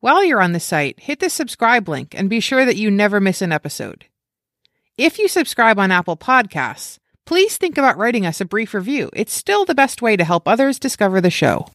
While 0.00 0.24
you're 0.24 0.40
on 0.40 0.52
the 0.52 0.60
site, 0.60 1.00
hit 1.00 1.18
the 1.18 1.28
subscribe 1.28 1.88
link 1.88 2.14
and 2.14 2.30
be 2.30 2.40
sure 2.40 2.64
that 2.64 2.76
you 2.76 2.90
never 2.90 3.20
miss 3.20 3.42
an 3.42 3.52
episode. 3.52 4.04
If 4.96 5.18
you 5.18 5.28
subscribe 5.28 5.78
on 5.78 5.90
Apple 5.90 6.16
Podcasts, 6.16 6.98
please 7.24 7.56
think 7.56 7.78
about 7.78 7.96
writing 7.96 8.24
us 8.26 8.40
a 8.40 8.44
brief 8.44 8.74
review. 8.74 9.10
It's 9.12 9.32
still 9.32 9.64
the 9.64 9.74
best 9.74 10.02
way 10.02 10.16
to 10.16 10.24
help 10.24 10.46
others 10.46 10.78
discover 10.78 11.20
the 11.20 11.30
show. 11.30 11.68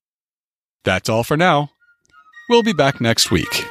That's 0.83 1.09
all 1.09 1.23
for 1.23 1.37
now. 1.37 1.71
We'll 2.49 2.63
be 2.63 2.73
back 2.73 2.99
next 2.99 3.31
week. 3.31 3.65